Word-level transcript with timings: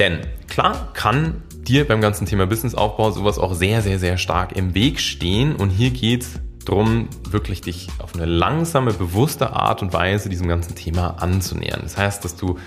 Denn 0.00 0.20
klar 0.48 0.92
kann 0.94 1.42
dir 1.52 1.86
beim 1.86 2.00
ganzen 2.00 2.26
Thema 2.26 2.46
Businessaufbau 2.46 3.10
sowas 3.10 3.38
auch 3.38 3.52
sehr, 3.54 3.82
sehr, 3.82 3.98
sehr 3.98 4.16
stark 4.16 4.56
im 4.56 4.74
Weg 4.74 4.98
stehen. 4.98 5.54
Und 5.54 5.68
hier 5.68 5.90
geht 5.90 6.22
es 6.22 6.40
darum, 6.64 7.08
wirklich 7.28 7.60
dich 7.60 7.88
auf 7.98 8.14
eine 8.14 8.24
langsame, 8.24 8.94
bewusste 8.94 9.52
Art 9.52 9.82
und 9.82 9.92
Weise 9.92 10.30
diesem 10.30 10.48
ganzen 10.48 10.74
Thema 10.74 11.22
anzunähern. 11.22 11.80
Das 11.82 11.98
heißt, 11.98 12.24
dass 12.24 12.34
du 12.34 12.58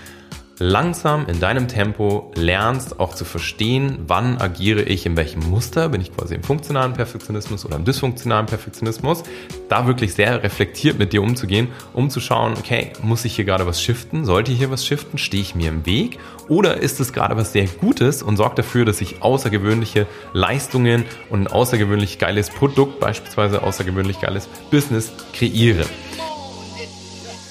langsam 0.60 1.26
in 1.28 1.40
deinem 1.40 1.68
Tempo 1.68 2.32
lernst 2.36 3.00
auch 3.00 3.16
zu 3.16 3.26
verstehen, 3.26 4.00
wann 4.08 4.38
agiere 4.40 4.84
ich 4.84 5.06
in 5.06 5.18
welchem 5.18 5.42
Muster, 5.50 5.90
bin 5.90 6.02
ich 6.02 6.16
quasi 6.16 6.36
im 6.36 6.44
funktionalen 6.44 6.94
Perfektionismus 6.94 7.66
oder 7.66 7.76
im 7.76 7.86
dysfunktionalen 7.86 8.46
Perfektionismus, 8.46 9.24
da 9.70 9.88
wirklich 9.88 10.14
sehr 10.14 10.44
reflektiert 10.44 11.00
mit 11.00 11.14
dir 11.14 11.22
umzugehen, 11.22 11.70
um 11.94 12.10
zu 12.10 12.20
schauen, 12.20 12.54
okay, 12.58 12.94
muss 13.02 13.26
ich 13.26 13.36
hier 13.36 13.46
gerade 13.46 13.66
was 13.66 13.82
shiften, 13.82 14.26
sollte 14.26 14.52
ich 14.52 14.60
hier 14.60 14.72
was 14.72 14.86
shiften, 14.86 15.18
stehe 15.18 15.42
ich 15.42 15.56
mir 15.56 15.70
im 15.70 15.86
Weg? 15.86 16.20
Oder 16.50 16.78
ist 16.78 17.00
es 17.00 17.14
gerade 17.14 17.38
was 17.38 17.54
sehr 17.54 17.68
Gutes 17.68 18.22
und 18.22 18.38
sorgt 18.38 18.60
dafür, 18.60 18.86
dass 18.86 19.02
ich 19.02 19.22
außergewöhnliche 19.22 20.08
Leistungen 20.34 21.06
und 21.30 21.42
ein 21.42 21.48
außergewöhnlich 21.48 22.20
geiles 22.20 22.50
Produkt, 22.50 23.00
beispielsweise 23.00 23.64
außergewöhnlich 23.64 24.22
geiles 24.22 24.48
Business 24.70 25.12
kreiere. 25.34 25.86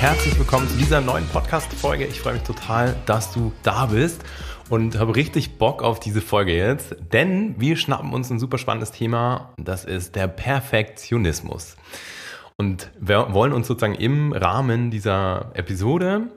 Herzlich 0.00 0.38
willkommen 0.38 0.66
zu 0.66 0.78
dieser 0.78 1.02
neuen 1.02 1.28
Podcast-Folge. 1.28 2.06
Ich 2.06 2.22
freue 2.22 2.32
mich 2.32 2.42
total, 2.42 2.96
dass 3.04 3.34
du 3.34 3.52
da 3.62 3.84
bist 3.84 4.24
und 4.70 4.98
habe 4.98 5.14
richtig 5.14 5.58
Bock 5.58 5.82
auf 5.82 6.00
diese 6.00 6.22
Folge 6.22 6.56
jetzt, 6.56 6.96
denn 7.12 7.60
wir 7.60 7.76
schnappen 7.76 8.14
uns 8.14 8.30
ein 8.30 8.38
super 8.38 8.56
spannendes 8.56 8.92
Thema. 8.92 9.52
Das 9.58 9.84
ist 9.84 10.16
der 10.16 10.26
Perfektionismus. 10.26 11.76
Und 12.56 12.90
wir 12.98 13.34
wollen 13.34 13.52
uns 13.52 13.66
sozusagen 13.66 13.94
im 13.94 14.32
Rahmen 14.32 14.90
dieser 14.90 15.50
Episode 15.52 16.28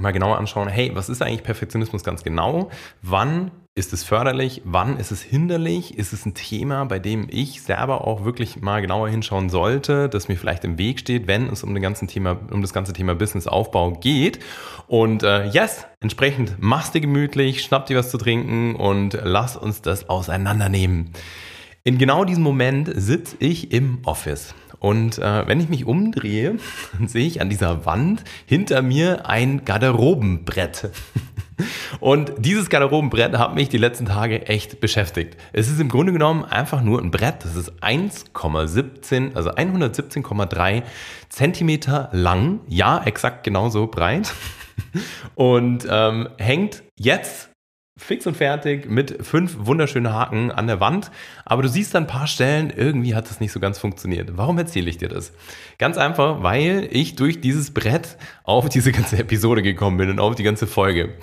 mal 0.00 0.10
genauer 0.10 0.38
anschauen, 0.38 0.66
hey, 0.66 0.90
was 0.92 1.08
ist 1.08 1.22
eigentlich 1.22 1.44
Perfektionismus 1.44 2.02
ganz 2.02 2.24
genau? 2.24 2.68
Wann 3.00 3.52
ist 3.74 3.94
es 3.94 4.04
förderlich? 4.04 4.60
Wann 4.66 4.98
ist 4.98 5.12
es 5.12 5.22
hinderlich? 5.22 5.96
Ist 5.96 6.12
es 6.12 6.26
ein 6.26 6.34
Thema, 6.34 6.84
bei 6.84 6.98
dem 6.98 7.26
ich 7.30 7.62
selber 7.62 8.06
auch 8.06 8.22
wirklich 8.22 8.60
mal 8.60 8.82
genauer 8.82 9.08
hinschauen 9.08 9.48
sollte, 9.48 10.10
das 10.10 10.28
mir 10.28 10.36
vielleicht 10.36 10.64
im 10.64 10.76
Weg 10.76 11.00
steht, 11.00 11.26
wenn 11.26 11.48
es 11.48 11.64
um, 11.64 11.72
den 11.72 11.82
ganzen 11.82 12.06
Thema, 12.06 12.38
um 12.50 12.60
das 12.60 12.74
ganze 12.74 12.92
Thema 12.92 13.14
Businessaufbau 13.14 13.92
geht? 13.92 14.40
Und 14.88 15.22
äh, 15.22 15.46
yes, 15.46 15.86
entsprechend 16.00 16.56
mach's 16.58 16.92
dir 16.92 17.00
gemütlich, 17.00 17.62
schnapp 17.62 17.86
dir 17.86 17.96
was 17.96 18.10
zu 18.10 18.18
trinken 18.18 18.74
und 18.76 19.18
lass 19.22 19.56
uns 19.56 19.80
das 19.80 20.06
auseinandernehmen. 20.06 21.12
In 21.82 21.96
genau 21.96 22.26
diesem 22.26 22.42
Moment 22.42 22.90
sitze 22.94 23.36
ich 23.38 23.72
im 23.72 24.00
Office. 24.04 24.54
Und 24.80 25.18
äh, 25.18 25.46
wenn 25.46 25.60
ich 25.60 25.70
mich 25.70 25.86
umdrehe, 25.86 26.56
sehe 27.06 27.26
ich 27.26 27.40
an 27.40 27.48
dieser 27.48 27.86
Wand 27.86 28.22
hinter 28.44 28.82
mir 28.82 29.26
ein 29.26 29.64
Garderobenbrett. 29.64 30.90
Und 32.00 32.32
dieses 32.38 32.68
Garderobenbrett 32.68 33.36
hat 33.38 33.54
mich 33.54 33.68
die 33.68 33.78
letzten 33.78 34.06
Tage 34.06 34.46
echt 34.46 34.80
beschäftigt. 34.80 35.36
Es 35.52 35.68
ist 35.68 35.80
im 35.80 35.88
Grunde 35.88 36.12
genommen 36.12 36.44
einfach 36.44 36.82
nur 36.82 37.00
ein 37.00 37.10
Brett. 37.10 37.44
Das 37.44 37.56
ist 37.56 37.72
1,17, 37.82 39.34
also 39.34 39.50
117,3 39.50 40.82
Zentimeter 41.28 42.08
lang. 42.12 42.60
Ja, 42.68 43.02
exakt 43.04 43.44
genauso 43.44 43.86
breit. 43.86 44.32
Und 45.34 45.86
ähm, 45.88 46.28
hängt 46.38 46.82
jetzt 46.96 47.51
fix 47.98 48.26
und 48.26 48.36
fertig 48.36 48.88
mit 48.88 49.24
fünf 49.24 49.56
wunderschönen 49.58 50.12
Haken 50.12 50.50
an 50.50 50.66
der 50.66 50.80
Wand. 50.80 51.10
Aber 51.44 51.62
du 51.62 51.68
siehst 51.68 51.94
an 51.94 52.04
ein 52.04 52.06
paar 52.06 52.26
Stellen, 52.26 52.72
irgendwie 52.74 53.14
hat 53.14 53.28
das 53.28 53.40
nicht 53.40 53.52
so 53.52 53.60
ganz 53.60 53.78
funktioniert. 53.78 54.36
Warum 54.36 54.58
erzähle 54.58 54.88
ich 54.88 54.98
dir 54.98 55.08
das? 55.08 55.32
Ganz 55.78 55.98
einfach, 55.98 56.42
weil 56.42 56.88
ich 56.90 57.16
durch 57.16 57.40
dieses 57.40 57.72
Brett 57.72 58.16
auf 58.44 58.68
diese 58.68 58.92
ganze 58.92 59.18
Episode 59.18 59.62
gekommen 59.62 59.98
bin 59.98 60.10
und 60.10 60.20
auf 60.20 60.34
die 60.34 60.42
ganze 60.42 60.66
Folge. 60.66 61.14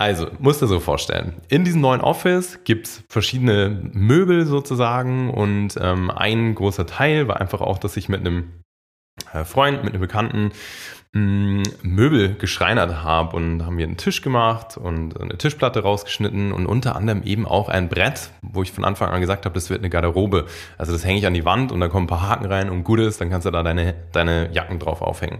Also, 0.00 0.28
musst 0.38 0.62
du 0.62 0.66
dir 0.66 0.70
so 0.70 0.80
vorstellen. 0.80 1.34
In 1.48 1.64
diesem 1.64 1.80
neuen 1.80 2.00
Office 2.00 2.60
gibt's 2.62 3.02
verschiedene 3.08 3.90
Möbel 3.92 4.46
sozusagen 4.46 5.28
und 5.28 5.74
ähm, 5.80 6.10
ein 6.10 6.54
großer 6.54 6.86
Teil 6.86 7.26
war 7.26 7.40
einfach 7.40 7.60
auch, 7.60 7.78
dass 7.78 7.96
ich 7.96 8.08
mit 8.08 8.20
einem 8.20 8.62
äh, 9.32 9.44
Freund, 9.44 9.82
mit 9.82 9.94
einem 9.94 10.00
Bekannten 10.00 10.52
Möbel 11.12 12.34
geschreinert 12.34 13.02
habe 13.02 13.34
und 13.34 13.64
haben 13.64 13.78
wir 13.78 13.86
einen 13.86 13.96
Tisch 13.96 14.20
gemacht 14.20 14.76
und 14.76 15.18
eine 15.18 15.38
Tischplatte 15.38 15.80
rausgeschnitten 15.80 16.52
und 16.52 16.66
unter 16.66 16.96
anderem 16.96 17.22
eben 17.22 17.46
auch 17.46 17.70
ein 17.70 17.88
Brett, 17.88 18.30
wo 18.42 18.62
ich 18.62 18.72
von 18.72 18.84
Anfang 18.84 19.10
an 19.10 19.20
gesagt 19.20 19.46
habe, 19.46 19.54
das 19.54 19.70
wird 19.70 19.80
eine 19.80 19.88
Garderobe. 19.88 20.46
Also 20.76 20.92
das 20.92 21.04
hänge 21.04 21.18
ich 21.18 21.26
an 21.26 21.34
die 21.34 21.46
Wand 21.46 21.72
und 21.72 21.80
da 21.80 21.88
kommen 21.88 22.04
ein 22.04 22.08
paar 22.08 22.28
Haken 22.28 22.46
rein 22.46 22.68
und 22.68 22.84
gut 22.84 23.00
ist, 23.00 23.20
dann 23.20 23.30
kannst 23.30 23.46
du 23.46 23.50
da 23.50 23.62
deine, 23.62 23.94
deine 24.12 24.52
Jacken 24.52 24.78
drauf 24.78 25.00
aufhängen. 25.00 25.38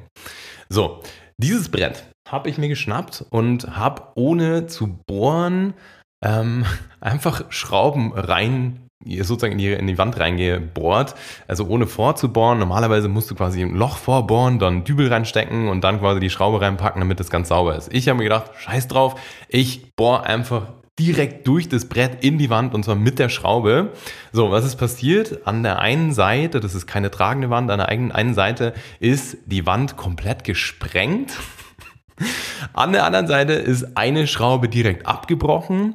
So, 0.71 1.03
dieses 1.37 1.69
Brett 1.69 2.05
habe 2.29 2.49
ich 2.49 2.57
mir 2.57 2.69
geschnappt 2.69 3.27
und 3.31 3.77
habe 3.77 4.03
ohne 4.15 4.67
zu 4.67 4.99
bohren 5.07 5.75
ähm, 6.25 6.65
einfach 7.01 7.51
Schrauben 7.51 8.13
rein 8.15 8.88
sozusagen 9.05 9.53
in 9.53 9.59
die, 9.59 9.73
in 9.73 9.87
die 9.87 9.99
Wand 9.99 10.19
reingebohrt, 10.19 11.15
also 11.47 11.67
ohne 11.67 11.87
vorzubohren. 11.87 12.59
Normalerweise 12.59 13.09
musst 13.09 13.31
du 13.31 13.35
quasi 13.35 13.63
ein 13.63 13.75
Loch 13.75 13.97
vorbohren, 13.97 14.59
dann 14.59 14.85
Dübel 14.85 15.09
reinstecken 15.09 15.69
und 15.69 15.83
dann 15.83 16.01
quasi 16.01 16.21
die 16.21 16.31
Schraube 16.31 16.61
reinpacken, 16.61 17.01
damit 17.01 17.21
das 17.21 17.31
ganz 17.31 17.49
sauber 17.49 17.77
ist. 17.77 17.93
Ich 17.93 18.09
habe 18.09 18.19
mir 18.19 18.25
gedacht, 18.25 18.51
scheiß 18.59 18.89
drauf, 18.89 19.15
ich 19.49 19.95
bohre 19.95 20.25
einfach 20.25 20.73
direkt 20.99 21.47
durch 21.47 21.69
das 21.69 21.89
Brett 21.89 22.25
in 22.25 22.39
die 22.39 22.51
Wand 22.51 22.75
und 22.75 22.85
zwar 22.85 22.97
mit 22.97 23.21
der 23.21 23.29
Schraube. 23.29 23.93
So, 24.33 24.51
was 24.51 24.65
ist 24.65 24.77
passiert? 24.77 25.47
An 25.47 25.63
der 25.63 25.79
einen 25.79 26.13
Seite, 26.13 26.59
das 26.59 26.75
ist 26.75 26.87
keine 26.87 27.11
tragende 27.11 27.51
Wand, 27.51 27.71
an 27.71 27.79
der 27.79 27.89
einen 27.89 28.35
Seite 28.35 28.75
ist 28.99 29.37
die 29.47 29.65
Wand 29.65 29.97
komplett 29.97 30.43
gesprengt. 30.43 31.33
An 32.73 32.91
der 32.91 33.05
anderen 33.05 33.29
Seite 33.29 33.53
ist 33.53 33.97
eine 33.97 34.27
Schraube 34.27 34.69
direkt 34.69 35.07
abgebrochen 35.07 35.95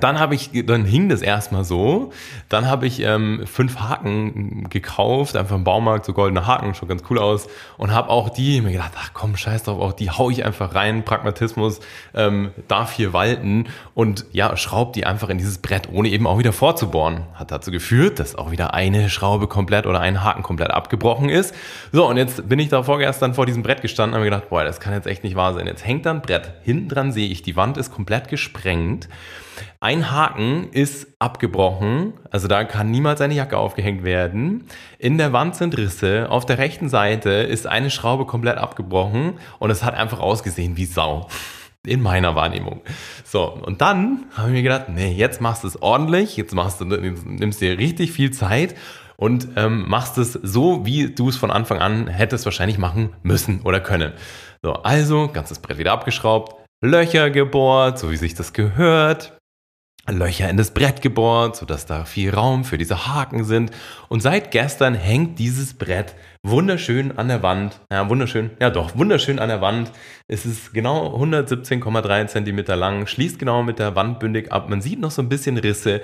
dann 0.00 0.18
habe 0.18 0.34
ich, 0.34 0.50
dann 0.64 0.86
hing 0.86 1.10
das 1.10 1.20
erstmal 1.20 1.64
so. 1.64 2.12
Dann 2.48 2.66
habe 2.66 2.86
ich 2.86 3.00
ähm, 3.00 3.42
fünf 3.44 3.78
Haken 3.78 4.70
gekauft, 4.70 5.36
einfach 5.36 5.54
im 5.54 5.64
Baumarkt, 5.64 6.06
so 6.06 6.14
goldene 6.14 6.46
Haken, 6.46 6.74
schon 6.74 6.88
ganz 6.88 7.02
cool 7.10 7.18
aus. 7.18 7.46
Und 7.76 7.92
habe 7.92 8.08
auch 8.08 8.30
die, 8.30 8.62
mir 8.62 8.72
gedacht, 8.72 8.92
ach 8.96 9.10
komm, 9.12 9.36
scheiß 9.36 9.64
drauf, 9.64 9.78
auch 9.82 9.92
die 9.92 10.10
hau 10.10 10.30
ich 10.30 10.46
einfach 10.46 10.74
rein. 10.74 11.04
Pragmatismus 11.04 11.80
ähm, 12.14 12.52
darf 12.68 12.92
hier 12.92 13.12
walten. 13.12 13.66
Und 13.92 14.24
ja, 14.32 14.56
schraub 14.56 14.94
die 14.94 15.04
einfach 15.04 15.28
in 15.28 15.36
dieses 15.36 15.58
Brett, 15.58 15.90
ohne 15.92 16.08
eben 16.08 16.26
auch 16.26 16.38
wieder 16.38 16.54
vorzubohren. 16.54 17.24
Hat 17.34 17.50
dazu 17.50 17.70
geführt, 17.70 18.18
dass 18.18 18.34
auch 18.34 18.50
wieder 18.50 18.72
eine 18.72 19.10
Schraube 19.10 19.46
komplett 19.46 19.84
oder 19.84 20.00
ein 20.00 20.24
Haken 20.24 20.42
komplett 20.42 20.70
abgebrochen 20.70 21.28
ist. 21.28 21.54
So, 21.92 22.08
und 22.08 22.16
jetzt 22.16 22.48
bin 22.48 22.58
ich 22.58 22.70
da 22.70 22.82
vorgestern 22.82 23.34
vor 23.34 23.44
diesem 23.44 23.62
Brett 23.62 23.82
gestanden 23.82 24.14
und 24.14 24.20
habe 24.20 24.24
mir 24.24 24.34
gedacht, 24.34 24.48
boah, 24.48 24.64
das 24.64 24.80
kann 24.80 24.94
jetzt 24.94 25.06
echt 25.06 25.22
nicht 25.22 25.36
wahr 25.36 25.52
sein. 25.52 25.66
Jetzt 25.66 25.84
hängt 25.84 26.06
da 26.06 26.12
ein 26.12 26.22
Brett. 26.22 26.54
Hinten 26.62 26.88
dran 26.88 27.12
sehe 27.12 27.28
ich, 27.28 27.42
die 27.42 27.56
Wand 27.56 27.76
ist 27.76 27.92
komplett 27.92 28.28
gesprengt. 28.28 29.06
Ein 29.80 30.10
Haken 30.10 30.68
ist 30.72 31.08
abgebrochen, 31.18 32.14
also 32.30 32.48
da 32.48 32.64
kann 32.64 32.90
niemals 32.90 33.20
eine 33.20 33.34
Jacke 33.34 33.58
aufgehängt 33.58 34.04
werden. 34.04 34.64
In 34.98 35.18
der 35.18 35.32
Wand 35.32 35.56
sind 35.56 35.76
Risse, 35.76 36.30
auf 36.30 36.46
der 36.46 36.58
rechten 36.58 36.88
Seite 36.88 37.30
ist 37.30 37.66
eine 37.66 37.90
Schraube 37.90 38.26
komplett 38.26 38.58
abgebrochen 38.58 39.34
und 39.58 39.70
es 39.70 39.82
hat 39.82 39.94
einfach 39.94 40.20
ausgesehen 40.20 40.76
wie 40.76 40.86
Sau. 40.86 41.28
In 41.84 42.00
meiner 42.00 42.36
Wahrnehmung. 42.36 42.80
So, 43.24 43.42
und 43.50 43.80
dann 43.80 44.26
habe 44.34 44.50
ich 44.50 44.54
mir 44.54 44.62
gedacht, 44.62 44.88
nee, 44.88 45.12
jetzt 45.12 45.40
machst 45.40 45.64
du 45.64 45.68
es 45.68 45.82
ordentlich, 45.82 46.36
jetzt 46.36 46.54
machst 46.54 46.80
du, 46.80 46.84
nimmst 46.84 47.60
dir 47.60 47.76
richtig 47.76 48.12
viel 48.12 48.30
Zeit 48.30 48.76
und 49.16 49.48
ähm, 49.56 49.88
machst 49.88 50.16
es 50.16 50.32
so, 50.32 50.86
wie 50.86 51.12
du 51.12 51.28
es 51.28 51.36
von 51.36 51.50
Anfang 51.50 51.78
an 51.78 52.06
hättest 52.06 52.44
wahrscheinlich 52.44 52.78
machen 52.78 53.10
müssen 53.24 53.62
oder 53.62 53.80
können. 53.80 54.12
So, 54.62 54.74
also, 54.74 55.26
ganzes 55.26 55.58
Brett 55.58 55.78
wieder 55.78 55.90
abgeschraubt, 55.90 56.54
Löcher 56.84 57.30
gebohrt, 57.30 57.98
so 57.98 58.10
wie 58.10 58.16
sich 58.16 58.34
das 58.34 58.52
gehört, 58.52 59.36
Löcher 60.10 60.50
in 60.50 60.56
das 60.56 60.72
Brett 60.72 61.00
gebohrt, 61.00 61.56
sodass 61.56 61.86
da 61.86 62.04
viel 62.04 62.34
Raum 62.34 62.64
für 62.64 62.76
diese 62.76 63.06
Haken 63.06 63.44
sind. 63.44 63.70
Und 64.08 64.20
seit 64.20 64.50
gestern 64.50 64.94
hängt 64.94 65.38
dieses 65.38 65.74
Brett 65.74 66.16
wunderschön 66.42 67.16
an 67.16 67.28
der 67.28 67.42
Wand. 67.44 67.80
Ja, 67.90 68.08
wunderschön, 68.08 68.50
ja 68.60 68.70
doch, 68.70 68.96
wunderschön 68.96 69.38
an 69.38 69.48
der 69.48 69.60
Wand. 69.60 69.92
Es 70.26 70.44
ist 70.44 70.74
genau 70.74 71.16
117,3 71.16 72.26
Zentimeter 72.26 72.74
lang, 72.74 73.06
schließt 73.06 73.38
genau 73.38 73.62
mit 73.62 73.78
der 73.78 73.94
Wand 73.94 74.18
bündig 74.18 74.50
ab. 74.50 74.68
Man 74.68 74.82
sieht 74.82 74.98
noch 74.98 75.12
so 75.12 75.22
ein 75.22 75.28
bisschen 75.28 75.56
Risse. 75.56 76.00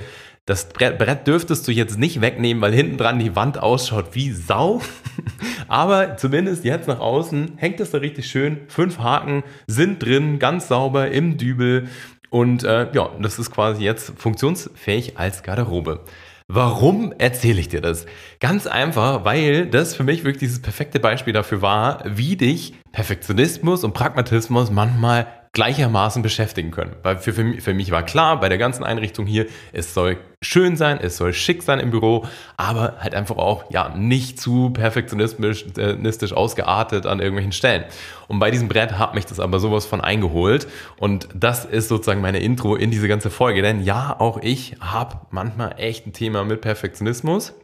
Das 0.47 0.69
Brett 0.69 1.27
dürftest 1.27 1.69
du 1.69 1.73
jetzt 1.73 1.99
nicht 1.99 2.21
wegnehmen, 2.21 2.63
weil 2.63 2.73
hinten 2.73 2.97
dran 2.97 3.19
die 3.19 3.37
Wand 3.37 3.59
ausschaut 3.59 4.15
wie 4.15 4.31
Sau. 4.33 4.81
Aber 5.69 6.17
zumindest 6.17 6.65
jetzt 6.65 6.89
nach 6.89 7.01
außen 7.01 7.55
hängt 7.57 7.81
es 7.81 7.91
da 7.91 7.99
richtig 7.99 8.31
schön. 8.31 8.61
Fünf 8.69 8.99
Haken 8.99 9.43
sind 9.67 10.03
drin, 10.03 10.39
ganz 10.39 10.69
sauber 10.69 11.11
im 11.11 11.37
Dübel. 11.37 11.89
Und 12.31 12.65
äh, 12.65 12.89
ja, 12.93 13.11
das 13.21 13.39
ist 13.39 13.51
quasi 13.51 13.83
jetzt 13.85 14.13
funktionsfähig 14.17 15.19
als 15.19 15.43
Garderobe. 15.43 16.05
Warum 16.51 17.13
erzähle 17.13 17.61
ich 17.61 17.69
dir 17.69 17.83
das? 17.83 18.07
Ganz 18.41 18.67
einfach, 18.67 19.27
weil 19.27 19.67
das 19.67 19.95
für 19.95 20.03
mich 20.03 20.25
wirklich 20.25 20.41
dieses 20.41 20.63
perfekte 20.63 20.99
Beispiel 20.99 21.35
dafür 21.35 21.61
war, 21.61 22.03
wie 22.07 22.37
dich 22.37 22.73
Perfektionismus 22.91 23.85
und 23.85 23.93
Pragmatismus 23.93 24.71
manchmal 24.71 25.27
gleichermaßen 25.53 26.23
beschäftigen 26.23 26.71
können. 26.71 26.97
Weil 27.03 27.19
für, 27.19 27.33
für, 27.33 27.61
für 27.61 27.75
mich 27.75 27.91
war 27.91 28.03
klar, 28.03 28.41
bei 28.41 28.49
der 28.49 28.59
ganzen 28.59 28.85
Einrichtung 28.85 29.27
hier, 29.27 29.47
es 29.73 29.95
soll 29.95 30.19
schön 30.43 30.77
sein, 30.77 30.99
es 31.01 31.17
soll 31.17 31.33
schick 31.33 31.63
sein 31.63 31.81
im 31.81 31.91
Büro, 31.91 32.27
aber 32.57 32.97
halt 33.01 33.15
einfach 33.15 33.37
auch 33.37 33.71
ja 33.71 33.89
nicht 33.89 34.41
zu 34.41 34.71
perfektionistisch 34.71 36.33
ausgeartet 36.33 37.07
an 37.07 37.19
irgendwelchen 37.19 37.53
Stellen. 37.53 37.85
Und 38.29 38.39
bei 38.39 38.51
diesem 38.51 38.69
Brett 38.69 38.99
hat 38.99 39.15
mich 39.15 39.27
das 39.27 39.41
aber 39.41 39.59
sowas 39.59 39.87
von 39.87 40.01
eingeholt 40.01 40.69
und 40.99 41.29
das 41.35 41.65
ist 41.65 41.89
sozusagen 41.89 42.21
meine 42.21 42.39
Intro 42.39 42.77
in 42.77 42.91
diese 42.91 43.09
ganze 43.09 43.31
Folge, 43.31 43.63
denn 43.63 43.83
ja, 43.83 44.15
auch 44.19 44.39
ich 44.43 44.77
habe 44.81 45.21
manchmal 45.31 45.75
echt 45.79 46.07
ein 46.07 46.13
Thema 46.13 46.45
mit 46.45 46.61
Perfektionismus. 46.61 47.55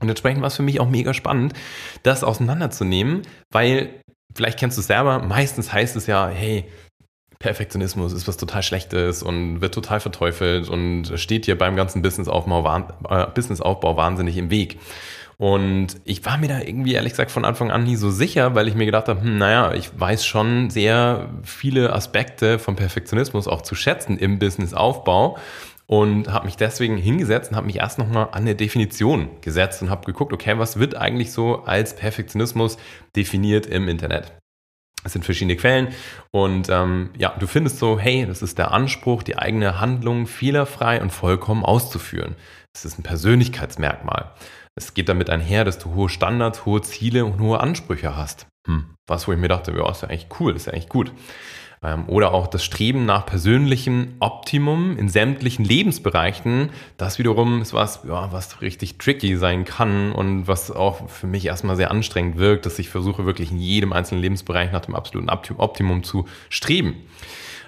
Und 0.00 0.08
entsprechend 0.08 0.40
war 0.40 0.48
es 0.48 0.56
für 0.56 0.62
mich 0.62 0.80
auch 0.80 0.88
mega 0.88 1.12
spannend, 1.12 1.52
das 2.02 2.24
auseinanderzunehmen, 2.24 3.22
weil 3.52 4.00
vielleicht 4.34 4.58
kennst 4.58 4.78
du 4.78 4.80
es 4.80 4.86
selber, 4.86 5.20
meistens 5.20 5.72
heißt 5.72 5.94
es 5.96 6.06
ja, 6.06 6.28
hey, 6.28 6.64
Perfektionismus 7.40 8.12
ist 8.12 8.28
was 8.28 8.36
total 8.36 8.62
Schlechtes 8.62 9.22
und 9.22 9.62
wird 9.62 9.72
total 9.74 9.98
verteufelt 9.98 10.68
und 10.68 11.18
steht 11.18 11.46
hier 11.46 11.56
beim 11.56 11.74
ganzen 11.74 12.02
Businessaufbau, 12.02 12.88
äh, 13.08 13.26
Businessaufbau 13.34 13.96
wahnsinnig 13.96 14.36
im 14.36 14.50
Weg. 14.50 14.78
Und 15.38 15.96
ich 16.04 16.22
war 16.26 16.36
mir 16.36 16.48
da 16.48 16.60
irgendwie 16.60 16.92
ehrlich 16.92 17.12
gesagt 17.12 17.30
von 17.30 17.46
Anfang 17.46 17.70
an 17.70 17.84
nie 17.84 17.96
so 17.96 18.10
sicher, 18.10 18.54
weil 18.54 18.68
ich 18.68 18.74
mir 18.74 18.84
gedacht 18.84 19.08
habe, 19.08 19.22
hm, 19.22 19.38
naja, 19.38 19.72
ich 19.72 19.88
weiß 19.98 20.26
schon 20.26 20.68
sehr 20.68 21.30
viele 21.42 21.94
Aspekte 21.94 22.58
vom 22.58 22.76
Perfektionismus 22.76 23.48
auch 23.48 23.62
zu 23.62 23.74
schätzen 23.74 24.18
im 24.18 24.38
Businessaufbau 24.38 25.38
und 25.86 26.30
habe 26.30 26.44
mich 26.44 26.56
deswegen 26.56 26.98
hingesetzt 26.98 27.52
und 27.52 27.56
habe 27.56 27.68
mich 27.68 27.76
erst 27.76 27.98
nochmal 27.98 28.28
an 28.32 28.42
eine 28.42 28.54
Definition 28.54 29.30
gesetzt 29.40 29.80
und 29.80 29.88
habe 29.88 30.04
geguckt, 30.04 30.34
okay, 30.34 30.58
was 30.58 30.78
wird 30.78 30.94
eigentlich 30.94 31.32
so 31.32 31.64
als 31.64 31.96
Perfektionismus 31.96 32.76
definiert 33.16 33.64
im 33.64 33.88
Internet? 33.88 34.39
Es 35.02 35.12
sind 35.12 35.24
verschiedene 35.24 35.56
Quellen 35.56 35.88
und 36.30 36.68
ähm, 36.68 37.10
ja, 37.16 37.34
du 37.38 37.46
findest 37.46 37.78
so, 37.78 37.98
hey, 37.98 38.26
das 38.26 38.42
ist 38.42 38.58
der 38.58 38.72
Anspruch, 38.72 39.22
die 39.22 39.38
eigene 39.38 39.80
Handlung 39.80 40.26
fehlerfrei 40.26 41.00
und 41.00 41.10
vollkommen 41.10 41.64
auszuführen. 41.64 42.36
Es 42.74 42.84
ist 42.84 42.98
ein 42.98 43.02
Persönlichkeitsmerkmal. 43.02 44.32
Es 44.74 44.94
geht 44.94 45.08
damit 45.08 45.30
einher, 45.30 45.64
dass 45.64 45.78
du 45.78 45.94
hohe 45.94 46.08
Standards, 46.08 46.64
hohe 46.66 46.82
Ziele 46.82 47.24
und 47.24 47.40
hohe 47.40 47.60
Ansprüche 47.60 48.16
hast. 48.16 48.46
Hm, 48.66 48.94
was, 49.06 49.26
wo 49.26 49.32
ich 49.32 49.38
mir 49.38 49.48
dachte, 49.48 49.72
ja, 49.72 49.90
ist 49.90 50.02
ja 50.02 50.08
eigentlich 50.08 50.28
cool, 50.38 50.54
ist 50.54 50.66
ja 50.66 50.72
eigentlich 50.72 50.88
gut. 50.88 51.12
Ähm, 51.82 52.04
oder 52.08 52.34
auch 52.34 52.46
das 52.46 52.62
Streben 52.62 53.06
nach 53.06 53.24
persönlichem 53.24 54.16
Optimum 54.20 54.98
in 54.98 55.08
sämtlichen 55.08 55.64
Lebensbereichen. 55.64 56.70
Das 56.98 57.18
wiederum 57.18 57.62
ist 57.62 57.72
was, 57.72 58.00
ja, 58.06 58.30
was 58.32 58.60
richtig 58.60 58.98
tricky 58.98 59.36
sein 59.36 59.64
kann 59.64 60.12
und 60.12 60.46
was 60.46 60.70
auch 60.70 61.08
für 61.08 61.26
mich 61.26 61.46
erstmal 61.46 61.76
sehr 61.76 61.90
anstrengend 61.90 62.36
wirkt, 62.36 62.66
dass 62.66 62.78
ich 62.78 62.90
versuche 62.90 63.24
wirklich 63.24 63.50
in 63.50 63.58
jedem 63.58 63.94
einzelnen 63.94 64.20
Lebensbereich 64.20 64.72
nach 64.72 64.82
dem 64.82 64.94
absoluten 64.94 65.30
Optimum 65.30 66.02
zu 66.02 66.26
streben. 66.50 66.96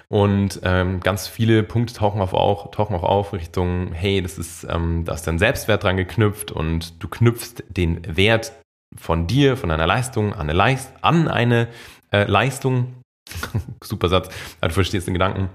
Und 0.09 0.59
ähm, 0.63 0.99
ganz 0.99 1.27
viele 1.27 1.63
Punkte 1.63 1.95
tauchen, 1.95 2.21
auf, 2.21 2.35
auch, 2.35 2.69
tauchen 2.69 2.95
auch 2.95 3.01
auf 3.01 3.33
Richtung, 3.33 3.93
hey, 3.93 4.21
das 4.21 4.37
ist, 4.37 4.63
ähm, 4.69 5.05
da 5.05 5.15
ist 5.15 5.25
dein 5.25 5.39
Selbstwert 5.39 5.83
dran 5.83 5.97
geknüpft 5.97 6.51
und 6.51 7.01
du 7.01 7.07
knüpfst 7.07 7.63
den 7.67 7.99
Wert 8.15 8.51
von 8.95 9.25
dir, 9.25 9.57
von 9.57 9.69
deiner 9.69 9.87
Leistung 9.87 10.33
an 10.33 10.41
eine, 10.41 10.53
Leist 10.53 10.93
an 11.01 11.27
eine 11.27 11.67
äh, 12.11 12.25
Leistung 12.25 12.93
Super 13.83 14.09
Satz, 14.09 14.29
du 14.61 14.69
verstehst 14.69 15.07
den 15.07 15.13
Gedanken. 15.13 15.49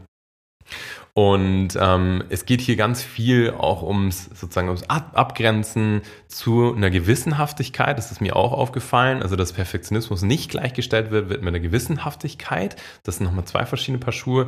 Und 1.14 1.70
ähm, 1.80 2.22
es 2.28 2.46
geht 2.46 2.60
hier 2.60 2.76
ganz 2.76 3.02
viel 3.02 3.50
auch 3.50 3.82
ums 3.82 4.26
sozusagen 4.26 4.68
ums 4.68 4.84
Abgrenzen 4.84 6.02
zu 6.28 6.74
einer 6.74 6.90
Gewissenhaftigkeit. 6.90 7.98
Das 7.98 8.12
ist 8.12 8.20
mir 8.20 8.36
auch 8.36 8.52
aufgefallen. 8.52 9.20
Also 9.20 9.34
dass 9.34 9.52
Perfektionismus 9.52 10.22
nicht 10.22 10.48
gleichgestellt 10.48 11.10
wird, 11.10 11.28
wird 11.28 11.40
mit 11.40 11.48
einer 11.48 11.58
Gewissenhaftigkeit. 11.58 12.76
Das 13.02 13.16
sind 13.16 13.26
nochmal 13.26 13.46
zwei 13.46 13.66
verschiedene 13.66 13.98
Paar 13.98 14.12
Schuhe. 14.12 14.46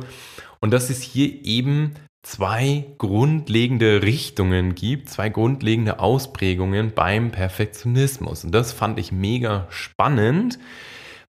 Und 0.61 0.71
dass 0.71 0.89
es 0.89 1.01
hier 1.01 1.43
eben 1.43 1.95
zwei 2.23 2.85
grundlegende 2.99 4.03
Richtungen 4.03 4.73
gibt, 4.73 5.09
zwei 5.09 5.27
grundlegende 5.27 5.99
Ausprägungen 5.99 6.93
beim 6.93 7.31
Perfektionismus. 7.31 8.45
Und 8.45 8.51
das 8.55 8.71
fand 8.71 8.97
ich 8.97 9.11
mega 9.11 9.67
spannend 9.69 10.57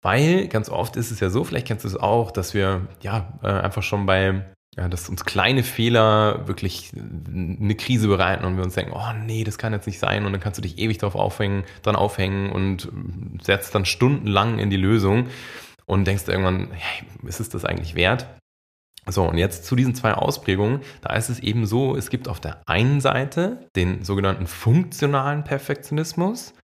weil 0.02 0.48
ganz 0.48 0.68
oft 0.68 0.96
ist 0.96 1.10
es 1.10 1.20
ja 1.20 1.30
so, 1.30 1.44
vielleicht 1.44 1.66
kennst 1.66 1.84
du 1.84 1.88
es 1.88 1.96
auch, 1.96 2.30
dass 2.30 2.54
wir 2.54 2.86
ja 3.02 3.32
äh, 3.42 3.48
einfach 3.48 3.82
schon 3.82 4.06
bei, 4.06 4.44
ja, 4.76 4.88
dass 4.88 5.08
uns 5.08 5.24
kleine 5.24 5.62
Fehler 5.62 6.46
wirklich 6.46 6.92
eine 6.94 7.74
Krise 7.74 8.08
bereiten 8.08 8.44
und 8.44 8.56
wir 8.56 8.64
uns 8.64 8.74
denken, 8.74 8.92
oh 8.94 9.12
nee, 9.24 9.44
das 9.44 9.58
kann 9.58 9.72
jetzt 9.72 9.86
nicht 9.86 9.98
sein 9.98 10.24
und 10.24 10.32
dann 10.32 10.40
kannst 10.40 10.58
du 10.58 10.62
dich 10.62 10.78
ewig 10.78 10.98
darauf 10.98 11.16
aufhängen, 11.16 11.64
dann 11.82 11.96
aufhängen 11.96 12.50
und 12.50 12.88
setzt 13.42 13.74
dann 13.74 13.84
stundenlang 13.84 14.58
in 14.58 14.70
die 14.70 14.76
Lösung 14.76 15.28
und 15.86 16.06
denkst 16.06 16.28
irgendwann, 16.28 16.68
hey, 16.72 17.06
ist 17.26 17.40
es 17.40 17.48
das 17.48 17.64
eigentlich 17.64 17.94
wert? 17.94 18.26
So, 19.08 19.24
und 19.24 19.38
jetzt 19.38 19.64
zu 19.64 19.74
diesen 19.76 19.94
zwei 19.94 20.12
Ausprägungen. 20.12 20.80
Da 21.00 21.14
ist 21.14 21.28
es 21.28 21.40
eben 21.40 21.66
so, 21.66 21.96
es 21.96 22.10
gibt 22.10 22.28
auf 22.28 22.40
der 22.40 22.60
einen 22.66 23.00
Seite 23.00 23.58
den 23.74 24.04
sogenannten 24.04 24.46
funktionalen 24.46 25.44
Perfektionismus 25.44 26.54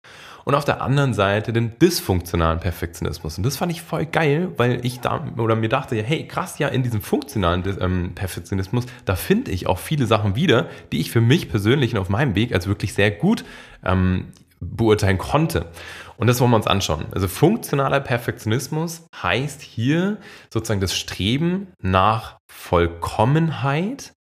und 0.44 0.54
auf 0.54 0.64
der 0.64 0.82
anderen 0.82 1.14
Seite 1.14 1.52
den 1.52 1.78
dysfunktionalen 1.78 2.60
Perfektionismus. 2.60 3.38
Und 3.38 3.44
das 3.44 3.56
fand 3.56 3.72
ich 3.72 3.82
voll 3.82 4.06
geil, 4.06 4.52
weil 4.56 4.84
ich 4.84 5.00
da 5.00 5.26
oder 5.38 5.56
mir 5.56 5.68
dachte, 5.68 5.96
hey, 6.02 6.28
krass, 6.28 6.58
ja, 6.58 6.68
in 6.68 6.82
diesem 6.82 7.00
funktionalen 7.00 7.64
ähm, 7.80 8.12
Perfektionismus, 8.14 8.84
da 9.04 9.16
finde 9.16 9.50
ich 9.50 9.66
auch 9.66 9.78
viele 9.78 10.06
Sachen 10.06 10.36
wieder, 10.36 10.68
die 10.92 11.00
ich 11.00 11.10
für 11.10 11.22
mich 11.22 11.48
persönlich 11.48 11.94
und 11.94 12.00
auf 12.00 12.10
meinem 12.10 12.34
Weg 12.34 12.52
als 12.52 12.66
wirklich 12.66 12.92
sehr 12.94 13.10
gut 13.10 13.44
ähm, 13.84 14.26
beurteilen 14.60 15.18
konnte. 15.18 15.66
Und 16.16 16.26
das 16.26 16.40
wollen 16.40 16.50
wir 16.50 16.56
uns 16.56 16.66
anschauen. 16.66 17.06
Also 17.12 17.28
funktionaler 17.28 18.00
Perfektionismus 18.00 19.06
heißt 19.22 19.62
hier 19.62 20.18
sozusagen 20.52 20.80
das 20.80 20.96
Streben 20.96 21.68
nach 21.80 22.38
Vollkommenheit 22.50 24.14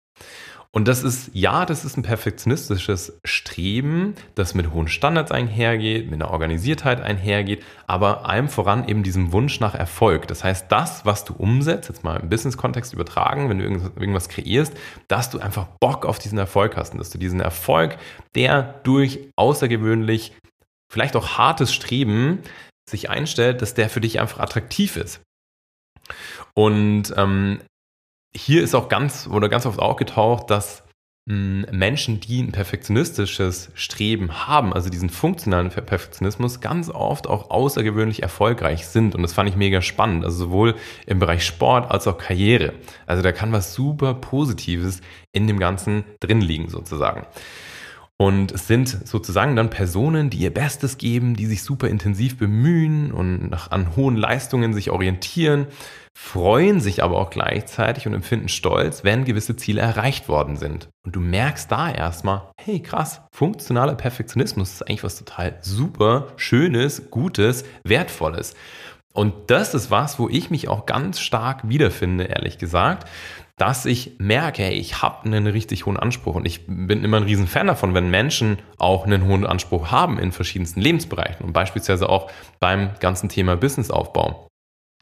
und 0.74 0.88
das 0.88 1.02
ist, 1.02 1.30
ja, 1.34 1.66
das 1.66 1.84
ist 1.84 1.98
ein 1.98 2.02
perfektionistisches 2.02 3.20
Streben, 3.26 4.14
das 4.34 4.54
mit 4.54 4.72
hohen 4.72 4.88
Standards 4.88 5.30
einhergeht, 5.30 6.10
mit 6.10 6.22
einer 6.22 6.30
Organisiertheit 6.30 7.02
einhergeht, 7.02 7.62
aber 7.86 8.26
allem 8.26 8.48
voran 8.48 8.88
eben 8.88 9.02
diesem 9.02 9.32
Wunsch 9.32 9.60
nach 9.60 9.74
Erfolg. 9.74 10.28
Das 10.28 10.42
heißt, 10.44 10.72
das, 10.72 11.04
was 11.04 11.26
du 11.26 11.34
umsetzt, 11.34 11.90
jetzt 11.90 12.04
mal 12.04 12.18
im 12.18 12.30
Business-Kontext 12.30 12.94
übertragen, 12.94 13.50
wenn 13.50 13.58
du 13.58 13.64
irgendwas 13.64 14.30
kreierst, 14.30 14.72
dass 15.08 15.28
du 15.28 15.40
einfach 15.40 15.66
Bock 15.78 16.06
auf 16.06 16.18
diesen 16.18 16.38
Erfolg 16.38 16.75
hast 16.75 16.94
und 16.94 16.99
dass 17.00 17.11
du 17.11 17.18
diesen 17.18 17.40
Erfolg, 17.40 17.99
der 18.34 18.80
durch 18.82 19.30
außergewöhnlich, 19.37 20.32
vielleicht 20.92 21.16
auch 21.16 21.38
hartes 21.38 21.72
Streben 21.72 22.40
sich 22.88 23.08
einstellt, 23.08 23.62
dass 23.62 23.72
der 23.72 23.88
für 23.88 24.02
dich 24.02 24.20
einfach 24.20 24.40
attraktiv 24.40 24.96
ist. 24.96 25.22
Und 26.54 27.14
ähm, 27.16 27.61
hier 28.34 28.62
ist 28.62 28.75
auch 28.75 28.90
ganz 28.90 29.26
oder 29.26 29.49
ganz 29.49 29.64
oft 29.64 29.78
auch 29.78 29.96
getaucht, 29.96 30.50
dass 30.50 30.82
hm, 31.26 31.64
Menschen, 31.70 32.20
die 32.20 32.42
ein 32.42 32.52
perfektionistisches 32.52 33.70
Streben 33.75 34.46
haben, 34.46 34.75
also 34.75 34.90
diesen 34.90 35.08
funktionalen 35.08 35.70
Perfektionismus, 35.70 36.61
ganz 36.61 36.90
oft 36.90 37.26
auch 37.26 37.49
außergewöhnlich 37.50 38.22
erfolgreich 38.22 38.87
sind. 38.87 39.14
Und 39.14 39.22
das 39.22 39.32
fand 39.32 39.49
ich 39.49 39.56
mega 39.56 39.80
spannend. 39.80 40.26
Also 40.26 40.46
sowohl 40.46 40.75
im 41.06 41.20
Bereich 41.20 41.46
Sport 41.46 41.90
als 41.90 42.06
auch 42.06 42.18
Karriere. 42.18 42.75
Also 43.06 43.22
da 43.22 43.32
kann 43.32 43.52
was 43.52 43.72
super 43.72 44.12
Positives 44.12 45.00
in 45.32 45.46
dem 45.46 45.58
Ganzen 45.58 46.04
drin 46.20 46.42
liegen, 46.42 46.68
sozusagen. 46.68 47.26
Und 48.23 48.52
es 48.52 48.69
sind 48.69 48.88
sozusagen 48.88 49.57
dann 49.57 49.69
Personen, 49.69 50.31
die 50.31 50.37
ihr 50.37 50.55
Bestes 50.55 50.97
geben, 50.97 51.35
die 51.35 51.47
sich 51.47 51.64
super 51.64 51.88
intensiv 51.88 52.38
bemühen 52.38 53.11
und 53.11 53.50
nach, 53.50 53.73
an 53.73 53.97
hohen 53.97 54.14
Leistungen 54.14 54.75
sich 54.75 54.93
orientieren, 54.93 55.67
freuen 56.17 56.79
sich 56.79 57.02
aber 57.02 57.19
auch 57.19 57.31
gleichzeitig 57.31 58.07
und 58.07 58.14
empfinden 58.14 58.49
Stolz, 58.49 59.02
wenn 59.02 59.25
gewisse 59.25 59.57
Ziele 59.57 59.81
erreicht 59.81 60.29
worden 60.29 60.55
sind. 60.55 60.88
Und 61.05 61.17
du 61.17 61.21
merkst 61.21 61.73
da 61.73 61.91
erstmal, 61.91 62.43
hey 62.61 62.79
krass, 62.79 63.23
funktionaler 63.33 63.97
Perfektionismus 63.97 64.75
ist 64.75 64.83
eigentlich 64.83 65.02
was 65.02 65.19
total 65.19 65.59
super, 65.61 66.29
schönes, 66.37 67.11
gutes, 67.11 67.64
wertvolles. 67.83 68.55
Und 69.12 69.50
das 69.50 69.75
ist 69.75 69.91
was, 69.91 70.21
wo 70.21 70.29
ich 70.29 70.49
mich 70.49 70.69
auch 70.69 70.87
ganz 70.87 71.19
stark 71.19 71.69
wiederfinde, 71.69 72.25
ehrlich 72.25 72.57
gesagt. 72.57 73.09
Dass 73.56 73.87
ich 73.87 74.16
merke, 74.18 74.71
ich 74.71 75.02
habe 75.02 75.25
einen 75.25 75.47
richtig 75.47 75.87
hohen 75.87 75.97
Anspruch 75.97 76.35
und 76.35 76.47
ich 76.47 76.66
bin 76.66 77.04
immer 77.04 77.18
ein 77.18 77.23
Riesenfan 77.25 77.66
davon, 77.66 77.94
wenn 77.94 78.11
Menschen 78.11 78.59
auch 78.78 79.04
einen 79.04 79.26
hohen 79.26 79.47
Anspruch 79.47 79.90
haben 79.90 80.18
in 80.18 80.32
verschiedensten 80.32 80.80
Lebensbereichen 80.80 81.44
und 81.44 81.52
beispielsweise 81.52 82.09
auch 82.09 82.30
beim 82.61 82.90
ganzen 83.00 83.28
Thema 83.28 83.56
Businessaufbau. 83.56 84.49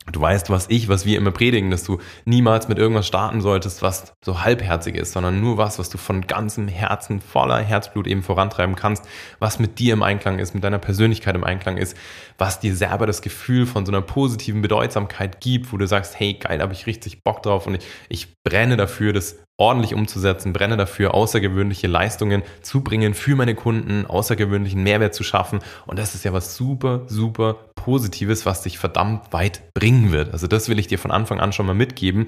Du 0.07 0.21
weißt, 0.21 0.49
was 0.49 0.69
ich, 0.71 0.89
was 0.89 1.05
wir 1.05 1.19
immer 1.19 1.31
predigen, 1.31 1.71
dass 1.71 1.85
du 1.85 1.99
niemals 2.25 2.69
mit 2.69 2.79
irgendwas 2.79 3.07
starten 3.07 3.43
solltest, 3.43 3.83
was 3.83 4.15
so 4.25 4.43
halbherzig 4.43 4.97
ist, 4.97 5.13
sondern 5.13 5.41
nur 5.41 5.59
was, 5.59 5.79
was 5.79 5.91
du 5.91 5.99
von 5.99 6.27
ganzem 6.27 6.69
Herzen, 6.69 7.21
voller 7.21 7.61
Herzblut 7.61 8.07
eben 8.07 8.23
vorantreiben 8.23 8.77
kannst, 8.77 9.07
was 9.39 9.59
mit 9.59 9.79
dir 9.79 9.93
im 9.93 10.03
Einklang 10.03 10.39
ist, 10.39 10.55
mit 10.55 10.65
deiner 10.65 10.79
Persönlichkeit 10.79 11.35
im 11.35 11.45
Einklang 11.45 11.77
ist, 11.77 11.97
was 12.39 12.59
dir 12.59 12.75
selber 12.75 13.07
das 13.07 13.21
Gefühl 13.21 13.67
von 13.67 13.85
so 13.85 13.93
einer 13.93 14.01
positiven 14.01 14.63
Bedeutsamkeit 14.63 15.41
gibt, 15.41 15.73
wo 15.73 15.77
du 15.77 15.87
sagst, 15.87 16.19
hey, 16.19 16.33
geil, 16.33 16.61
habe 16.61 16.73
ich 16.73 16.87
richtig 16.87 17.23
Bock 17.23 17.43
drauf 17.43 17.67
und 17.67 17.75
ich, 17.75 17.85
ich 18.09 18.43
brenne 18.43 18.79
dafür, 18.79 19.13
das 19.13 19.37
ordentlich 19.61 19.95
umzusetzen, 19.95 20.53
brenne 20.53 20.77
dafür, 20.77 21.15
außergewöhnliche 21.15 21.87
Leistungen 21.87 22.43
zu 22.63 22.83
bringen 22.83 23.15
für 23.15 23.37
meine 23.37 23.55
Kunden, 23.55 24.07
außergewöhnlichen 24.07 24.83
Mehrwert 24.83 25.15
zu 25.15 25.23
schaffen. 25.23 25.61
Und 25.87 25.99
das 25.99 26.15
ist 26.15 26.25
ja 26.25 26.33
was 26.33 26.57
super, 26.57 27.03
super 27.07 27.55
Positives, 27.75 28.47
was 28.47 28.63
dich 28.63 28.79
verdammt 28.79 29.33
weit 29.33 29.73
bringen 29.75 30.13
wird. 30.13 30.33
Also 30.33 30.47
das 30.47 30.69
will 30.69 30.79
ich 30.79 30.87
dir 30.87 30.99
von 30.99 31.11
Anfang 31.11 31.41
an 31.41 31.53
schon 31.53 31.67
mal 31.67 31.75
mitgeben. 31.75 32.27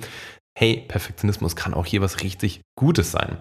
Hey, 0.56 0.84
Perfektionismus 0.86 1.56
kann 1.56 1.72
auch 1.72 1.86
hier 1.86 2.02
was 2.02 2.20
richtig 2.20 2.60
Gutes 2.78 3.10
sein. 3.10 3.38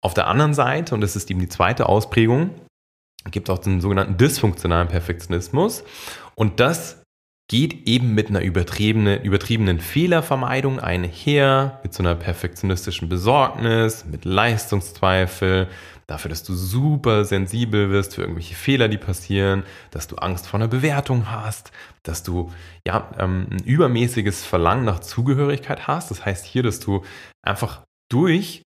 Auf 0.00 0.14
der 0.14 0.26
anderen 0.26 0.54
Seite, 0.54 0.94
und 0.94 1.02
das 1.02 1.14
ist 1.14 1.30
eben 1.30 1.40
die 1.40 1.48
zweite 1.48 1.86
Ausprägung, 1.86 2.50
gibt 3.30 3.50
auch 3.50 3.58
den 3.58 3.82
sogenannten 3.82 4.16
dysfunktionalen 4.16 4.88
Perfektionismus. 4.88 5.84
Und 6.34 6.60
das 6.60 7.02
geht 7.48 7.88
eben 7.88 8.14
mit 8.14 8.28
einer 8.28 8.42
übertriebenen, 8.42 9.22
übertriebenen 9.22 9.80
Fehlervermeidung 9.80 10.80
einher, 10.80 11.80
mit 11.82 11.94
so 11.94 12.02
einer 12.02 12.14
perfektionistischen 12.14 13.08
Besorgnis, 13.08 14.04
mit 14.04 14.26
Leistungszweifel, 14.26 15.68
dafür, 16.06 16.28
dass 16.28 16.42
du 16.42 16.54
super 16.54 17.24
sensibel 17.24 17.90
wirst 17.90 18.14
für 18.14 18.22
irgendwelche 18.22 18.54
Fehler, 18.54 18.88
die 18.88 18.98
passieren, 18.98 19.64
dass 19.90 20.08
du 20.08 20.16
Angst 20.16 20.46
vor 20.46 20.60
einer 20.60 20.68
Bewertung 20.68 21.30
hast, 21.30 21.72
dass 22.02 22.22
du 22.22 22.52
ja 22.86 23.10
ähm, 23.18 23.46
ein 23.50 23.62
übermäßiges 23.64 24.44
Verlangen 24.44 24.84
nach 24.84 25.00
Zugehörigkeit 25.00 25.86
hast. 25.86 26.10
Das 26.10 26.24
heißt 26.24 26.44
hier, 26.44 26.62
dass 26.62 26.80
du 26.80 27.02
einfach 27.42 27.82
durch 28.10 28.62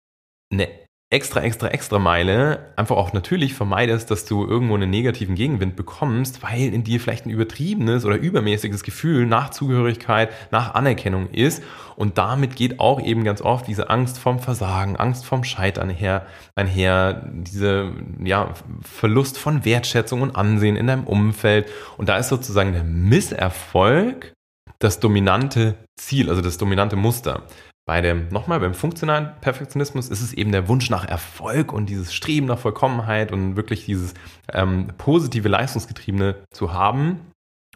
eine 0.53 0.69
extra, 1.11 1.41
extra, 1.41 1.69
extra 1.69 1.99
Meile 1.99 2.73
einfach 2.77 2.97
auch 2.97 3.15
natürlich 3.15 3.55
vermeidest, 3.55 4.11
dass 4.11 4.27
du 4.27 4.45
irgendwo 4.47 4.75
einen 4.75 4.91
negativen 4.91 5.37
Gegenwind 5.37 5.75
bekommst, 5.75 6.43
weil 6.43 6.75
in 6.75 6.85
dir 6.85 7.01
vielleicht 7.01 7.25
ein 7.25 7.31
übertriebenes 7.31 8.05
oder 8.05 8.17
übermäßiges 8.17 8.83
Gefühl 8.83 9.25
nach 9.25 9.49
Zugehörigkeit, 9.49 10.31
nach 10.51 10.75
Anerkennung 10.75 11.31
ist. 11.31 11.63
Und 11.97 12.19
damit 12.19 12.57
geht 12.57 12.79
auch 12.79 13.01
eben 13.01 13.25
ganz 13.25 13.41
oft 13.41 13.67
diese 13.67 13.89
Angst 13.89 14.19
vom 14.19 14.39
Versagen, 14.39 14.97
Angst 14.97 15.25
vom 15.25 15.45
Scheitern 15.45 15.89
her, 15.89 16.27
einher, 16.55 17.27
diese 17.33 17.93
ja, 18.23 18.53
Verlust 18.83 19.39
von 19.39 19.65
Wertschätzung 19.65 20.21
und 20.21 20.37
Ansehen 20.37 20.77
in 20.77 20.89
deinem 20.89 21.05
Umfeld. 21.05 21.69
Und 21.97 22.11
da 22.11 22.19
ist 22.19 22.29
sozusagen 22.29 22.75
der 22.75 22.85
Misserfolg 22.85 24.35
das 24.79 25.01
dominante 25.01 25.75
Ziel, 25.97 26.29
also 26.29 26.43
das 26.43 26.59
dominante 26.59 26.97
Muster. 26.97 27.45
Bei 27.89 28.03
dem, 28.03 28.29
nochmal, 28.29 28.61
beim 28.61 28.75
funktionalen 28.75 29.31
Perfektionismus 29.41 30.11
ist 30.11 30.21
es 30.21 30.35
eben 30.35 30.53
der 30.53 30.69
Wunsch 30.69 30.91
nach 30.91 31.09
Erfolg 31.09 31.73
und 31.73 31.89
dieses 31.89 32.13
Streben 32.13 32.47
nach 32.47 32.59
Vollkommenheit 32.59 33.33
und 33.33 33.57
wirklich 33.57 33.87
dieses 33.87 34.13
ähm, 34.53 34.89
positive 34.99 35.49
Leistungsgetriebene 35.49 36.35
zu 36.51 36.75
haben 36.75 37.21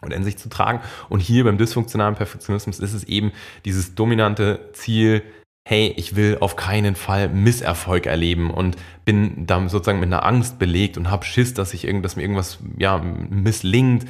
und 0.02 0.12
in 0.12 0.22
sich 0.22 0.36
zu 0.36 0.50
tragen. 0.50 0.82
Und 1.08 1.20
hier 1.20 1.44
beim 1.44 1.56
dysfunktionalen 1.56 2.14
Perfektionismus 2.14 2.78
ist 2.78 2.92
es 2.92 3.04
eben 3.04 3.32
dieses 3.64 3.94
dominante 3.94 4.68
Ziel, 4.74 5.22
hey, 5.66 5.94
ich 5.96 6.14
will 6.14 6.36
auf 6.40 6.56
keinen 6.56 6.94
Fall 6.94 7.30
Misserfolg 7.30 8.04
erleben 8.04 8.50
und 8.50 8.76
bin 9.06 9.46
da 9.46 9.66
sozusagen 9.70 10.00
mit 10.00 10.08
einer 10.08 10.26
Angst 10.26 10.58
belegt 10.58 10.98
und 10.98 11.10
habe 11.10 11.24
Schiss, 11.24 11.54
dass 11.54 11.72
ich 11.72 11.86
irgend, 11.86 12.04
dass 12.04 12.16
mir 12.16 12.22
irgendwas 12.22 12.58
ja, 12.76 12.98
misslingt 12.98 14.04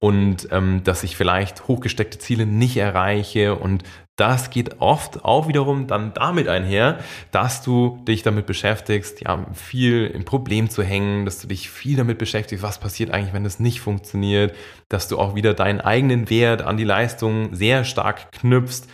und 0.00 0.48
ähm, 0.52 0.82
dass 0.84 1.02
ich 1.02 1.16
vielleicht 1.16 1.66
hochgesteckte 1.66 2.18
Ziele 2.18 2.46
nicht 2.46 2.76
erreiche. 2.76 3.56
Und 3.56 3.82
das 4.16 4.50
geht 4.50 4.80
oft 4.80 5.24
auch 5.24 5.48
wiederum 5.48 5.86
dann 5.86 6.12
damit 6.14 6.48
einher, 6.48 6.98
dass 7.30 7.62
du 7.62 8.02
dich 8.06 8.22
damit 8.22 8.46
beschäftigst, 8.46 9.20
ja, 9.22 9.46
viel 9.54 10.06
im 10.06 10.24
Problem 10.24 10.70
zu 10.70 10.82
hängen, 10.82 11.24
dass 11.24 11.40
du 11.40 11.48
dich 11.48 11.70
viel 11.70 11.96
damit 11.96 12.18
beschäftigst, 12.18 12.62
was 12.62 12.78
passiert 12.78 13.10
eigentlich, 13.10 13.32
wenn 13.32 13.44
das 13.44 13.60
nicht 13.60 13.80
funktioniert, 13.80 14.54
dass 14.88 15.08
du 15.08 15.18
auch 15.18 15.34
wieder 15.34 15.54
deinen 15.54 15.80
eigenen 15.80 16.30
Wert 16.30 16.62
an 16.62 16.76
die 16.76 16.84
Leistung 16.84 17.54
sehr 17.54 17.84
stark 17.84 18.32
knüpfst 18.32 18.88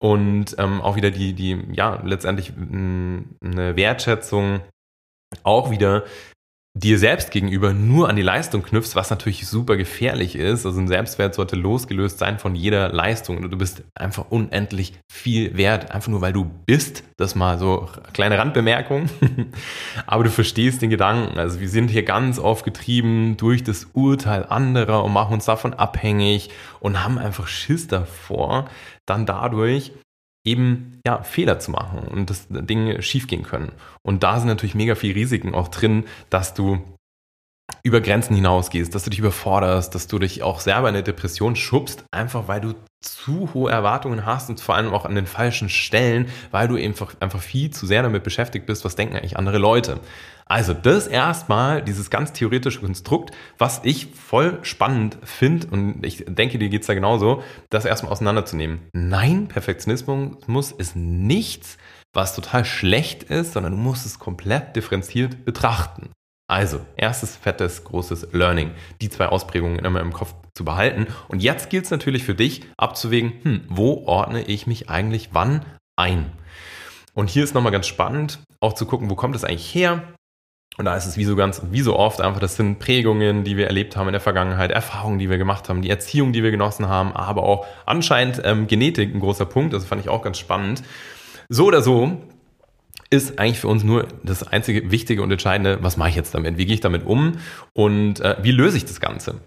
und 0.00 0.54
ähm, 0.58 0.80
auch 0.80 0.96
wieder 0.96 1.10
die, 1.10 1.34
die, 1.34 1.58
ja, 1.72 2.00
letztendlich 2.04 2.52
eine 2.56 3.76
Wertschätzung 3.76 4.60
auch 5.42 5.70
wieder 5.70 6.04
dir 6.74 6.98
selbst 6.98 7.30
gegenüber 7.30 7.72
nur 7.72 8.08
an 8.08 8.16
die 8.16 8.22
Leistung 8.22 8.62
knüpfst, 8.62 8.94
was 8.94 9.10
natürlich 9.10 9.48
super 9.48 9.76
gefährlich 9.76 10.36
ist. 10.36 10.64
Also 10.64 10.78
ein 10.78 10.86
Selbstwert 10.86 11.34
sollte 11.34 11.56
losgelöst 11.56 12.18
sein 12.18 12.38
von 12.38 12.54
jeder 12.54 12.90
Leistung. 12.90 13.50
Du 13.50 13.58
bist 13.58 13.82
einfach 13.94 14.26
unendlich 14.30 14.92
viel 15.10 15.56
wert, 15.56 15.90
einfach 15.90 16.08
nur 16.08 16.20
weil 16.20 16.32
du 16.32 16.44
bist. 16.66 17.02
Das 17.16 17.34
mal 17.34 17.58
so 17.58 17.88
kleine 18.12 18.38
Randbemerkung. 18.38 19.06
Aber 20.06 20.24
du 20.24 20.30
verstehst 20.30 20.80
den 20.80 20.90
Gedanken. 20.90 21.38
Also 21.38 21.60
wir 21.60 21.68
sind 21.68 21.88
hier 21.88 22.04
ganz 22.04 22.38
oft 22.38 22.64
getrieben 22.64 23.36
durch 23.36 23.64
das 23.64 23.88
Urteil 23.92 24.44
anderer 24.44 25.04
und 25.04 25.12
machen 25.12 25.34
uns 25.34 25.46
davon 25.46 25.74
abhängig 25.74 26.50
und 26.80 27.02
haben 27.02 27.18
einfach 27.18 27.48
Schiss 27.48 27.88
davor, 27.88 28.68
dann 29.04 29.26
dadurch 29.26 29.92
eben 30.48 31.00
ja, 31.06 31.22
Fehler 31.22 31.58
zu 31.58 31.70
machen 31.70 32.00
und 32.00 32.30
dass 32.30 32.46
Dinge 32.48 33.02
schiefgehen 33.02 33.42
können. 33.42 33.72
Und 34.02 34.22
da 34.22 34.38
sind 34.38 34.48
natürlich 34.48 34.74
mega 34.74 34.94
viele 34.94 35.14
Risiken 35.14 35.54
auch 35.54 35.68
drin, 35.68 36.04
dass 36.30 36.54
du 36.54 36.80
über 37.82 38.00
Grenzen 38.00 38.34
hinausgehst, 38.34 38.94
dass 38.94 39.04
du 39.04 39.10
dich 39.10 39.18
überforderst, 39.18 39.94
dass 39.94 40.06
du 40.06 40.18
dich 40.18 40.42
auch 40.42 40.60
selber 40.60 40.88
in 40.88 40.94
eine 40.94 41.02
Depression 41.02 41.54
schubst, 41.54 42.04
einfach 42.10 42.48
weil 42.48 42.60
du 42.60 42.74
zu 43.00 43.50
hohe 43.54 43.70
Erwartungen 43.70 44.26
hast 44.26 44.48
und 44.48 44.60
vor 44.60 44.74
allem 44.74 44.92
auch 44.92 45.04
an 45.04 45.14
den 45.14 45.26
falschen 45.26 45.68
Stellen, 45.68 46.28
weil 46.50 46.66
du 46.66 46.76
einfach, 46.76 47.14
einfach 47.20 47.40
viel 47.40 47.70
zu 47.70 47.86
sehr 47.86 48.02
damit 48.02 48.24
beschäftigt 48.24 48.66
bist, 48.66 48.84
was 48.84 48.96
denken 48.96 49.16
eigentlich 49.16 49.36
andere 49.36 49.58
Leute. 49.58 50.00
Also 50.48 50.72
das 50.72 51.06
erstmal, 51.06 51.82
dieses 51.82 52.08
ganz 52.08 52.32
theoretische 52.32 52.80
Konstrukt, 52.80 53.34
was 53.58 53.80
ich 53.84 54.06
voll 54.06 54.58
spannend 54.62 55.18
finde 55.22 55.66
und 55.68 56.04
ich 56.04 56.24
denke, 56.26 56.58
dir 56.58 56.70
geht's 56.70 56.86
da 56.86 56.94
genauso, 56.94 57.42
das 57.68 57.84
erstmal 57.84 58.12
auseinanderzunehmen. 58.12 58.80
Nein, 58.94 59.48
Perfektionismus 59.48 60.72
ist 60.72 60.96
nichts, 60.96 61.76
was 62.14 62.34
total 62.34 62.64
schlecht 62.64 63.24
ist, 63.24 63.52
sondern 63.52 63.72
du 63.72 63.78
musst 63.78 64.06
es 64.06 64.18
komplett 64.18 64.74
differenziert 64.74 65.44
betrachten. 65.44 66.10
Also, 66.50 66.80
erstes 66.96 67.36
fettes, 67.36 67.84
großes 67.84 68.28
Learning. 68.32 68.70
Die 69.02 69.10
zwei 69.10 69.26
Ausprägungen 69.26 69.84
immer 69.84 70.00
im 70.00 70.14
Kopf 70.14 70.34
zu 70.54 70.64
behalten. 70.64 71.06
Und 71.28 71.42
jetzt 71.42 71.68
gilt 71.68 71.84
es 71.84 71.90
natürlich 71.90 72.24
für 72.24 72.34
dich 72.34 72.62
abzuwägen, 72.78 73.34
hm, 73.42 73.64
wo 73.68 74.04
ordne 74.06 74.42
ich 74.42 74.66
mich 74.66 74.88
eigentlich 74.88 75.28
wann 75.32 75.66
ein? 75.96 76.32
Und 77.12 77.28
hier 77.28 77.44
ist 77.44 77.54
nochmal 77.54 77.72
ganz 77.72 77.86
spannend, 77.86 78.38
auch 78.60 78.72
zu 78.72 78.86
gucken, 78.86 79.10
wo 79.10 79.14
kommt 79.14 79.36
es 79.36 79.44
eigentlich 79.44 79.74
her? 79.74 80.14
Und 80.78 80.84
da 80.84 80.96
ist 80.96 81.06
es 81.06 81.16
wie 81.16 81.24
so 81.24 81.34
ganz, 81.34 81.60
wie 81.72 81.80
so 81.80 81.96
oft 81.96 82.20
einfach, 82.20 82.40
das 82.40 82.54
sind 82.54 82.78
Prägungen, 82.78 83.42
die 83.42 83.56
wir 83.56 83.66
erlebt 83.66 83.96
haben 83.96 84.06
in 84.06 84.12
der 84.12 84.20
Vergangenheit, 84.20 84.70
Erfahrungen, 84.70 85.18
die 85.18 85.28
wir 85.28 85.36
gemacht 85.36 85.68
haben, 85.68 85.82
die 85.82 85.90
Erziehung, 85.90 86.32
die 86.32 86.44
wir 86.44 86.52
genossen 86.52 86.88
haben, 86.88 87.12
aber 87.12 87.42
auch 87.42 87.66
anscheinend 87.84 88.40
ähm, 88.44 88.68
Genetik 88.68 89.12
ein 89.12 89.18
großer 89.18 89.44
Punkt. 89.44 89.74
Das 89.74 89.84
fand 89.84 90.00
ich 90.00 90.08
auch 90.08 90.22
ganz 90.22 90.38
spannend. 90.38 90.84
So 91.48 91.66
oder 91.66 91.82
so, 91.82 92.22
ist 93.10 93.38
eigentlich 93.38 93.58
für 93.58 93.68
uns 93.68 93.82
nur 93.82 94.06
das 94.22 94.46
einzige 94.46 94.90
Wichtige 94.90 95.22
und 95.22 95.30
Entscheidende, 95.30 95.78
was 95.82 95.96
mache 95.96 96.10
ich 96.10 96.16
jetzt 96.16 96.34
damit? 96.34 96.58
Wie 96.58 96.66
gehe 96.66 96.74
ich 96.74 96.80
damit 96.80 97.06
um 97.06 97.38
und 97.72 98.20
äh, 98.20 98.36
wie 98.42 98.52
löse 98.52 98.76
ich 98.76 98.84
das 98.84 99.00
Ganze? 99.00 99.40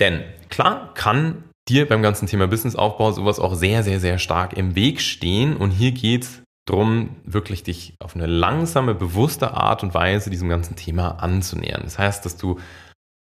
Denn 0.00 0.24
klar 0.48 0.92
kann 0.94 1.44
dir 1.68 1.86
beim 1.86 2.02
ganzen 2.02 2.26
Thema 2.26 2.48
Businessaufbau 2.48 3.12
sowas 3.12 3.38
auch 3.38 3.54
sehr, 3.54 3.82
sehr, 3.82 4.00
sehr 4.00 4.18
stark 4.18 4.56
im 4.56 4.74
Weg 4.74 5.00
stehen. 5.00 5.56
Und 5.56 5.70
hier 5.70 5.92
geht 5.92 6.41
es 6.62 6.72
darum, 6.72 7.16
wirklich 7.24 7.64
dich 7.64 7.94
auf 7.98 8.14
eine 8.14 8.26
langsame, 8.26 8.94
bewusste 8.94 9.54
Art 9.54 9.82
und 9.82 9.94
Weise 9.94 10.30
diesem 10.30 10.48
ganzen 10.48 10.76
Thema 10.76 11.22
anzunähern. 11.22 11.82
Das 11.84 11.98
heißt, 11.98 12.24
dass 12.24 12.36
du 12.36 12.58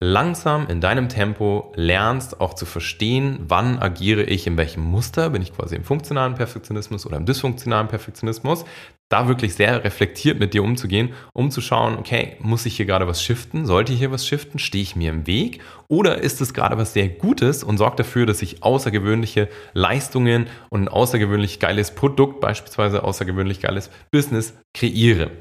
langsam 0.06 0.68
in 0.68 0.82
deinem 0.82 1.10
Tempo 1.10 1.74
lernst 1.76 2.40
auch 2.40 2.54
zu 2.54 2.66
verstehen, 2.66 3.40
wann 3.48 3.80
agiere 3.80 4.24
ich 4.24 4.46
in 4.46 4.56
welchem 4.56 4.84
Muster, 4.84 5.32
bin 5.32 5.42
ich 5.42 5.54
quasi 5.54 5.76
im 5.76 5.84
funktionalen 5.84 6.36
Perfektionismus 6.36 7.06
oder 7.08 7.18
im 7.18 7.26
dysfunktionalen 7.26 7.88
Perfektionismus, 7.88 8.66
da 9.10 9.28
wirklich 9.28 9.56
sehr 9.56 9.84
reflektiert 9.84 10.40
mit 10.40 10.54
dir 10.54 10.64
umzugehen, 10.64 11.14
um 11.34 11.50
zu 11.50 11.62
schauen, 11.62 11.98
okay, 11.98 12.38
muss 12.40 12.66
ich 12.66 12.78
hier 12.78 12.86
gerade 12.86 13.08
was 13.08 13.22
shiften? 13.22 13.66
Sollte 13.66 13.94
ich 13.94 14.00
hier 14.00 14.12
was 14.12 14.28
shiften? 14.28 14.60
Stehe 14.60 14.84
ich 14.84 14.96
mir 14.96 15.10
im 15.12 15.26
Weg? 15.28 15.62
Oder 15.88 16.20
ist 16.20 16.42
es 16.42 16.54
gerade 16.54 16.78
was 16.78 16.94
sehr 16.94 17.10
Gutes 17.10 17.64
und 17.64 17.78
sorgt 17.78 18.00
dafür, 18.00 18.26
dass 18.26 18.42
ich 18.42 18.64
außergewöhnliche 18.64 19.50
Leistungen 19.74 20.48
und 20.70 20.84
ein 20.84 20.88
außergewöhnlich 20.88 21.60
geiles 21.60 21.92
Produkt, 21.92 22.42
beispielsweise 22.42 23.04
außergewöhnlich 23.04 23.60
geiles 23.60 23.90
Business 24.12 24.54
kreiere? 24.74 25.32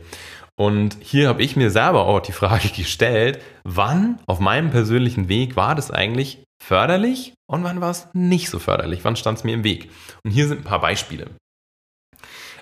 Und 0.56 0.96
hier 1.00 1.28
habe 1.28 1.42
ich 1.42 1.56
mir 1.56 1.70
selber 1.70 2.06
auch 2.06 2.20
die 2.20 2.32
Frage 2.32 2.68
gestellt, 2.76 3.42
wann 3.64 4.20
auf 4.26 4.40
meinem 4.40 4.70
persönlichen 4.70 5.28
Weg 5.28 5.56
war 5.56 5.74
das 5.74 5.90
eigentlich 5.90 6.44
förderlich 6.62 7.34
und 7.50 7.64
wann 7.64 7.80
war 7.80 7.90
es 7.90 8.08
nicht 8.14 8.48
so 8.48 8.58
förderlich? 8.58 9.04
Wann 9.04 9.16
stand 9.16 9.38
es 9.38 9.44
mir 9.44 9.54
im 9.54 9.64
Weg? 9.64 9.90
Und 10.24 10.30
hier 10.30 10.48
sind 10.48 10.60
ein 10.60 10.64
paar 10.64 10.80
Beispiele. 10.80 11.26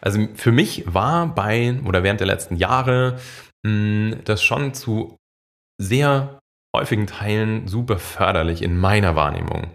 Also 0.00 0.26
für 0.34 0.50
mich 0.50 0.92
war 0.92 1.32
bei 1.32 1.80
oder 1.84 2.02
während 2.02 2.20
der 2.20 2.26
letzten 2.26 2.56
Jahre 2.56 3.20
mh, 3.64 4.16
das 4.25 4.42
schon 4.42 4.75
zu 4.75 5.16
sehr 5.80 6.40
häufigen 6.75 7.06
Teilen 7.06 7.68
super 7.68 7.99
förderlich 7.99 8.62
in 8.62 8.76
meiner 8.76 9.14
Wahrnehmung. 9.14 9.70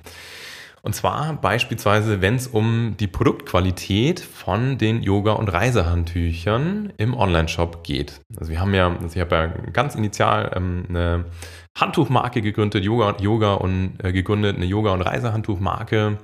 Und 0.88 0.94
zwar 0.94 1.34
beispielsweise, 1.34 2.22
wenn 2.22 2.36
es 2.36 2.48
um 2.48 2.96
die 2.98 3.08
Produktqualität 3.08 4.22
von 4.22 4.78
den 4.78 5.04
Yoga- 5.04 5.34
und 5.34 5.50
Reisehandtüchern 5.50 6.94
im 6.96 7.14
Online-Shop 7.14 7.84
geht. 7.84 8.22
Also 8.40 8.54
wir 8.54 8.62
haben 8.62 8.74
ja, 8.74 8.88
also 8.96 9.14
ich 9.14 9.20
habe 9.20 9.36
ja 9.36 9.48
ganz 9.74 9.96
initial 9.96 10.50
ähm, 10.56 10.86
eine 10.88 11.26
Handtuchmarke 11.78 12.42
gegründet, 12.42 12.86
Yoga, 12.86 13.18
Yoga 13.20 13.56
und 13.56 13.98
äh, 14.02 14.14
gegründet, 14.14 14.56
eine 14.56 14.66
Yoga- 14.66 14.94
und 14.94 15.02
Reisehandtuchmarke, 15.02 16.20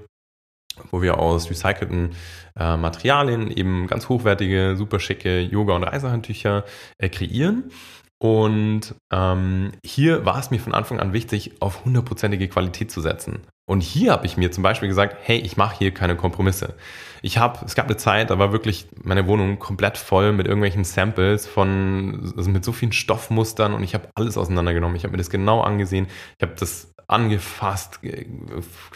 wo 0.91 1.01
wir 1.01 1.19
aus 1.19 1.49
recycelten 1.49 2.11
äh, 2.57 2.77
Materialien 2.77 3.51
eben 3.51 3.87
ganz 3.87 4.07
hochwertige, 4.07 4.77
super 4.77 5.01
schicke 5.01 5.41
Yoga- 5.41 5.75
und 5.75 5.83
Reisehandtücher 5.83 6.63
äh, 6.99 7.09
kreieren. 7.09 7.69
Und 8.17 8.95
ähm, 9.11 9.73
hier 9.83 10.25
war 10.25 10.39
es 10.39 10.51
mir 10.51 10.61
von 10.61 10.73
Anfang 10.73 11.01
an 11.01 11.11
wichtig, 11.11 11.51
auf 11.59 11.83
hundertprozentige 11.83 12.47
Qualität 12.47 12.89
zu 12.89 13.01
setzen. 13.01 13.41
Und 13.65 13.81
hier 13.81 14.11
habe 14.11 14.25
ich 14.25 14.35
mir 14.35 14.51
zum 14.51 14.61
Beispiel 14.61 14.89
gesagt, 14.89 15.15
hey, 15.21 15.37
ich 15.37 15.55
mache 15.55 15.77
hier 15.77 15.93
keine 15.93 16.17
Kompromisse. 16.17 16.75
Ich 17.21 17.37
habe, 17.37 17.65
es 17.65 17.75
gab 17.75 17.85
eine 17.85 17.95
Zeit, 17.95 18.29
da 18.29 18.37
war 18.37 18.51
wirklich 18.51 18.87
meine 19.01 19.25
Wohnung 19.27 19.57
komplett 19.57 19.97
voll 19.97 20.33
mit 20.33 20.47
irgendwelchen 20.47 20.83
Samples 20.83 21.47
von, 21.47 22.33
also 22.35 22.49
mit 22.49 22.65
so 22.65 22.73
vielen 22.73 22.91
Stoffmustern 22.91 23.73
und 23.73 23.81
ich 23.83 23.93
habe 23.93 24.09
alles 24.15 24.37
auseinandergenommen. 24.37 24.97
Ich 24.97 25.05
habe 25.05 25.13
mir 25.13 25.17
das 25.17 25.29
genau 25.29 25.61
angesehen. 25.61 26.07
Ich 26.37 26.43
habe 26.43 26.55
das 26.59 26.93
angefasst, 27.07 27.99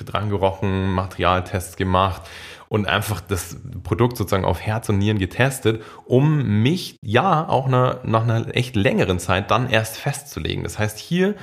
dran 0.04 0.30
gerochen, 0.30 0.94
Materialtests 0.94 1.78
gemacht 1.78 2.24
und 2.68 2.88
einfach 2.88 3.22
das 3.22 3.58
Produkt 3.84 4.18
sozusagen 4.18 4.46
auf 4.46 4.60
Herz 4.60 4.90
und 4.90 4.98
Nieren 4.98 5.20
getestet, 5.20 5.82
um 6.06 6.62
mich 6.62 6.98
ja 7.02 7.48
auch 7.48 7.68
nach 7.70 8.04
einer 8.04 8.56
echt 8.56 8.76
längeren 8.76 9.20
Zeit 9.20 9.52
dann 9.52 9.70
erst 9.70 9.98
festzulegen. 9.98 10.64
Das 10.64 10.78
heißt, 10.80 11.00
hier 11.00 11.36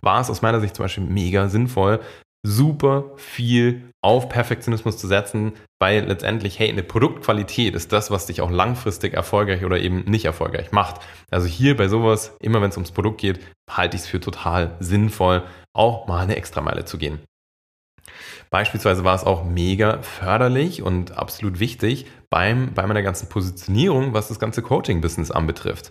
war 0.00 0.20
es 0.20 0.30
aus 0.30 0.42
meiner 0.42 0.60
Sicht 0.60 0.74
zum 0.74 0.84
Beispiel 0.84 1.04
mega 1.04 1.48
sinnvoll, 1.48 2.00
super 2.44 3.12
viel 3.16 3.90
auf 4.02 4.28
Perfektionismus 4.28 4.98
zu 4.98 5.06
setzen, 5.06 5.52
weil 5.80 6.04
letztendlich, 6.04 6.58
hey, 6.58 6.68
eine 6.68 6.82
Produktqualität 6.82 7.74
ist 7.74 7.92
das, 7.92 8.10
was 8.10 8.26
dich 8.26 8.40
auch 8.40 8.50
langfristig 8.50 9.14
erfolgreich 9.14 9.64
oder 9.64 9.78
eben 9.78 10.04
nicht 10.04 10.24
erfolgreich 10.24 10.72
macht. 10.72 11.00
Also 11.30 11.46
hier 11.46 11.76
bei 11.76 11.88
sowas, 11.88 12.36
immer 12.40 12.60
wenn 12.60 12.70
es 12.70 12.76
ums 12.76 12.92
Produkt 12.92 13.20
geht, 13.20 13.40
halte 13.70 13.96
ich 13.96 14.02
es 14.02 14.08
für 14.08 14.20
total 14.20 14.76
sinnvoll, 14.80 15.44
auch 15.72 16.08
mal 16.08 16.20
eine 16.20 16.36
Extrameile 16.36 16.84
zu 16.84 16.98
gehen. 16.98 17.20
Beispielsweise 18.50 19.02
war 19.04 19.14
es 19.14 19.24
auch 19.24 19.44
mega 19.44 20.02
förderlich 20.02 20.82
und 20.82 21.16
absolut 21.16 21.58
wichtig 21.58 22.06
beim, 22.28 22.74
bei 22.74 22.86
meiner 22.86 23.02
ganzen 23.02 23.28
Positionierung, 23.28 24.12
was 24.12 24.28
das 24.28 24.38
ganze 24.38 24.60
Coaching-Business 24.60 25.30
anbetrifft. 25.30 25.90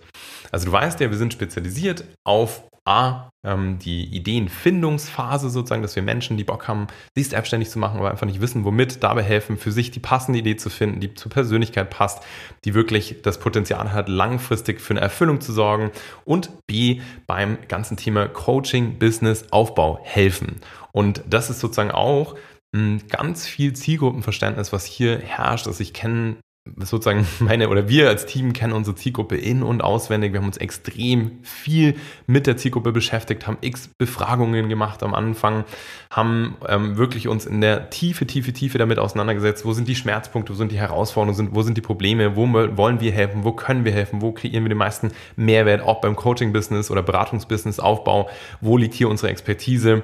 Also 0.52 0.68
du 0.68 0.72
weißt 0.72 1.00
ja, 1.00 1.10
wir 1.10 1.18
sind 1.18 1.34
spezialisiert 1.34 2.04
auf 2.24 2.64
A, 2.86 3.30
ähm, 3.46 3.78
die 3.80 4.06
Ideenfindungsphase 4.06 5.50
sozusagen, 5.50 5.82
dass 5.82 5.96
wir 5.96 6.04
Menschen, 6.04 6.38
die 6.38 6.44
Bock 6.44 6.68
haben, 6.68 6.88
sich 7.16 7.30
selbstständig 7.30 7.70
zu 7.70 7.78
machen, 7.78 8.00
aber 8.00 8.10
einfach 8.10 8.26
nicht 8.26 8.42
wissen, 8.42 8.66
womit, 8.66 9.04
dabei 9.04 9.22
helfen, 9.22 9.58
für 9.58 9.72
sich 9.72 9.92
die 9.92 10.00
passende 10.00 10.40
Idee 10.40 10.56
zu 10.56 10.70
finden, 10.70 11.00
die 11.00 11.14
zur 11.14 11.32
Persönlichkeit 11.32 11.90
passt, 11.90 12.24
die 12.66 12.74
wirklich 12.74 13.22
das 13.22 13.40
Potenzial 13.40 13.94
hat, 13.94 14.10
langfristig 14.10 14.82
für 14.82 14.94
eine 14.94 15.02
Erfüllung 15.02 15.42
zu 15.42 15.54
sorgen 15.54 15.92
und 16.26 16.52
B, 16.66 17.02
beim 17.28 17.58
ganzen 17.68 17.98
Thema 17.98 18.28
Coaching, 18.28 18.98
Business, 18.98 19.46
Aufbau 19.52 20.00
helfen. 20.04 20.60
Und 20.92 21.24
das 21.30 21.50
ist 21.50 21.60
sozusagen 21.60 21.92
auch 21.92 22.36
ein 22.74 23.08
ganz 23.08 23.46
viel 23.46 23.74
Zielgruppenverständnis, 23.74 24.74
was 24.74 24.86
hier 24.86 25.20
herrscht. 25.20 25.68
Also 25.68 25.82
ich 25.82 25.94
kenne 25.94 26.38
sozusagen 26.78 27.28
meine 27.40 27.70
oder 27.70 27.90
wir 27.90 28.08
als 28.08 28.26
Team 28.26 28.54
kennen 28.54 28.74
unsere 28.74 28.96
Zielgruppe 28.96 29.36
in- 29.36 29.64
und 29.64 29.82
auswendig. 29.82 30.32
Wir 30.32 30.40
haben 30.40 30.48
uns 30.48 30.58
extrem 30.58 31.40
viel 31.44 31.96
mit 32.28 32.46
der 32.46 32.58
Zielgruppe 32.58 32.92
beschäftigt, 32.92 33.48
haben 33.48 33.58
x 33.62 33.90
Befragungen 33.98 34.70
gemacht 34.70 35.02
am 35.02 35.14
Anfang, 35.14 35.66
haben 36.12 36.56
ähm, 36.68 36.98
wirklich 36.98 37.28
uns 37.28 37.46
in 37.46 37.62
der 37.62 37.90
Tiefe, 37.90 38.28
Tiefe, 38.28 38.54
Tiefe 38.54 38.78
damit 38.78 39.00
auseinandergesetzt. 39.00 39.66
Wo 39.66 39.74
sind 39.74 39.88
die 39.88 39.96
Schmerzpunkte, 39.96 40.54
wo 40.54 40.58
sind 40.58 40.72
die 40.72 40.80
Herausforderungen, 40.80 41.50
wo 41.54 41.64
sind 41.64 41.78
die 41.78 41.82
Probleme, 41.82 42.36
wo 42.36 42.52
wollen 42.52 43.00
wir 43.00 43.12
helfen, 43.12 43.44
wo 43.44 43.54
können 43.54 43.84
wir 43.84 43.92
helfen, 43.92 44.22
wo 44.22 44.32
kreieren 44.32 44.64
wir 44.64 44.70
den 44.70 44.78
meisten 44.78 45.12
Mehrwert, 45.36 45.82
auch 45.82 46.02
beim 46.02 46.16
Coaching-Business 46.16 46.92
oder 46.92 47.02
Beratungsbusiness 47.02 47.80
Aufbau, 47.80 48.30
wo 48.60 48.78
liegt 48.78 48.94
hier 48.94 49.10
unsere 49.10 49.32
Expertise? 49.32 50.04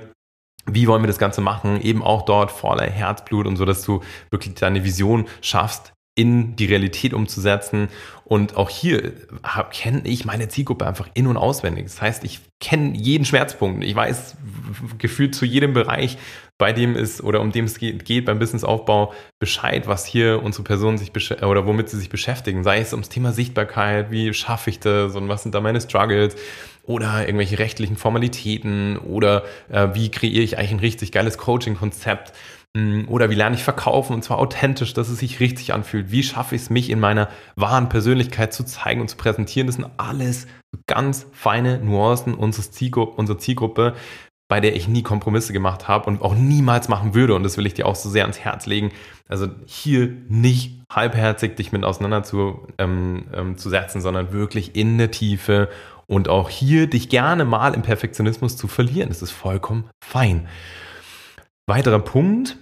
Wie 0.70 0.88
wollen 0.88 1.02
wir 1.02 1.08
das 1.08 1.20
Ganze 1.20 1.40
machen? 1.40 1.80
Eben 1.82 2.04
auch 2.04 2.24
dort 2.24 2.52
voller 2.52 2.90
Herzblut 2.90 3.48
und 3.48 3.56
so, 3.56 3.64
dass 3.64 3.84
du 3.84 4.02
wirklich 4.32 4.56
deine 4.56 4.84
Vision 4.84 5.26
schaffst, 5.42 5.94
in 6.18 6.56
die 6.56 6.66
Realität 6.66 7.14
umzusetzen. 7.14 7.90
Und 8.26 8.58
auch 8.58 8.70
hier 8.70 9.14
kenne 9.72 10.02
ich 10.04 10.26
meine 10.26 10.50
Zielgruppe 10.50 10.86
einfach 10.86 11.08
in- 11.14 11.28
und 11.28 11.38
auswendig. 11.38 11.86
Das 11.86 12.02
heißt, 12.02 12.24
ich 12.24 12.42
kenne 12.60 12.98
jeden 12.98 13.24
Schmerzpunkt. 13.24 13.84
Ich 13.84 13.96
weiß 13.96 14.36
gefühlt 14.98 15.36
zu 15.36 15.46
jedem 15.46 15.74
Bereich, 15.74 16.18
bei 16.58 16.74
dem 16.74 16.96
es 16.96 17.24
oder 17.24 17.40
um 17.40 17.52
dem 17.52 17.66
es 17.66 17.78
geht, 17.78 18.04
geht 18.04 18.26
beim 18.26 18.40
Businessaufbau 18.40 19.14
Bescheid, 19.40 19.88
was 19.88 20.08
hier 20.08 20.42
unsere 20.42 20.64
Personen 20.64 20.98
sich 20.98 21.12
oder 21.44 21.68
womit 21.68 21.90
sie 21.90 22.00
sich 22.00 22.10
beschäftigen. 22.10 22.64
Sei 22.64 22.80
es 22.80 22.94
ums 22.94 23.10
Thema 23.10 23.32
Sichtbarkeit, 23.32 24.10
wie 24.10 24.34
schaffe 24.34 24.72
ich 24.72 24.80
das 24.80 25.16
und 25.16 25.30
was 25.30 25.44
sind 25.44 25.54
da 25.54 25.62
meine 25.62 25.80
Struggles 25.80 26.36
oder 26.82 27.28
irgendwelche 27.28 27.60
rechtlichen 27.60 27.96
Formalitäten 27.96 28.98
oder 28.98 29.44
äh, 29.70 29.90
wie 29.94 30.10
kreiere 30.10 30.42
ich 30.42 30.58
eigentlich 30.58 30.72
ein 30.72 30.80
richtig 30.80 31.12
geiles 31.12 31.38
Coaching-Konzept 31.38 32.34
oder 33.08 33.30
wie 33.30 33.36
lerne 33.36 33.56
ich 33.56 33.64
verkaufen 33.64 34.14
und 34.14 34.24
zwar 34.24 34.40
authentisch, 34.40 34.94
dass 34.94 35.10
es 35.10 35.20
sich 35.20 35.40
richtig 35.40 35.74
anfühlt. 35.74 36.12
Wie 36.12 36.24
schaffe 36.24 36.56
ich 36.56 36.64
es, 36.64 36.70
mich 36.70 36.90
in 36.90 37.00
meiner 37.00 37.30
wahren 37.56 37.90
Persönlichkeit 37.90 38.54
zu 38.54 38.64
zeigen 38.64 39.02
und 39.02 39.10
zu 39.10 39.18
präsentieren? 39.18 39.68
Das 39.68 39.76
sind 39.76 39.90
alles 39.98 40.48
ganz 40.88 41.28
feine 41.32 41.80
Nuancen 41.80 42.34
unserer 42.34 43.38
Zielgruppe, 43.40 43.96
bei 44.50 44.62
der 44.62 44.76
ich 44.76 44.88
nie 44.88 45.04
Kompromisse 45.04 45.54
gemacht 45.54 45.88
habe 45.88 46.06
und 46.08 46.22
auch 46.22 46.36
niemals 46.36 46.88
machen 46.88 47.14
würde. 47.14 47.36
Und 47.36 47.44
das 47.44 47.58
will 47.58 47.66
ich 47.66 47.74
dir 47.74 47.86
auch 47.86 47.96
so 47.96 48.10
sehr 48.10 48.24
ans 48.24 48.40
Herz 48.40 48.66
legen. 48.66 48.92
Also 49.28 49.48
hier 49.66 50.14
nicht 50.30 50.82
halbherzig 50.92 51.56
dich 51.58 51.72
mit 51.72 51.84
auseinander 51.84 52.24
zu, 52.24 52.68
ähm, 52.78 53.26
ähm, 53.34 53.56
sondern 53.58 54.32
wirklich 54.32 54.76
in 54.76 54.98
der 54.98 55.12
Tiefe 55.12 55.70
und 56.08 56.30
auch 56.30 56.50
hier 56.50 56.88
dich 56.88 57.10
gerne 57.10 57.44
mal 57.44 57.74
im 57.74 57.82
Perfektionismus 57.82 58.56
zu 58.56 58.68
verlieren. 58.68 59.10
Das 59.10 59.22
ist 59.22 59.32
vollkommen 59.32 59.90
fein. 60.04 60.48
Weiterer 61.68 62.00
Punkt, 62.00 62.58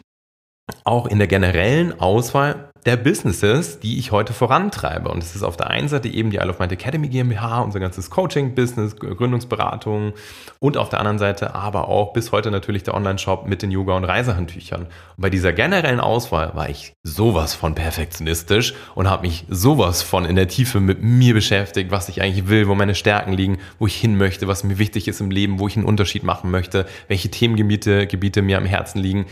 auch 0.84 1.08
in 1.08 1.18
der 1.18 1.28
generellen 1.28 2.00
Auswahl 2.00 2.72
der 2.86 2.98
Businesses, 2.98 3.80
die 3.80 3.98
ich 3.98 4.12
heute 4.12 4.32
vorantreibe. 4.32 5.10
Und 5.10 5.24
es 5.24 5.36
ist 5.36 5.42
auf 5.42 5.58
der 5.58 5.72
einen 5.72 5.88
Seite 5.88 6.08
eben 6.08 6.30
die 6.30 6.38
Isle 6.38 6.52
of 6.52 6.60
Mind 6.60 6.72
Academy 6.72 7.08
GmbH, 7.08 7.62
unser 7.62 7.80
ganzes 7.80 8.12
Coaching-Business, 8.12 8.98
Gründungsberatung 8.98 10.14
und 10.60 10.78
auf 10.78 10.90
der 10.90 11.00
anderen 11.00 11.18
Seite 11.18 11.56
aber 11.56 11.88
auch 11.88 12.14
bis 12.14 12.32
heute 12.32 12.52
natürlich 12.52 12.84
der 12.84 12.94
Online-Shop 12.94 13.48
mit 13.48 13.64
den 13.64 13.72
Yoga- 13.72 13.98
und 13.98 14.04
Reisehandtüchern. 14.04 14.82
Und 14.82 14.90
bei 15.18 15.32
dieser 15.32 15.52
generellen 15.52 16.00
Auswahl 16.00 16.54
war 16.54 16.70
ich 16.70 16.94
sowas 17.02 17.56
von 17.56 17.74
perfektionistisch 17.74 18.76
und 18.94 19.10
habe 19.10 19.24
mich 19.24 19.46
sowas 19.50 20.04
von 20.04 20.26
in 20.26 20.36
der 20.36 20.48
Tiefe 20.48 20.80
mit 20.80 21.02
mir 21.02 21.34
beschäftigt, 21.34 21.90
was 21.90 22.08
ich 22.08 22.22
eigentlich 22.22 22.50
will, 22.50 22.68
wo 22.68 22.76
meine 22.76 22.94
Stärken 22.94 23.34
liegen, 23.34 23.58
wo 23.80 23.88
ich 23.88 23.96
hin 23.96 24.16
möchte, 24.16 24.48
was 24.48 24.64
mir 24.64 24.78
wichtig 24.78 25.08
ist 25.08 25.22
im 25.22 25.32
Leben, 25.32 25.58
wo 25.58 25.68
ich 25.68 25.76
einen 25.76 25.88
Unterschied 25.88 26.22
machen 26.22 26.52
möchte, 26.52 26.86
welche 27.08 27.32
Themengebiete 27.32 28.06
Gebiete 28.06 28.44
mir 28.44 28.60
am 28.60 28.66
Herzen 28.66 29.00
liegen 29.00 29.26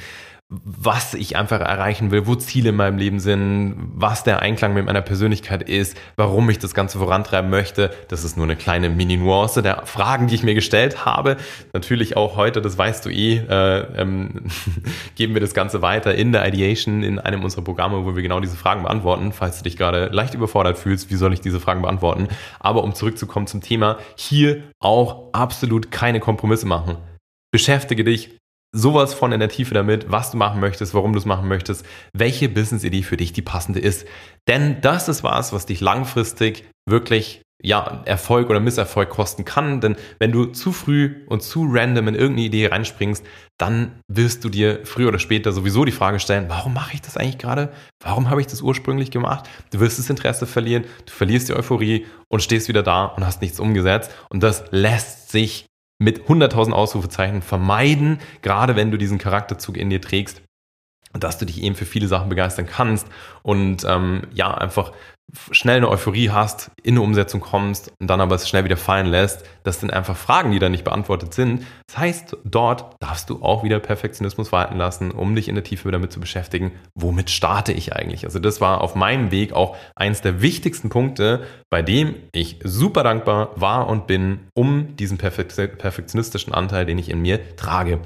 was 0.50 1.14
ich 1.16 1.36
einfach 1.36 1.62
erreichen 1.62 2.12
will, 2.12 2.28
wo 2.28 2.36
Ziele 2.36 2.70
in 2.70 2.76
meinem 2.76 2.98
Leben 2.98 3.20
sind, 3.20 3.76
was 3.96 4.24
der 4.24 4.42
Einklang 4.42 4.74
mit 4.74 4.86
meiner 4.86 5.02
Persönlichkeit 5.02 5.68
ist, 5.68 5.98
warum 6.16 6.50
ich 6.50 6.60
das 6.60 6.76
Ganze 6.76 7.00
vorantreiben 7.00 7.50
möchte. 7.50 7.92
Das 8.10 8.24
ist 8.24 8.38
nur 8.38 8.46
eine 8.46 8.56
kleine 8.56 8.90
Mini-Nuance 8.90 9.64
der 9.64 9.86
Fragen, 9.86 10.28
die 10.28 10.36
ich 10.36 10.44
mir 10.44 10.54
gestellt 10.54 11.06
habe. 11.06 11.38
Natürlich 11.74 12.18
auch 12.18 12.36
heute, 12.36 12.62
das 12.62 12.78
weißt 12.78 13.06
du 13.06 13.10
eh, 13.10 13.38
äh, 13.38 14.02
ähm, 14.02 14.46
geben 15.16 15.34
wir 15.34 15.42
das 15.42 15.56
Ganze 15.56 15.82
weiter 15.82 16.14
in 16.14 16.32
der 16.32 16.48
Ideation, 16.48 17.02
in 17.02 17.18
einem 17.18 17.44
unserer 17.44 17.64
Programme, 17.64 18.06
wo 18.06 18.16
wir 18.16 18.22
genau 18.22 18.40
diese 18.40 18.58
Fragen 18.58 18.84
beantworten. 18.84 19.32
Falls 19.32 19.58
du 19.58 19.64
dich 19.64 19.78
gerade 19.78 20.08
leicht 20.08 20.36
überfordert 20.36 20.78
fühlst, 20.78 21.10
wie 21.10 21.16
soll 21.16 21.34
ich 21.34 21.42
diese 21.42 21.60
Fragen 21.60 21.82
beantworten? 21.82 22.28
Aber 22.60 22.84
um 22.84 22.94
zurückzukommen 22.94 23.48
zum 23.48 23.62
Thema, 23.62 23.98
hier 24.16 24.64
auch 24.80 25.34
absolut 25.34 25.90
keine 25.90 26.20
Kompromisse 26.20 26.68
machen. 26.68 26.98
Beschäftige 27.52 28.04
dich 28.04 28.38
sowas 28.74 29.14
von 29.14 29.32
in 29.32 29.40
der 29.40 29.50
Tiefe 29.50 29.74
damit, 29.74 30.12
was 30.12 30.32
du 30.32 30.38
machen 30.38 30.60
möchtest, 30.60 30.94
warum 30.94 31.14
du 31.14 31.20
es 31.20 31.26
machen 31.26 31.48
möchtest, 31.48 31.86
welche 32.12 32.50
Business-Idee 32.50 33.04
für 33.04 33.18
dich 33.18 33.32
die 33.32 33.42
passende 33.42 33.80
ist. 33.80 34.06
Denn 34.48 34.82
das 34.82 35.08
ist 35.08 35.24
was, 35.24 35.54
was 35.54 35.66
dich 35.66 35.80
langfristig 35.80 36.66
wirklich 36.86 37.44
ja, 37.66 38.02
Erfolg 38.04 38.50
oder 38.50 38.60
Misserfolg 38.60 39.10
kosten 39.10 39.46
kann. 39.46 39.80
Denn 39.80 39.96
wenn 40.20 40.34
du 40.34 40.48
zu 40.48 40.74
früh 40.74 41.24
und 41.28 41.42
zu 41.42 41.66
random 41.70 42.10
in 42.10 42.16
irgendeine 42.16 42.48
Idee 42.48 42.68
reinspringst, 42.68 43.26
dann 43.58 44.02
wirst 44.10 44.44
du 44.44 44.50
dir 44.50 44.82
früher 44.84 45.08
oder 45.08 45.20
später 45.20 45.54
sowieso 45.54 45.86
die 45.86 45.94
Frage 45.94 46.20
stellen, 46.20 46.46
warum 46.50 46.74
mache 46.74 46.94
ich 46.94 47.02
das 47.02 47.16
eigentlich 47.16 47.38
gerade? 47.38 47.72
Warum 48.04 48.30
habe 48.30 48.42
ich 48.42 48.48
das 48.48 48.62
ursprünglich 48.62 49.12
gemacht? 49.12 49.50
Du 49.72 49.80
wirst 49.80 49.98
das 49.98 50.10
Interesse 50.10 50.46
verlieren, 50.46 50.84
du 51.06 51.14
verlierst 51.14 51.48
die 51.48 51.54
Euphorie 51.54 52.06
und 52.28 52.44
stehst 52.44 52.68
wieder 52.68 52.84
da 52.84 53.06
und 53.06 53.26
hast 53.26 53.42
nichts 53.42 53.60
umgesetzt. 53.62 54.12
Und 54.30 54.44
das 54.44 54.66
lässt 54.72 55.32
sich 55.32 55.66
mit 56.04 56.28
100.000 56.28 56.72
Ausrufezeichen 56.72 57.42
vermeiden, 57.42 58.20
gerade 58.42 58.76
wenn 58.76 58.92
du 58.92 58.98
diesen 58.98 59.18
Charakterzug 59.18 59.78
in 59.78 59.90
dir 59.90 60.02
trägst. 60.02 60.42
dass 61.14 61.38
du 61.38 61.46
dich 61.46 61.62
eben 61.62 61.76
für 61.76 61.86
viele 61.86 62.08
Sachen 62.08 62.30
begeistern 62.30 62.66
kannst 62.66 63.08
und 63.44 63.84
ähm, 63.88 64.24
ja, 64.34 64.52
einfach 64.52 64.94
schnell 65.52 65.78
eine 65.78 65.90
Euphorie 65.90 66.30
hast, 66.30 66.72
in 66.84 66.96
eine 66.96 67.02
Umsetzung 67.02 67.42
kommst 67.42 67.92
und 68.00 68.08
dann 68.08 68.22
aber 68.22 68.36
es 68.36 68.48
schnell 68.48 68.66
wieder 68.66 68.78
fallen 68.78 69.08
lässt. 69.08 69.44
Das 69.64 69.80
sind 69.80 69.92
einfach 69.92 70.16
Fragen, 70.16 70.52
die 70.52 70.60
dann 70.60 70.72
nicht 70.72 70.84
beantwortet 70.84 71.34
sind. 71.34 71.66
Das 71.88 71.98
heißt, 71.98 72.38
dort 72.44 72.96
darfst 73.02 73.30
du 73.30 73.42
auch 73.42 73.64
wieder 73.64 73.80
Perfektionismus 73.80 74.52
walten 74.52 74.78
lassen, 74.78 75.12
um 75.12 75.36
dich 75.36 75.48
in 75.48 75.56
der 75.56 75.64
Tiefe 75.64 75.92
damit 75.92 76.12
zu 76.12 76.20
beschäftigen, 76.20 76.72
womit 76.94 77.30
starte 77.30 77.72
ich 77.74 77.96
eigentlich? 77.96 78.26
Also 78.26 78.40
das 78.40 78.62
war 78.62 78.82
auf 78.82 78.96
meinem 78.96 79.32
Weg 79.32 79.54
auch 79.54 79.76
eins 79.96 80.22
der 80.22 80.42
wichtigsten 80.42 80.90
Punkte, 80.90 81.44
bei 81.70 81.82
dem 81.82 82.16
ich 82.32 82.60
super 82.64 83.04
dankbar 83.04 83.52
war 83.56 83.88
und 83.88 84.08
bin, 84.08 84.40
um 84.54 84.96
diesen 84.98 85.18
perfektionistischen 85.18 86.54
Anteil, 86.54 86.86
den 86.86 87.00
ich 87.00 87.10
in 87.10 87.22
mir 87.22 87.56
trage. 87.56 88.00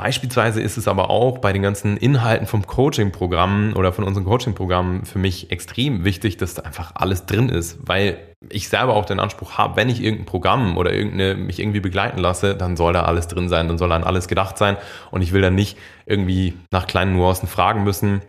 Beispielsweise 0.00 0.62
ist 0.62 0.78
es 0.78 0.88
aber 0.88 1.10
auch 1.10 1.40
bei 1.40 1.52
den 1.52 1.60
ganzen 1.60 1.98
Inhalten 1.98 2.46
vom 2.46 2.66
Coaching-Programm 2.66 3.74
oder 3.76 3.92
von 3.92 4.04
unseren 4.04 4.24
Coaching-Programmen 4.24 5.04
für 5.04 5.18
mich 5.18 5.50
extrem 5.50 6.04
wichtig, 6.04 6.38
dass 6.38 6.54
da 6.54 6.62
einfach 6.62 6.92
alles 6.94 7.26
drin 7.26 7.50
ist, 7.50 7.76
weil 7.86 8.16
ich 8.48 8.70
selber 8.70 8.94
auch 8.94 9.04
den 9.04 9.20
Anspruch 9.20 9.58
habe, 9.58 9.76
wenn 9.76 9.90
ich 9.90 10.02
irgendein 10.02 10.24
Programm 10.24 10.78
oder 10.78 10.94
irgendeine, 10.94 11.34
mich 11.34 11.60
irgendwie 11.60 11.80
begleiten 11.80 12.18
lasse, 12.18 12.56
dann 12.56 12.78
soll 12.78 12.94
da 12.94 13.02
alles 13.02 13.28
drin 13.28 13.50
sein, 13.50 13.68
dann 13.68 13.76
soll 13.76 13.92
an 13.92 14.02
alles 14.02 14.26
gedacht 14.26 14.56
sein 14.56 14.78
und 15.10 15.20
ich 15.20 15.34
will 15.34 15.42
dann 15.42 15.54
nicht 15.54 15.76
irgendwie 16.06 16.54
nach 16.70 16.86
kleinen 16.86 17.12
Nuancen 17.12 17.46
fragen 17.46 17.84
müssen. 17.84 18.22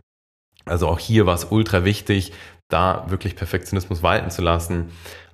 Also 0.65 0.89
auch 0.89 0.99
hier 0.99 1.25
war 1.25 1.35
es 1.35 1.45
ultra 1.51 1.85
wichtig, 1.85 2.33
da 2.67 3.05
wirklich 3.07 3.37
Perfektionismus 3.37 4.03
walten 4.03 4.29
zu 4.29 4.41
lassen. 4.41 4.91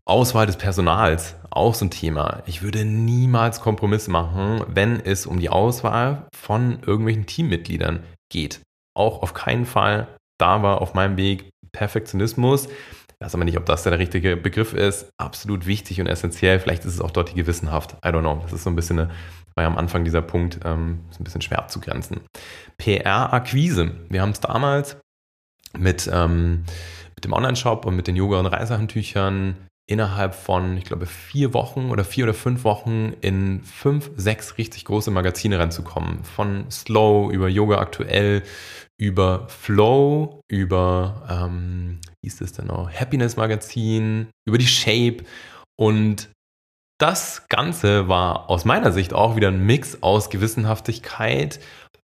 Auswahl 0.08 0.46
des 0.46 0.56
Personals, 0.56 1.36
auch 1.50 1.74
so 1.74 1.86
ein 1.86 1.92
Thema. 1.92 2.42
Ich 2.46 2.62
würde 2.62 2.86
niemals 2.86 3.60
Kompromisse 3.60 4.10
machen, 4.10 4.64
wenn 4.68 5.02
es 5.02 5.26
um 5.26 5.40
die 5.40 5.50
Auswahl 5.50 6.28
von 6.34 6.80
irgendwelchen 6.86 7.26
Teammitgliedern 7.26 8.04
geht. 8.32 8.62
Auch 8.96 9.22
auf 9.22 9.34
keinen 9.34 9.66
Fall. 9.66 10.08
Da 10.40 10.64
war 10.64 10.82
auf 10.82 10.94
meinem 10.94 11.18
Weg 11.18 11.50
Perfektionismus. 11.74 12.68
Ich 12.68 13.26
weiß 13.26 13.36
aber 13.36 13.44
nicht, 13.44 13.58
ob 13.58 13.66
das 13.66 13.84
der 13.84 14.00
richtige 14.00 14.38
Begriff 14.38 14.74
ist. 14.74 15.10
Absolut 15.18 15.66
wichtig 15.66 16.00
und 16.00 16.08
essentiell. 16.08 16.60
Vielleicht 16.60 16.86
ist 16.86 16.94
es 16.94 17.02
auch 17.02 17.12
dort 17.12 17.32
die 17.32 17.36
gewissenhaft. 17.36 17.98
I 18.06 18.10
don't 18.10 18.22
know. 18.22 18.40
Das 18.44 18.54
ist 18.54 18.64
so 18.64 18.70
ein 18.70 18.76
bisschen 18.78 19.00
eine, 19.00 19.10
war 19.56 19.64
ja 19.64 19.68
am 19.68 19.78
Anfang 19.78 20.06
dieser 20.06 20.22
Punkt 20.22 20.60
ähm, 20.64 21.02
ist 21.10 21.20
ein 21.20 21.26
bisschen 21.26 21.42
schwer 21.42 21.60
abzugrenzen. 21.60 22.22
PR-Akquise. 22.78 23.92
Wir 24.08 24.22
haben 24.22 24.32
es 24.32 24.40
damals 24.40 24.98
mit, 25.78 26.10
ähm, 26.14 26.64
mit 27.16 27.26
dem 27.26 27.34
Online-Shop 27.34 27.86
und 27.86 27.98
mit 27.98 28.08
den 28.08 28.16
Yoga- 28.16 28.40
und 28.40 28.46
Reisehandtüchern 28.46 29.58
innerhalb 29.90 30.36
von, 30.36 30.78
ich 30.78 30.84
glaube, 30.84 31.06
vier 31.06 31.54
Wochen 31.54 31.90
oder 31.90 32.04
vier 32.04 32.26
oder 32.26 32.34
fünf 32.34 32.64
Wochen 32.66 33.14
in 33.22 33.64
fünf, 33.64 34.12
sechs 34.18 34.58
richtig 34.58 34.86
große 34.86 35.12
Magazine 35.12 35.58
reinzukommen. 35.58 36.24
Von 36.24 36.70
Slow 36.70 37.32
über 37.32 37.48
Yoga 37.48 37.80
aktuell, 37.80 38.44
über 39.00 39.48
Flow, 39.48 40.42
über, 40.50 41.26
ähm, 41.30 42.00
wie 42.22 42.28
ist 42.28 42.42
das 42.42 42.52
denn 42.52 42.68
noch, 42.68 42.92
Happiness 42.92 43.38
Magazin, 43.38 44.28
über 44.46 44.58
die 44.58 44.68
Shape 44.68 45.24
und 45.80 46.30
das 47.00 47.48
Ganze 47.48 48.08
war 48.08 48.50
aus 48.50 48.66
meiner 48.66 48.92
Sicht 48.92 49.14
auch 49.14 49.36
wieder 49.36 49.50
ein 49.50 49.66
Mix 49.66 50.02
aus 50.02 50.32
Gewissenhaftigkeit 50.32 51.60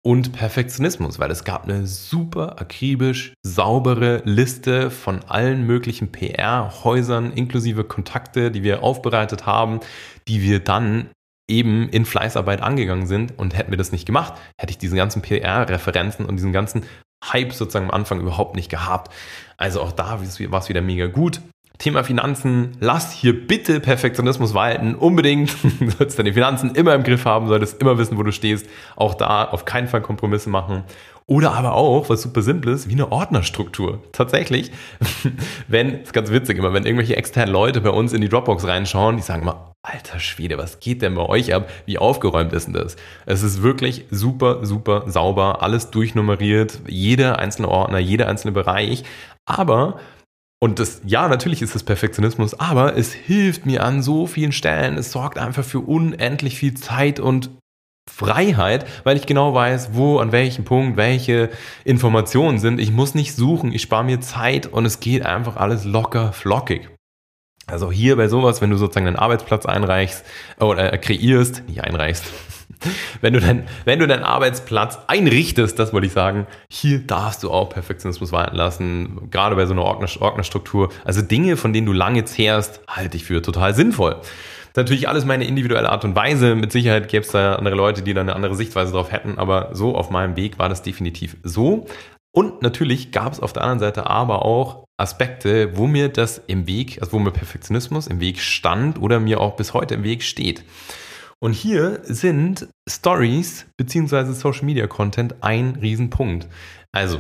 und 0.02 0.32
Perfektionismus, 0.32 1.20
weil 1.20 1.30
es 1.30 1.44
gab 1.44 1.66
eine 1.66 1.86
super 1.86 2.60
akribisch 2.60 3.34
saubere 3.44 4.22
Liste 4.26 4.92
von 4.92 5.24
allen 5.26 5.66
möglichen 5.66 6.12
PR-Häusern 6.12 7.34
inklusive 7.34 7.84
Kontakte, 7.84 8.50
die 8.52 8.64
wir 8.64 8.82
aufbereitet 8.82 9.46
haben, 9.46 9.82
die 10.28 10.42
wir 10.42 10.60
dann 10.60 11.10
eben 11.50 11.90
in 11.90 12.06
Fleißarbeit 12.06 12.62
angegangen 12.62 13.08
sind 13.08 13.38
und 13.38 13.58
hätten 13.58 13.72
wir 13.72 13.78
das 13.78 13.92
nicht 13.92 14.06
gemacht, 14.06 14.34
hätte 14.60 14.72
ich 14.72 14.78
diese 14.78 14.96
ganzen 14.96 15.22
PR-Referenzen 15.22 16.26
und 16.26 16.38
diesen 16.38 16.54
ganzen 16.54 16.86
Hype 17.26 17.52
sozusagen 17.52 17.86
am 17.86 17.92
Anfang 17.92 18.22
überhaupt 18.22 18.56
nicht 18.56 18.70
gehabt. 18.70 19.12
Also 19.58 19.82
auch 19.82 19.92
da 19.92 20.22
war 20.22 20.60
es 20.60 20.70
wieder 20.70 20.82
mega 20.82 21.08
gut. 21.08 21.42
Thema 21.80 22.04
Finanzen, 22.04 22.76
lass 22.82 23.14
hier 23.14 23.48
bitte 23.48 23.80
Perfektionismus 23.80 24.54
walten. 24.54 24.96
Unbedingt. 24.96 25.56
Du 25.80 25.90
solltest 25.90 26.20
deine 26.20 26.34
Finanzen 26.34 26.76
immer 26.76 26.94
im 26.94 27.04
Griff 27.04 27.24
haben, 27.24 27.48
solltest 27.48 27.82
immer 27.82 27.98
wissen, 27.98 28.18
wo 28.18 28.24
du 28.24 28.34
stehst. 28.34 28.68
Auch 28.98 29.14
da 29.14 29.46
auf 29.46 29.64
keinen 29.64 29.88
Fall 29.88 30.02
Kompromisse 30.02 30.50
machen. 30.50 30.84
Oder 31.26 31.54
aber 31.54 31.76
auch, 31.76 32.10
was 32.10 32.24
super 32.24 32.42
simples, 32.42 32.90
wie 32.90 32.94
eine 32.94 33.12
Ordnerstruktur. 33.12 34.04
Tatsächlich, 34.12 34.72
wenn, 35.70 36.02
ist 36.02 36.12
ganz 36.12 36.32
witzig 36.32 36.58
immer, 36.58 36.74
wenn 36.74 36.86
irgendwelche 36.86 37.16
externen 37.16 37.54
Leute 37.54 37.80
bei 37.80 37.92
uns 37.92 38.12
in 38.12 38.20
die 38.20 38.30
Dropbox 38.30 38.68
reinschauen, 38.68 39.16
die 39.16 39.24
sagen 39.24 39.44
immer, 39.44 39.74
alter 39.82 40.20
Schwede, 40.20 40.58
was 40.58 40.82
geht 40.82 41.02
denn 41.02 41.16
bei 41.16 41.22
euch 41.22 41.54
ab? 41.54 41.70
Wie 41.86 41.98
aufgeräumt 41.98 42.52
ist 42.52 42.66
denn 42.66 42.74
das? 42.74 42.98
Es 43.26 43.42
ist 43.42 43.64
wirklich 43.64 44.06
super, 44.12 44.66
super 44.66 45.04
sauber, 45.08 45.62
alles 45.62 45.92
durchnummeriert, 45.92 46.82
jeder 46.88 47.40
einzelne 47.40 47.70
Ordner, 47.70 48.00
jeder 48.00 48.28
einzelne 48.28 48.52
Bereich. 48.52 49.04
Aber 49.46 50.00
und 50.62 50.80
das, 50.80 51.02
ja, 51.06 51.28
natürlich 51.30 51.62
ist 51.62 51.76
es 51.76 51.84
Perfektionismus, 51.84 52.60
aber 52.60 52.98
es 52.98 53.14
hilft 53.14 53.66
mir 53.66 53.84
an 53.84 54.02
so 54.02 54.28
vielen 54.28 54.52
Stellen. 54.52 54.98
Es 54.98 55.12
sorgt 55.12 55.38
einfach 55.38 55.64
für 55.64 55.80
unendlich 55.80 56.58
viel 56.58 56.74
Zeit 56.74 57.22
und 57.22 57.50
Freiheit, 58.10 58.86
weil 59.06 59.16
ich 59.16 59.26
genau 59.26 59.54
weiß, 59.54 59.92
wo, 59.94 60.20
an 60.20 60.34
welchem 60.34 60.66
Punkt, 60.66 60.98
welche 60.98 61.50
Informationen 61.86 62.60
sind. 62.60 62.80
Ich 62.80 62.92
muss 62.92 63.16
nicht 63.16 63.36
suchen, 63.36 63.72
ich 63.72 63.84
spare 63.84 64.04
mir 64.04 64.20
Zeit 64.20 64.68
und 64.68 64.86
es 64.86 65.00
geht 65.00 65.26
einfach 65.26 65.56
alles 65.56 65.86
locker, 65.86 66.34
flockig. 66.34 66.90
Also 67.68 67.92
hier 67.92 68.18
bei 68.18 68.28
sowas, 68.28 68.62
wenn 68.62 68.72
du 68.72 68.78
sozusagen 68.78 69.08
einen 69.08 69.16
Arbeitsplatz 69.16 69.66
einreichst 69.66 70.26
oder 70.60 70.92
äh, 70.92 70.98
kreierst, 70.98 71.64
nicht 71.68 71.84
einreichst, 71.84 72.26
wenn 73.22 73.34
du, 73.34 73.40
dein, 73.40 73.68
wenn 73.86 74.00
du 74.00 74.08
deinen 74.08 74.24
Arbeitsplatz 74.24 75.00
einrichtest, 75.08 75.78
das 75.78 75.94
wollte 75.94 76.08
ich 76.08 76.14
sagen, 76.14 76.48
hier 76.70 77.00
darfst 77.00 77.44
du 77.44 77.52
auch 77.52 77.70
Perfektionismus 77.70 78.32
walten 78.32 78.56
lassen, 78.56 79.30
gerade 79.32 79.56
bei 79.56 79.66
so 79.66 79.74
einer 79.74 79.84
Ordnerstruktur. 79.84 80.90
Also 81.04 81.22
Dinge, 81.22 81.58
von 81.58 81.74
denen 81.74 81.88
du 81.88 81.94
lange 81.94 82.26
zehrst, 82.26 82.82
halte 82.88 83.18
ich 83.18 83.26
für 83.26 83.42
total 83.42 83.74
sinnvoll. 83.74 84.16
Das 84.74 84.84
ist 84.84 84.92
natürlich 84.92 85.10
alles 85.10 85.26
meine 85.26 85.46
individuelle 85.46 85.90
Art 85.90 86.06
und 86.06 86.16
Weise. 86.16 86.56
Mit 86.56 86.72
Sicherheit 86.72 87.10
gäbe 87.10 87.26
es 87.26 87.32
da 87.32 87.56
andere 87.56 87.76
Leute, 87.76 88.02
die 88.02 88.14
da 88.14 88.22
eine 88.22 88.36
andere 88.36 88.56
Sichtweise 88.56 88.92
drauf 88.92 89.12
hätten, 89.12 89.38
aber 89.38 89.70
so 89.74 89.96
auf 89.96 90.10
meinem 90.10 90.36
Weg 90.36 90.60
war 90.60 90.70
das 90.70 90.84
definitiv 90.84 91.38
so. 91.44 91.88
Und 92.32 92.62
natürlich 92.62 93.12
gab 93.12 93.34
es 93.34 93.40
auf 93.40 93.54
der 93.54 93.64
anderen 93.64 93.80
Seite 93.80 94.08
aber 94.08 94.46
auch 94.46 94.86
Aspekte, 94.98 95.76
wo 95.76 95.88
mir 95.88 96.10
das 96.10 96.42
im 96.46 96.68
Weg, 96.68 97.00
also 97.02 97.14
wo 97.14 97.20
mir 97.20 97.32
Perfektionismus 97.32 98.06
im 98.08 98.20
Weg 98.20 98.40
stand 98.40 99.02
oder 99.02 99.20
mir 99.20 99.42
auch 99.42 99.56
bis 99.56 99.74
heute 99.74 99.96
im 99.96 100.04
Weg 100.04 100.24
steht. 100.24 100.64
Und 101.42 101.54
hier 101.54 102.02
sind 102.04 102.68
Stories 102.88 103.66
bzw. 103.78 104.34
Social 104.34 104.66
Media 104.66 104.88
Content 104.88 105.36
ein 105.42 105.78
Riesenpunkt. 105.82 106.48
Also, 106.92 107.20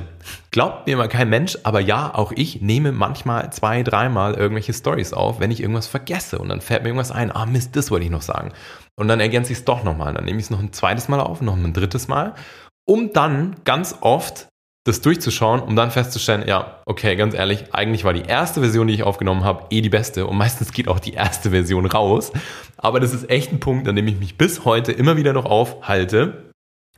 glaubt 0.51 0.88
mir 0.88 0.97
mal 0.97 1.08
kein 1.08 1.29
Mensch, 1.29 1.58
aber 1.63 1.79
ja, 1.79 2.13
auch 2.13 2.32
ich 2.36 2.60
nehme 2.60 2.91
manchmal 2.91 3.53
zwei, 3.53 3.84
dreimal 3.84 4.34
irgendwelche 4.34 4.73
Stories 4.73 5.13
auf, 5.13 5.39
wenn 5.39 5.51
ich 5.51 5.62
irgendwas 5.62 5.88
vergesse 5.88 6.39
und 6.39 6.49
dann 6.49 6.60
fällt 6.60 6.82
mir 6.82 6.89
irgendwas 6.89 7.12
ein, 7.12 7.32
ah 7.32 7.45
Mist, 7.45 7.75
das 7.75 7.91
wollte 7.91 8.05
ich 8.05 8.12
noch 8.12 8.23
sagen. 8.23 8.51
Und 8.95 9.08
dann 9.08 9.19
ergänze 9.19 9.53
ich 9.53 9.60
es 9.60 9.65
doch 9.65 9.84
nochmal. 9.84 10.13
Dann 10.13 10.25
nehme 10.25 10.39
ich 10.39 10.45
es 10.45 10.49
noch 10.49 10.60
ein 10.60 10.73
zweites 10.73 11.08
Mal 11.08 11.21
auf, 11.21 11.41
noch 11.41 11.55
ein 11.55 11.71
drittes 11.71 12.08
Mal, 12.08 12.34
um 12.86 13.13
dann 13.13 13.58
ganz 13.63 13.95
oft 14.01 14.47
das 14.85 15.01
durchzuschauen, 15.01 15.61
um 15.61 15.75
dann 15.75 15.91
festzustellen, 15.91 16.47
ja, 16.47 16.81
okay, 16.85 17.15
ganz 17.15 17.33
ehrlich, 17.33 17.73
eigentlich 17.73 18.03
war 18.03 18.13
die 18.13 18.23
erste 18.23 18.61
Version, 18.61 18.87
die 18.87 18.93
ich 18.93 19.03
aufgenommen 19.03 19.43
habe, 19.43 19.65
eh 19.69 19.81
die 19.81 19.89
beste 19.89 20.25
und 20.25 20.37
meistens 20.37 20.71
geht 20.71 20.87
auch 20.87 20.99
die 20.99 21.13
erste 21.13 21.51
Version 21.51 21.85
raus. 21.85 22.31
Aber 22.77 22.99
das 22.99 23.13
ist 23.13 23.29
echt 23.29 23.51
ein 23.51 23.59
Punkt, 23.59 23.87
an 23.87 23.95
dem 23.95 24.07
ich 24.07 24.19
mich 24.19 24.37
bis 24.37 24.65
heute 24.65 24.91
immer 24.91 25.17
wieder 25.17 25.33
noch 25.33 25.45
aufhalte 25.45 26.48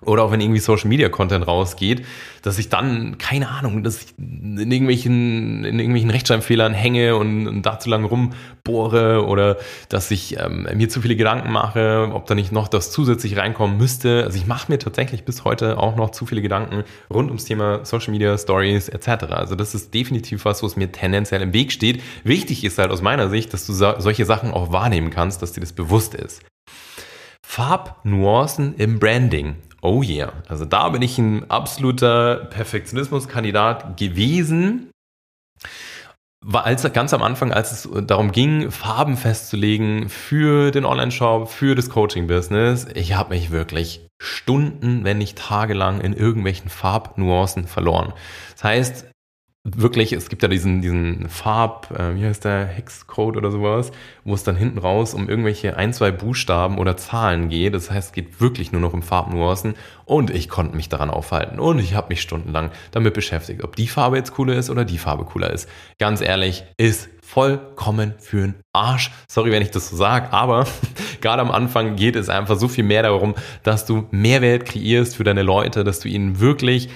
oder 0.04 0.24
auch 0.24 0.32
wenn 0.32 0.42
irgendwie 0.42 0.60
Social 0.60 0.88
Media 0.88 1.10
Content 1.10 1.48
rausgeht, 1.48 2.06
dass 2.42 2.58
ich 2.58 2.70
dann, 2.70 3.20
keine 3.20 3.50
Ahnung, 3.50 3.84
dass 3.84 4.02
ich 4.02 4.14
in 4.18 4.72
irgendwelchen, 4.72 5.64
in 5.64 5.80
irgendwelchen 5.80 6.10
Rechtschreibfehlern 6.10 6.74
hänge 6.74 7.16
und, 7.16 7.48
und 7.48 7.62
da 7.64 7.78
zu 7.80 7.90
lange 7.90 8.08
rumbohre 8.08 9.26
oder 9.28 9.58
dass 9.90 10.10
ich 10.10 10.40
ähm, 10.40 10.68
mir 10.74 10.90
zu 10.90 11.02
viele 11.02 11.16
Gedanken 11.16 11.52
mache, 11.52 12.10
ob 12.14 12.26
da 12.26 12.34
nicht 12.34 12.52
noch 12.52 12.68
das 12.68 12.92
zusätzlich 12.92 13.38
reinkommen 13.38 13.78
müsste. 13.78 14.24
Also 14.24 14.38
ich 14.38 14.48
mache 14.48 14.72
mir 14.72 14.80
tatsächlich 14.80 15.24
bis 15.24 15.46
heute 15.46 15.78
auch 15.78 15.96
noch 15.96 16.10
zu 16.12 16.26
viele 16.26 16.42
Gedanken 16.42 16.84
rund 17.14 17.30
ums 17.30 17.46
Thema 17.46 17.86
Social 17.86 18.12
Media 18.12 18.36
Stories 18.38 18.90
etc. 18.90 19.26
Also 19.30 19.56
das 19.56 19.76
ist 19.76 19.94
definitiv 19.94 20.46
was, 20.46 20.64
was 20.64 20.76
mir 20.76 20.92
tendenziell 20.92 21.44
im 21.44 21.54
Weg 21.54 21.72
steht. 21.72 22.02
Wichtig 22.24 22.64
ist 22.64 22.80
halt 22.80 22.90
aus 22.90 23.04
meiner 23.04 23.30
Sicht, 23.30 23.54
dass 23.54 23.68
du 23.68 23.74
so, 23.74 23.94
solche 24.00 24.26
Sachen 24.26 24.52
auch 24.52 24.72
wahrnehmen 24.72 25.12
kannst, 25.12 25.44
dass 25.44 25.54
dir 25.54 25.62
das 25.62 25.74
bewusst 25.74 26.16
ist. 26.16 26.42
Farbnuancen 27.44 28.76
im 28.78 28.98
Branding. 28.98 29.58
Oh 29.82 30.04
yeah. 30.04 30.32
Also 30.48 30.65
da 30.65 30.89
bin 30.89 31.02
ich 31.02 31.17
ein 31.17 31.50
absoluter 31.50 32.46
Perfektionismuskandidat 32.46 33.98
gewesen. 33.98 34.91
War 36.44 36.65
als, 36.65 36.91
ganz 36.94 37.13
am 37.13 37.22
Anfang, 37.22 37.52
als 37.52 37.72
es 37.72 38.08
darum 38.08 38.32
ging, 38.32 38.72
Farben 38.72 39.15
festzulegen 39.15 40.10
für 40.10 40.72
den 40.72 40.86
Online-Shop, 40.86 41.50
für 41.50 41.76
das 41.76 41.89
Coaching-Business, 41.89 42.88
ich 42.96 43.13
habe 43.13 43.36
mich 43.36 43.52
wirklich 43.52 44.08
Stunden, 44.20 45.04
wenn 45.04 45.20
nicht 45.20 45.38
tagelang 45.38 46.02
in 46.02 46.13
irgendwelchen 46.13 46.70
Farbnuancen 46.70 47.67
verloren. 47.67 48.13
Das 48.54 48.63
heißt, 48.63 49.06
wirklich, 49.63 50.12
es 50.12 50.30
gibt 50.30 50.41
ja 50.41 50.50
diesen, 50.50 50.82
diesen 50.82 51.30
Farb, 51.30 51.91
äh, 51.91 52.15
wie 52.15 52.26
heißt 52.26 52.45
der, 52.45 52.65
Hexcode 52.65 53.38
oder 53.38 53.52
sowas, 53.52 53.91
wo 54.24 54.34
es 54.34 54.43
dann 54.43 54.56
hinten 54.56 54.80
raus 54.80 55.13
um 55.13 55.30
irgendwelche 55.30 55.78
ein, 55.78 55.93
zwei 55.93 56.12
Buchstaben 56.12 56.80
oder 56.80 56.97
Zahlen 56.97 57.50
geht. 57.50 57.76
Das 57.76 57.91
heißt, 57.91 58.10
es 58.10 58.13
geht 58.13 58.41
wirklich 58.41 58.71
nur 58.71 58.82
noch 58.82 58.93
um 58.93 59.04
Farbnuancen 59.04 59.76
und 60.06 60.32
ich 60.32 60.50
konnte 60.50 60.76
mich 60.76 60.89
daran 60.89 61.12
aufhalten 61.12 61.60
und 61.60 61.78
ich 61.78 61.93
habe 61.93 62.08
mich 62.10 62.21
stundenlang 62.21 62.71
damit 62.89 63.13
beschäftigt, 63.13 63.63
ob 63.63 63.76
die 63.76 63.88
Farbe 63.88 64.17
jetzt 64.17 64.34
cooler 64.34 64.56
ist 64.56 64.71
oder 64.71 64.84
die 64.84 64.97
Farbe 64.97 65.26
cooler 65.26 65.52
ist. 65.52 65.69
Ganz 66.00 66.21
ehrlich, 66.21 66.63
ist 66.78 67.10
vollkommen 67.21 68.15
für 68.17 68.41
den 68.41 68.56
Arsch. 68.74 69.12
Sorry, 69.30 69.52
wenn 69.52 69.62
ich 69.62 69.71
das 69.71 69.89
so 69.89 69.95
sage, 69.95 70.34
aber 70.34 70.65
gerade 71.21 71.41
am 71.41 71.52
Anfang 71.52 71.95
geht 71.95 72.15
es 72.15 72.30
einfach 72.30 72.58
so 72.58 72.67
viel 72.67 72.84
mehr 72.84 73.04
darum, 73.04 73.36
dass 73.62 73.86
du 73.86 74.08
Mehrwert 74.10 74.65
kreierst 74.65 75.15
für 75.15 75.24
deine 75.24 75.43
Leute, 75.43 75.84
dass 75.84 76.00
du 76.00 76.10
ihnen 76.10 76.39
wirklich 76.39 76.89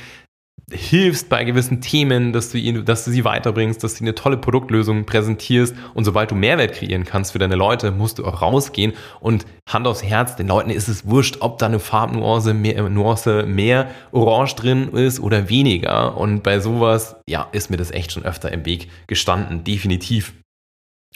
hilfst 0.71 1.29
bei 1.29 1.43
gewissen 1.43 1.81
Themen, 1.81 2.33
dass 2.33 2.49
du, 2.49 2.57
ihn, 2.57 2.85
dass 2.85 3.05
du 3.05 3.11
sie 3.11 3.23
weiterbringst, 3.23 3.83
dass 3.83 3.95
du 3.95 4.03
eine 4.03 4.15
tolle 4.15 4.37
Produktlösung 4.37 5.05
präsentierst 5.05 5.75
und 5.93 6.05
sobald 6.05 6.31
du 6.31 6.35
Mehrwert 6.35 6.73
kreieren 6.73 7.03
kannst 7.03 7.33
für 7.33 7.39
deine 7.39 7.55
Leute, 7.55 7.91
musst 7.91 8.19
du 8.19 8.25
auch 8.25 8.41
rausgehen. 8.41 8.93
Und 9.19 9.45
Hand 9.69 9.87
aufs 9.87 10.03
Herz, 10.03 10.35
den 10.35 10.47
Leuten 10.47 10.71
ist 10.71 10.87
es 10.87 11.07
wurscht, 11.07 11.37
ob 11.41 11.59
da 11.59 11.67
eine 11.67 11.79
Farbnuance 11.79 12.53
mehr, 12.53 12.89
Nuance 12.89 13.43
mehr 13.43 13.89
Orange 14.11 14.55
drin 14.55 14.89
ist 14.89 15.19
oder 15.19 15.49
weniger. 15.49 16.17
Und 16.17 16.41
bei 16.41 16.59
sowas, 16.59 17.15
ja, 17.27 17.47
ist 17.51 17.69
mir 17.69 17.77
das 17.77 17.91
echt 17.91 18.11
schon 18.11 18.25
öfter 18.25 18.51
im 18.51 18.65
Weg 18.65 18.89
gestanden, 19.07 19.63
definitiv. 19.63 20.33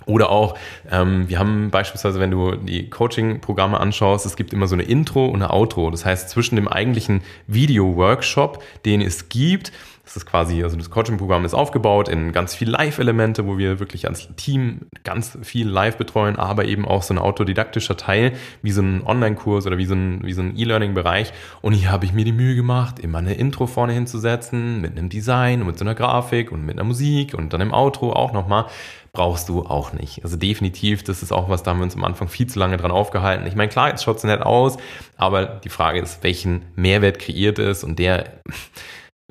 Oder 0.05 0.29
auch, 0.29 0.57
ähm, 0.89 1.27
wir 1.27 1.39
haben 1.39 1.71
beispielsweise, 1.71 2.19
wenn 2.19 2.31
du 2.31 2.55
die 2.55 2.89
Coaching-Programme 2.89 3.79
anschaust, 3.79 4.25
es 4.25 4.35
gibt 4.35 4.53
immer 4.53 4.67
so 4.67 4.75
eine 4.75 4.83
Intro 4.83 5.25
und 5.25 5.41
eine 5.41 5.51
Outro. 5.51 5.91
Das 5.91 6.05
heißt, 6.05 6.29
zwischen 6.29 6.55
dem 6.55 6.67
eigentlichen 6.67 7.21
Video-Workshop, 7.47 8.63
den 8.85 9.01
es 9.01 9.29
gibt, 9.29 9.71
das 10.09 10.17
ist 10.17 10.25
quasi, 10.25 10.63
also 10.63 10.75
das 10.75 10.89
Coaching-Programm 10.89 11.45
ist 11.45 11.53
aufgebaut 11.53 12.09
in 12.09 12.31
ganz 12.31 12.55
viel 12.55 12.67
Live-Elemente, 12.67 13.45
wo 13.45 13.59
wir 13.59 13.79
wirklich 13.79 14.07
als 14.07 14.27
Team 14.37 14.87
ganz 15.03 15.37
viel 15.43 15.67
live 15.67 15.97
betreuen, 15.97 16.35
aber 16.35 16.65
eben 16.65 16.87
auch 16.87 17.03
so 17.03 17.13
ein 17.13 17.19
autodidaktischer 17.19 17.95
Teil, 17.95 18.33
wie 18.63 18.71
so 18.71 18.81
ein 18.81 19.05
Online-Kurs 19.05 19.67
oder 19.67 19.77
wie 19.77 19.85
so 19.85 19.93
ein, 19.93 20.21
wie 20.23 20.33
so 20.33 20.41
ein 20.41 20.57
E-Learning-Bereich. 20.57 21.31
Und 21.61 21.73
hier 21.73 21.91
habe 21.91 22.05
ich 22.05 22.13
mir 22.13 22.25
die 22.25 22.31
Mühe 22.31 22.55
gemacht, 22.55 22.97
immer 22.97 23.19
eine 23.19 23.35
Intro 23.35 23.67
vorne 23.67 23.93
hinzusetzen, 23.93 24.81
mit 24.81 24.97
einem 24.97 25.09
Design 25.09 25.61
und 25.61 25.67
mit 25.67 25.77
so 25.77 25.85
einer 25.85 25.93
Grafik 25.93 26.51
und 26.51 26.65
mit 26.65 26.79
einer 26.79 26.85
Musik 26.85 27.35
und 27.35 27.53
dann 27.53 27.61
im 27.61 27.71
Outro 27.71 28.11
auch 28.11 28.33
nochmal 28.33 28.65
brauchst 29.11 29.49
du 29.49 29.63
auch 29.63 29.93
nicht. 29.93 30.23
Also 30.23 30.37
definitiv, 30.37 31.03
das 31.03 31.23
ist 31.23 31.31
auch 31.31 31.49
was, 31.49 31.63
da 31.63 31.71
haben 31.71 31.79
wir 31.79 31.83
uns 31.83 31.95
am 31.95 32.03
Anfang 32.03 32.27
viel 32.27 32.47
zu 32.47 32.59
lange 32.59 32.77
dran 32.77 32.91
aufgehalten. 32.91 33.47
Ich 33.47 33.55
meine, 33.55 33.69
klar, 33.69 33.89
jetzt 33.89 34.03
schaut 34.03 34.17
es 34.17 34.23
nett 34.23 34.41
aus, 34.41 34.77
aber 35.17 35.45
die 35.45 35.69
Frage 35.69 35.99
ist, 35.99 36.23
welchen 36.23 36.63
Mehrwert 36.75 37.19
kreiert 37.19 37.59
es 37.59 37.83
und 37.83 37.99
der, 37.99 38.41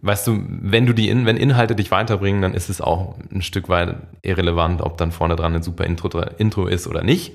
weißt 0.02 0.26
du, 0.26 0.42
wenn 0.48 0.86
du 0.86 0.92
die, 0.92 1.08
wenn 1.24 1.36
Inhalte 1.36 1.76
dich 1.76 1.90
weiterbringen, 1.90 2.42
dann 2.42 2.54
ist 2.54 2.68
es 2.68 2.80
auch 2.80 3.16
ein 3.32 3.42
Stück 3.42 3.68
weit 3.68 3.96
irrelevant, 4.22 4.82
ob 4.82 4.96
dann 4.98 5.12
vorne 5.12 5.36
dran 5.36 5.54
ein 5.54 5.62
super 5.62 5.84
Intro, 5.84 6.08
Intro 6.38 6.66
ist 6.66 6.86
oder 6.86 7.02
nicht. 7.02 7.32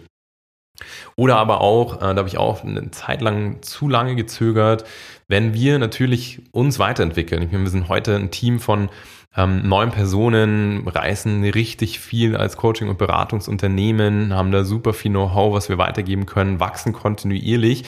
Oder 1.15 1.37
aber 1.37 1.61
auch, 1.61 1.97
äh, 1.97 1.99
da 1.99 2.15
habe 2.15 2.27
ich 2.27 2.37
auch 2.37 2.63
eine 2.63 2.89
Zeit 2.91 3.21
lang 3.21 3.61
zu 3.61 3.87
lange 3.87 4.15
gezögert, 4.15 4.85
wenn 5.27 5.53
wir 5.53 5.77
natürlich 5.77 6.41
uns 6.51 6.79
weiterentwickeln. 6.79 7.43
Ich 7.43 7.51
meine, 7.51 7.63
wir 7.63 7.69
sind 7.69 7.89
heute 7.89 8.15
ein 8.15 8.31
Team 8.31 8.59
von 8.59 8.89
ähm, 9.35 9.67
neun 9.67 9.91
Personen 9.91 10.87
reißen 10.87 11.43
richtig 11.43 11.99
viel 11.99 12.35
als 12.35 12.57
Coaching- 12.57 12.89
und 12.89 12.97
Beratungsunternehmen, 12.97 14.33
haben 14.33 14.51
da 14.51 14.63
super 14.63 14.93
viel 14.93 15.11
Know-how, 15.11 15.53
was 15.53 15.69
wir 15.69 15.77
weitergeben 15.77 16.25
können, 16.25 16.59
wachsen 16.59 16.93
kontinuierlich. 16.93 17.83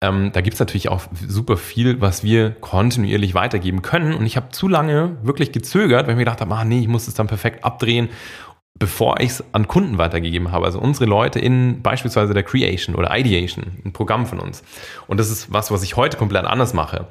Ähm, 0.00 0.30
da 0.32 0.40
gibt's 0.40 0.60
natürlich 0.60 0.88
auch 0.88 1.02
super 1.26 1.56
viel, 1.56 2.00
was 2.00 2.22
wir 2.22 2.50
kontinuierlich 2.50 3.34
weitergeben 3.34 3.82
können. 3.82 4.14
Und 4.14 4.26
ich 4.26 4.36
habe 4.36 4.50
zu 4.50 4.68
lange 4.68 5.16
wirklich 5.22 5.52
gezögert, 5.52 6.06
weil 6.06 6.12
ich 6.12 6.16
mir 6.16 6.24
gedacht 6.24 6.40
habe, 6.40 6.54
ah 6.54 6.64
nee, 6.64 6.80
ich 6.80 6.88
muss 6.88 7.08
es 7.08 7.14
dann 7.14 7.26
perfekt 7.26 7.64
abdrehen 7.64 8.08
bevor 8.76 9.20
ich 9.20 9.30
es 9.30 9.44
an 9.52 9.68
Kunden 9.68 9.98
weitergegeben 9.98 10.50
habe. 10.50 10.66
Also 10.66 10.80
unsere 10.80 11.06
Leute 11.06 11.38
in 11.38 11.80
beispielsweise 11.82 12.34
der 12.34 12.42
Creation 12.42 12.96
oder 12.96 13.16
Ideation, 13.16 13.64
ein 13.84 13.92
Programm 13.92 14.26
von 14.26 14.40
uns. 14.40 14.64
Und 15.06 15.20
das 15.20 15.30
ist 15.30 15.52
was, 15.52 15.70
was 15.70 15.82
ich 15.82 15.96
heute 15.96 16.16
komplett 16.16 16.44
anders 16.44 16.74
mache. 16.74 17.06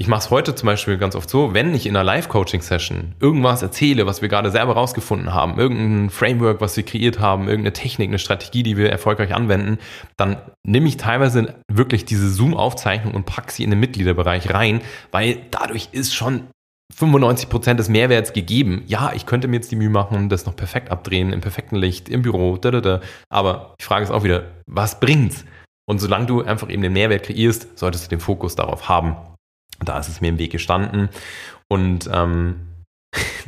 Ich 0.00 0.08
mache 0.08 0.20
es 0.20 0.30
heute 0.30 0.54
zum 0.54 0.66
Beispiel 0.66 0.96
ganz 0.96 1.14
oft 1.14 1.28
so, 1.28 1.52
wenn 1.52 1.74
ich 1.74 1.84
in 1.84 1.94
einer 1.94 2.02
Live-Coaching-Session 2.04 3.16
irgendwas 3.20 3.60
erzähle, 3.60 4.06
was 4.06 4.22
wir 4.22 4.30
gerade 4.30 4.50
selber 4.50 4.72
rausgefunden 4.72 5.34
haben, 5.34 5.58
irgendein 5.58 6.08
Framework, 6.08 6.62
was 6.62 6.74
wir 6.78 6.84
kreiert 6.84 7.18
haben, 7.18 7.48
irgendeine 7.48 7.74
Technik, 7.74 8.08
eine 8.08 8.18
Strategie, 8.18 8.62
die 8.62 8.78
wir 8.78 8.88
erfolgreich 8.88 9.34
anwenden, 9.34 9.76
dann 10.16 10.38
nehme 10.66 10.88
ich 10.88 10.96
teilweise 10.96 11.54
wirklich 11.70 12.06
diese 12.06 12.30
Zoom-Aufzeichnung 12.30 13.12
und 13.12 13.26
packe 13.26 13.52
sie 13.52 13.62
in 13.62 13.68
den 13.68 13.78
Mitgliederbereich 13.78 14.54
rein, 14.54 14.80
weil 15.10 15.36
dadurch 15.50 15.90
ist 15.92 16.14
schon 16.14 16.44
95 16.94 17.50
Prozent 17.50 17.78
des 17.78 17.90
Mehrwerts 17.90 18.32
gegeben. 18.32 18.84
Ja, 18.86 19.12
ich 19.14 19.26
könnte 19.26 19.48
mir 19.48 19.56
jetzt 19.56 19.70
die 19.70 19.76
Mühe 19.76 19.90
machen, 19.90 20.30
das 20.30 20.46
noch 20.46 20.56
perfekt 20.56 20.90
abdrehen, 20.90 21.30
im 21.30 21.42
perfekten 21.42 21.76
Licht, 21.76 22.08
im 22.08 22.22
Büro, 22.22 22.56
da, 22.56 22.70
da, 22.70 22.80
da. 22.80 23.00
aber 23.28 23.74
die 23.78 23.84
Frage 23.84 24.04
ist 24.04 24.10
auch 24.10 24.24
wieder, 24.24 24.44
was 24.66 24.98
bringt's? 24.98 25.44
Und 25.86 25.98
solange 25.98 26.24
du 26.24 26.42
einfach 26.42 26.70
eben 26.70 26.80
den 26.80 26.94
Mehrwert 26.94 27.24
kreierst, 27.24 27.78
solltest 27.78 28.06
du 28.06 28.08
den 28.08 28.20
Fokus 28.20 28.56
darauf 28.56 28.88
haben. 28.88 29.16
Da 29.84 29.98
ist 29.98 30.08
es 30.08 30.20
mir 30.20 30.28
im 30.28 30.38
Weg 30.38 30.52
gestanden. 30.52 31.08
Und 31.68 32.08
ähm, 32.12 32.70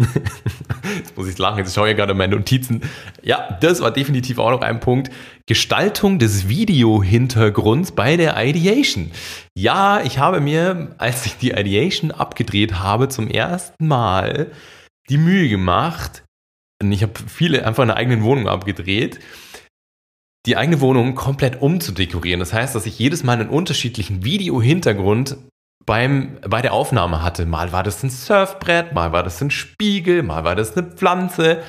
jetzt 0.96 1.16
muss 1.16 1.28
ich 1.28 1.38
lachen, 1.38 1.58
jetzt 1.58 1.74
schaue 1.74 1.90
ich 1.90 1.96
gerade 1.96 2.14
meine 2.14 2.36
Notizen. 2.36 2.82
Ja, 3.22 3.58
das 3.60 3.80
war 3.80 3.90
definitiv 3.90 4.38
auch 4.38 4.50
noch 4.50 4.62
ein 4.62 4.80
Punkt. 4.80 5.10
Gestaltung 5.46 6.18
des 6.18 6.48
Video-Hintergrunds 6.48 7.92
bei 7.92 8.16
der 8.16 8.36
Ideation. 8.42 9.10
Ja, 9.56 10.02
ich 10.02 10.18
habe 10.18 10.40
mir, 10.40 10.94
als 10.98 11.26
ich 11.26 11.36
die 11.36 11.50
Ideation 11.50 12.10
abgedreht 12.10 12.74
habe, 12.74 13.08
zum 13.08 13.28
ersten 13.28 13.86
Mal 13.86 14.50
die 15.08 15.18
Mühe 15.18 15.48
gemacht, 15.48 16.24
ich 16.82 17.02
habe 17.02 17.12
viele 17.28 17.64
einfach 17.64 17.82
in 17.82 17.88
der 17.88 17.96
eigenen 17.96 18.22
Wohnung 18.24 18.48
abgedreht, 18.48 19.20
die 20.46 20.56
eigene 20.56 20.80
Wohnung 20.80 21.14
komplett 21.14 21.62
umzudekorieren. 21.62 22.40
Das 22.40 22.52
heißt, 22.52 22.74
dass 22.74 22.86
ich 22.86 22.98
jedes 22.98 23.22
Mal 23.22 23.38
einen 23.38 23.48
unterschiedlichen 23.48 24.24
Video-Hintergrund 24.24 25.36
beim, 25.86 26.38
bei 26.48 26.62
der 26.62 26.72
Aufnahme 26.72 27.22
hatte. 27.22 27.46
Mal 27.46 27.72
war 27.72 27.82
das 27.82 28.02
ein 28.02 28.10
Surfbrett, 28.10 28.94
mal 28.94 29.12
war 29.12 29.22
das 29.22 29.40
ein 29.40 29.50
Spiegel, 29.50 30.22
mal 30.22 30.44
war 30.44 30.54
das 30.54 30.76
eine 30.76 30.86
Pflanze. 30.86 31.62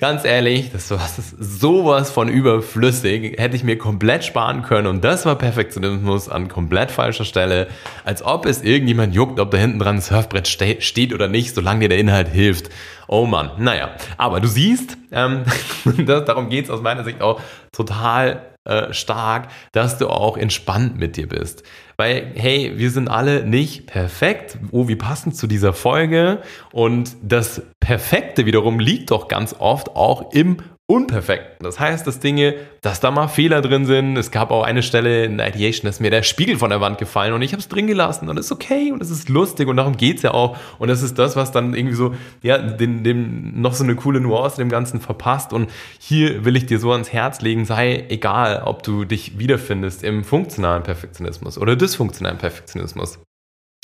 Ganz 0.00 0.24
ehrlich, 0.24 0.70
das 0.70 0.92
war 0.92 1.00
sowas 1.40 2.12
von 2.12 2.28
überflüssig. 2.28 3.36
Hätte 3.36 3.56
ich 3.56 3.64
mir 3.64 3.76
komplett 3.76 4.24
sparen 4.24 4.62
können. 4.62 4.86
Und 4.86 5.02
das 5.02 5.26
war 5.26 5.34
Perfektionismus 5.34 6.28
an 6.28 6.46
komplett 6.46 6.92
falscher 6.92 7.24
Stelle. 7.24 7.66
Als 8.04 8.22
ob 8.22 8.46
es 8.46 8.62
irgendjemand 8.62 9.12
juckt, 9.16 9.40
ob 9.40 9.50
da 9.50 9.58
hinten 9.58 9.80
dran 9.80 9.96
ein 9.96 10.00
Surfbrett 10.00 10.46
ste 10.46 10.80
steht 10.80 11.12
oder 11.12 11.26
nicht, 11.26 11.52
solange 11.52 11.80
dir 11.80 11.88
der 11.88 11.98
Inhalt 11.98 12.28
hilft. 12.28 12.70
Oh 13.08 13.26
Mann, 13.26 13.50
naja. 13.58 13.90
Aber 14.18 14.38
du 14.38 14.46
siehst, 14.46 14.96
ähm, 15.10 15.42
das, 16.06 16.24
darum 16.26 16.48
geht's 16.48 16.70
aus 16.70 16.80
meiner 16.80 17.02
Sicht 17.02 17.20
auch 17.20 17.40
total 17.72 18.42
äh, 18.68 18.92
stark, 18.92 19.48
dass 19.72 19.98
du 19.98 20.08
auch 20.08 20.36
entspannt 20.36 20.96
mit 20.96 21.16
dir 21.16 21.26
bist. 21.26 21.64
Weil, 22.00 22.30
hey, 22.36 22.74
wir 22.76 22.92
sind 22.92 23.08
alle 23.08 23.44
nicht 23.44 23.88
perfekt. 23.88 24.56
Oh, 24.70 24.86
wie 24.86 24.94
passend 24.94 25.34
zu 25.34 25.48
dieser 25.48 25.72
Folge. 25.72 26.42
Und 26.72 27.16
das 27.22 27.62
Perfekte 27.80 28.46
wiederum 28.46 28.78
liegt 28.78 29.10
doch 29.10 29.26
ganz 29.26 29.56
oft 29.58 29.96
auch 29.96 30.32
im 30.32 30.58
unperfekt. 30.90 31.62
Das 31.62 31.78
heißt, 31.78 32.06
dass 32.06 32.18
Dinge, 32.18 32.54
dass 32.80 32.98
da 32.98 33.10
mal 33.10 33.28
Fehler 33.28 33.60
drin 33.60 33.84
sind. 33.84 34.16
Es 34.16 34.30
gab 34.30 34.50
auch 34.50 34.62
eine 34.62 34.82
Stelle 34.82 35.24
in 35.24 35.38
Ideation, 35.38 35.84
dass 35.84 36.00
mir 36.00 36.10
der 36.10 36.22
Spiegel 36.22 36.56
von 36.56 36.70
der 36.70 36.80
Wand 36.80 36.96
gefallen 36.96 37.34
und 37.34 37.42
ich 37.42 37.52
habe 37.52 37.60
es 37.60 37.68
drin 37.68 37.86
gelassen 37.86 38.30
und 38.30 38.38
es 38.38 38.46
ist 38.46 38.52
okay 38.52 38.90
und 38.90 39.02
es 39.02 39.10
ist 39.10 39.28
lustig 39.28 39.68
und 39.68 39.76
darum 39.76 39.98
geht's 39.98 40.22
ja 40.22 40.32
auch. 40.32 40.56
Und 40.78 40.88
das 40.88 41.02
ist 41.02 41.18
das, 41.18 41.36
was 41.36 41.52
dann 41.52 41.74
irgendwie 41.74 41.94
so, 41.94 42.14
ja, 42.42 42.56
dem, 42.56 43.04
dem 43.04 43.60
noch 43.60 43.74
so 43.74 43.84
eine 43.84 43.96
coole 43.96 44.20
Nuance 44.20 44.56
dem 44.56 44.70
Ganzen 44.70 44.98
verpasst. 44.98 45.52
Und 45.52 45.70
hier 45.98 46.46
will 46.46 46.56
ich 46.56 46.64
dir 46.64 46.78
so 46.78 46.90
ans 46.90 47.12
Herz 47.12 47.42
legen, 47.42 47.66
sei 47.66 48.06
egal, 48.08 48.62
ob 48.64 48.82
du 48.82 49.04
dich 49.04 49.38
wiederfindest 49.38 50.02
im 50.02 50.24
funktionalen 50.24 50.84
Perfektionismus 50.84 51.58
oder 51.58 51.76
dysfunktionalen 51.76 52.38
Perfektionismus 52.38 53.18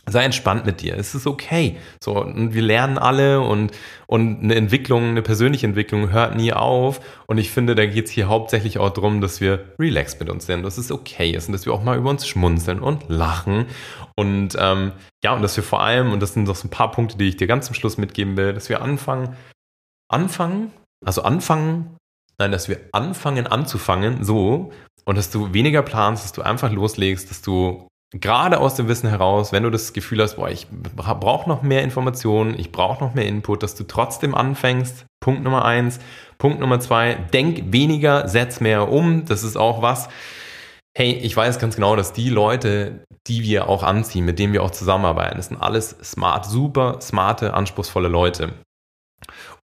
sei 0.06 0.24
entspannt 0.24 0.66
mit 0.66 0.82
dir. 0.82 0.96
Es 0.96 1.14
ist 1.14 1.26
okay. 1.26 1.76
So, 2.02 2.20
und 2.20 2.54
wir 2.54 2.62
lernen 2.62 2.98
alle 2.98 3.40
und, 3.40 3.72
und 4.06 4.42
eine 4.42 4.54
Entwicklung, 4.54 5.10
eine 5.10 5.22
persönliche 5.22 5.66
Entwicklung 5.66 6.10
hört 6.10 6.36
nie 6.36 6.52
auf. 6.52 7.00
Und 7.26 7.38
ich 7.38 7.50
finde, 7.50 7.74
da 7.74 7.86
geht 7.86 8.06
es 8.06 8.10
hier 8.10 8.28
hauptsächlich 8.28 8.78
auch 8.78 8.90
darum, 8.90 9.20
dass 9.20 9.40
wir 9.40 9.64
relaxed 9.78 10.20
mit 10.20 10.28
uns 10.28 10.46
sind, 10.46 10.62
dass 10.62 10.78
es 10.78 10.92
okay 10.92 11.30
ist 11.30 11.48
und 11.48 11.52
dass 11.52 11.66
wir 11.66 11.72
auch 11.72 11.82
mal 11.82 11.96
über 11.96 12.10
uns 12.10 12.26
schmunzeln 12.26 12.80
und 12.80 13.08
lachen. 13.08 13.66
Und 14.16 14.56
ähm, 14.58 14.92
ja, 15.24 15.34
und 15.34 15.42
dass 15.42 15.56
wir 15.56 15.64
vor 15.64 15.82
allem, 15.82 16.12
und 16.12 16.20
das 16.20 16.34
sind 16.34 16.46
doch 16.46 16.56
so 16.56 16.68
ein 16.68 16.70
paar 16.70 16.90
Punkte, 16.90 17.16
die 17.16 17.28
ich 17.28 17.36
dir 17.36 17.46
ganz 17.46 17.66
zum 17.66 17.74
Schluss 17.74 17.96
mitgeben 17.96 18.36
will, 18.36 18.52
dass 18.52 18.68
wir 18.68 18.82
anfangen, 18.82 19.36
anfangen, 20.10 20.70
also 21.04 21.22
anfangen, 21.22 21.96
nein, 22.38 22.52
dass 22.52 22.68
wir 22.68 22.80
anfangen 22.92 23.46
anzufangen, 23.46 24.22
so, 24.22 24.70
und 25.06 25.18
dass 25.18 25.30
du 25.30 25.52
weniger 25.52 25.82
planst, 25.82 26.24
dass 26.24 26.32
du 26.32 26.42
einfach 26.42 26.70
loslegst, 26.72 27.30
dass 27.30 27.42
du 27.42 27.88
gerade 28.20 28.61
aus 28.61 28.74
dem 28.74 28.88
Wissen 28.88 29.09
heraus, 29.09 29.53
wenn 29.53 29.64
du 29.64 29.70
das 29.70 29.92
Gefühl 29.92 30.22
hast, 30.22 30.37
boah, 30.37 30.48
ich 30.48 30.68
brauche 30.70 31.48
noch 31.48 31.62
mehr 31.62 31.83
Informationen, 31.83 32.59
ich 32.59 32.70
brauche 32.70 33.03
noch 33.03 33.14
mehr 33.14 33.27
Input, 33.27 33.62
dass 33.62 33.74
du 33.74 33.85
trotzdem 33.85 34.35
anfängst. 34.35 35.05
Punkt 35.20 35.42
Nummer 35.42 35.64
eins. 35.64 35.98
Punkt 36.38 36.61
Nummer 36.61 36.81
zwei, 36.81 37.14
denk 37.33 37.72
weniger, 37.72 38.29
setz 38.29 38.61
mehr 38.61 38.90
um. 38.90 39.24
Das 39.24 39.42
ist 39.42 39.57
auch 39.57 39.83
was. 39.83 40.09
Hey, 40.96 41.12
ich 41.14 41.37
weiß 41.37 41.59
ganz 41.59 41.74
genau, 41.74 41.96
dass 41.96 42.12
die 42.12 42.31
Leute, 42.31 43.05
die 43.27 43.42
wir 43.42 43.68
auch 43.68 43.83
anziehen, 43.83 44.24
mit 44.24 44.38
denen 44.38 44.53
wir 44.53 44.62
auch 44.62 44.70
zusammenarbeiten, 44.70 45.37
das 45.37 45.48
sind 45.48 45.61
alles 45.61 45.90
smart, 46.05 46.46
super 46.46 47.00
smarte, 47.00 47.55
anspruchsvolle 47.55 48.09
Leute. 48.09 48.53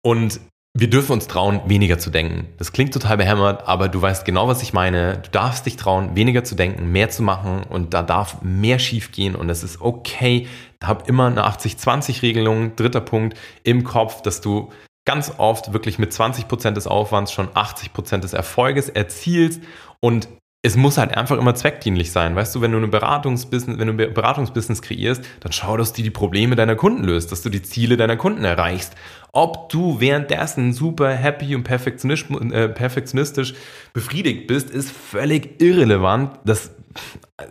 Und 0.04 0.42
wir 0.74 0.90
dürfen 0.90 1.12
uns 1.12 1.28
trauen, 1.28 1.62
weniger 1.66 2.00
zu 2.00 2.10
denken. 2.10 2.48
Das 2.58 2.72
klingt 2.72 2.94
total 2.94 3.18
behämmert, 3.18 3.68
aber 3.68 3.90
du 3.90 4.02
weißt 4.02 4.24
genau, 4.24 4.48
was 4.48 4.62
ich 4.62 4.72
meine. 4.72 5.18
Du 5.18 5.30
darfst 5.30 5.66
dich 5.66 5.76
trauen, 5.76 6.16
weniger 6.16 6.46
zu 6.46 6.56
denken, 6.56 6.92
mehr 6.92 7.10
zu 7.10 7.24
machen 7.24 7.64
und 7.70 7.94
da 7.94 8.04
darf 8.04 8.42
mehr 8.42 8.80
schief 8.80 9.12
gehen 9.12 9.36
und 9.36 9.50
es 9.50 9.64
ist 9.64 9.82
okay. 9.82 10.48
Hab 10.82 11.10
immer 11.10 11.28
eine 11.28 11.46
80-20-Regelung, 11.46 12.78
dritter 12.78 13.02
Punkt, 13.02 13.38
im 13.64 13.84
Kopf, 13.84 14.22
dass 14.22 14.40
du 14.40 14.72
ganz 15.04 15.34
oft 15.38 15.74
wirklich 15.74 16.00
mit 16.00 16.14
20% 16.14 16.72
des 16.72 16.88
Aufwands 16.88 17.34
schon 17.34 17.50
80% 17.50 18.20
des 18.20 18.34
Erfolges 18.34 18.88
erzielst 18.88 19.62
und 20.00 20.30
es 20.64 20.76
muss 20.76 20.98
halt 20.98 21.18
einfach 21.18 21.40
immer 21.40 21.56
zweckdienlich 21.56 22.12
sein. 22.12 22.36
Weißt 22.36 22.54
du, 22.54 22.62
wenn 22.62 22.72
du 22.72 22.78
eine 22.78 22.88
Beratungsbusiness, 22.88 23.80
wenn 23.80 23.98
du 23.98 24.04
ein 24.04 24.14
Beratungsbusiness 24.14 24.84
kreierst, 24.84 25.24
dann 25.40 25.52
schau, 25.52 25.76
dass 25.76 25.94
du 25.94 26.04
die 26.04 26.12
Probleme 26.12 26.56
deiner 26.56 26.76
Kunden 26.76 27.04
löst, 27.04 27.32
dass 27.32 27.42
du 27.42 27.50
die 27.50 27.64
Ziele 27.64 27.98
deiner 27.98 28.16
Kunden 28.16 28.44
erreichst. 28.44 28.96
Ob 29.32 29.70
du 29.70 30.00
währenddessen 30.00 30.74
super 30.74 31.10
happy 31.10 31.56
und 31.56 31.68
äh, 31.68 32.70
perfektionistisch 32.70 33.56
befriedigt 33.94 34.46
bist, 34.46 34.70
ist 34.70 34.92
völlig 34.92 35.60
irrelevant. 35.62 36.40
Das 36.46 36.72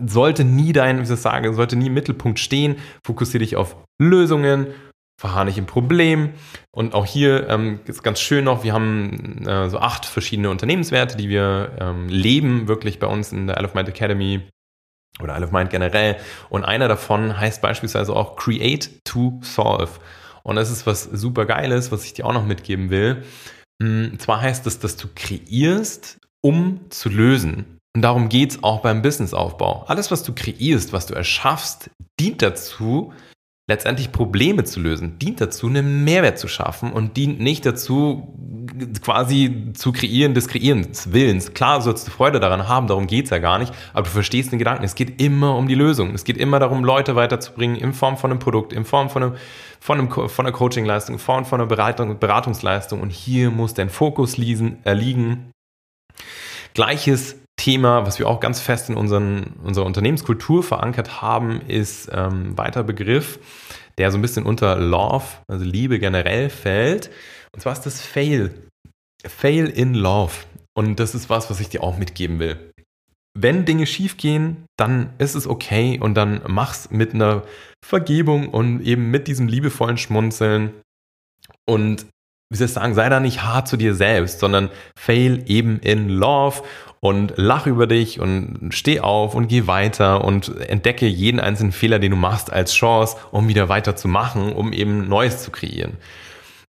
sollte 0.07 0.45
nie 0.45 0.73
dein, 0.73 1.01
wie 1.01 1.05
soll 1.05 1.17
ich 1.17 1.23
sagen, 1.23 1.53
sollte 1.55 1.75
nie 1.75 1.87
im 1.87 1.95
Mittelpunkt 1.95 2.39
stehen. 2.39 2.77
Fokussiere 3.05 3.43
dich 3.43 3.57
auf 3.57 3.77
Lösungen 3.99 4.69
verharre 5.21 5.45
nicht 5.45 5.59
im 5.59 5.67
Problem. 5.67 6.31
Und 6.71 6.95
auch 6.95 7.05
hier 7.05 7.47
ähm, 7.51 7.81
ist 7.85 8.03
ganz 8.03 8.21
schön 8.21 8.45
noch, 8.45 8.65
wir 8.65 8.73
haben 8.73 9.47
äh, 9.47 9.69
so 9.69 9.79
acht 9.79 10.07
verschiedene 10.07 10.49
Unternehmenswerte, 10.49 11.19
die 11.19 11.29
wir 11.29 11.73
ähm, 11.79 12.09
leben, 12.09 12.69
wirklich 12.69 12.99
bei 12.99 13.07
uns 13.07 13.31
in 13.31 13.47
der 13.47 13.59
Isle 13.59 13.67
of 13.67 13.75
Mind 13.75 13.91
Academy 13.91 14.49
oder 15.23 15.37
Isle 15.37 15.45
of 15.45 15.53
Mind 15.53 15.69
generell. 15.69 16.17
Und 16.49 16.65
einer 16.65 16.89
davon 16.89 17.39
heißt 17.39 17.61
beispielsweise 17.61 18.17
auch 18.17 18.37
Create 18.37 19.05
to 19.05 19.39
Solve. 19.43 19.91
Und 20.43 20.57
das 20.57 20.71
ist 20.71 20.87
was 20.87 21.03
super 21.05 21.45
Geiles, 21.45 21.93
was 21.93 22.07
ich 22.07 22.15
dir 22.15 22.25
auch 22.25 22.33
noch 22.33 22.47
mitgeben 22.47 22.89
will. 22.89 23.23
Und 23.79 24.13
hm, 24.13 24.19
zwar 24.19 24.41
heißt 24.41 24.67
es, 24.67 24.79
dass 24.79 24.97
du 24.97 25.09
kreierst, 25.15 26.17
um 26.41 26.81
zu 26.89 27.11
lösen. 27.11 27.79
Und 27.95 28.01
darum 28.01 28.31
geht 28.31 28.53
es 28.53 28.65
auch 28.65 28.81
beim 28.81 29.03
Businessaufbau. 29.03 29.85
Alles, 29.87 30.11
was 30.11 30.23
du 30.23 30.33
kreierst, 30.35 30.95
was 30.95 31.05
du 31.05 31.13
erschaffst, 31.13 31.91
dient 32.19 32.41
dazu, 32.41 33.13
letztendlich 33.71 34.11
Probleme 34.11 34.65
zu 34.65 34.81
lösen, 34.81 35.19
dient 35.19 35.41
dazu, 35.41 35.69
einen 35.69 36.03
Mehrwert 36.03 36.39
zu 36.39 36.49
schaffen 36.49 36.93
und 36.93 37.17
dient 37.17 37.41
nicht 37.41 37.65
dazu, 37.65 38.35
quasi 39.03 39.73
zu 39.75 39.93
kreieren 39.93 40.35
des 40.35 40.49
Kreierens 40.49 41.13
Willens. 41.13 41.55
Klar 41.55 41.81
sollst 41.81 42.09
du 42.09 42.11
Freude 42.11 42.41
daran 42.41 42.67
haben, 42.69 42.89
darum 42.89 43.07
geht's 43.07 43.31
ja 43.31 43.39
gar 43.39 43.59
nicht, 43.59 43.73
aber 43.93 44.03
du 44.03 44.11
verstehst 44.11 44.51
den 44.51 44.59
Gedanken. 44.59 44.83
Es 44.83 44.97
geht 44.97 45.23
immer 45.23 45.57
um 45.57 45.69
die 45.69 45.77
Lösung. 45.77 46.15
Es 46.15 46.25
geht 46.25 46.37
immer 46.37 46.59
darum, 46.59 46.85
Leute 46.85 47.15
weiterzubringen 47.15 47.77
in 47.77 47.93
Form 47.93 48.17
von 48.17 48.33
einem 48.33 48.41
Produkt, 48.41 48.73
in 48.73 48.85
Form 48.85 49.09
von, 49.09 49.23
einem, 49.23 49.35
von, 49.79 49.99
einem, 49.99 50.11
von 50.11 50.47
einer 50.47 50.53
Coachingleistung, 50.53 51.15
in 51.15 51.19
Form 51.21 51.45
von 51.45 51.61
einer 51.61 51.69
Beratung, 51.69 52.19
Beratungsleistung 52.19 53.01
und 53.01 53.11
hier 53.11 53.51
muss 53.51 53.75
dein 53.75 53.89
Fokus. 53.89 54.37
Äh, 54.37 54.95
liegen. 54.95 55.53
Gleiches 56.75 57.37
Thema, 57.61 58.07
was 58.07 58.19
wir 58.19 58.27
auch 58.27 58.41
ganz 58.41 58.59
fest 58.59 58.89
in 58.89 58.97
unseren, 58.97 59.53
unserer 59.63 59.85
Unternehmenskultur 59.85 60.63
verankert 60.63 61.21
haben, 61.21 61.61
ist 61.61 62.09
ähm, 62.11 62.57
weiter 62.57 62.83
Begriff, 62.83 63.39
der 63.99 64.11
so 64.11 64.17
ein 64.17 64.23
bisschen 64.23 64.47
unter 64.47 64.77
Love, 64.77 65.27
also 65.47 65.63
Liebe 65.63 65.99
generell 65.99 66.49
fällt. 66.49 67.11
Und 67.53 67.61
zwar 67.61 67.75
ist 67.75 67.83
das 67.83 68.01
Fail. 68.01 68.55
Fail 69.27 69.67
in 69.67 69.93
Love. 69.93 70.33
Und 70.75 71.01
das 71.01 71.15
ist 71.15 71.29
was, 71.29 71.51
was 71.51 71.61
ich 71.61 71.69
dir 71.69 71.83
auch 71.83 71.99
mitgeben 71.99 72.39
will. 72.39 72.73
Wenn 73.39 73.67
Dinge 73.67 73.87
schief 73.87 74.17
gehen, 74.17 74.65
dann 74.79 75.13
ist 75.19 75.35
es 75.35 75.47
okay 75.47 76.01
und 76.01 76.15
dann 76.15 76.41
mach's 76.47 76.91
mit 76.91 77.13
einer 77.13 77.43
Vergebung 77.85 78.49
und 78.49 78.81
eben 78.81 79.11
mit 79.11 79.29
diesem 79.29 79.49
liebevollen 79.49 79.99
Schmunzeln. 79.99 80.73
Und 81.69 82.07
wie 82.51 82.57
soll 82.57 82.69
ich 82.69 82.73
sagen, 82.73 82.95
sei 82.95 83.11
da 83.11 83.21
nicht 83.21 83.43
hart 83.43 83.69
zu 83.69 83.77
dir 83.77 83.95
selbst, 83.95 84.41
sondern 84.41 84.71
fail 84.99 85.45
eben 85.47 85.79
in 85.81 86.09
love 86.09 86.63
und 87.01 87.33
lach 87.37 87.67
über 87.67 87.87
dich 87.87 88.21
und 88.21 88.71
steh 88.71 89.01
auf 89.01 89.35
und 89.35 89.49
geh 89.49 89.67
weiter 89.67 90.25
und 90.25 90.55
entdecke 90.61 91.07
jeden 91.07 91.41
einzelnen 91.41 91.73
Fehler, 91.73 91.99
den 91.99 92.11
du 92.11 92.17
machst, 92.17 92.53
als 92.53 92.75
Chance, 92.75 93.17
um 93.33 93.49
wieder 93.49 93.69
weiter 93.69 93.97
zu 93.97 94.07
machen, 94.07 94.53
um 94.53 94.73
eben 94.73 95.09
Neues 95.09 95.43
zu 95.43 95.51
kreieren. 95.51 95.97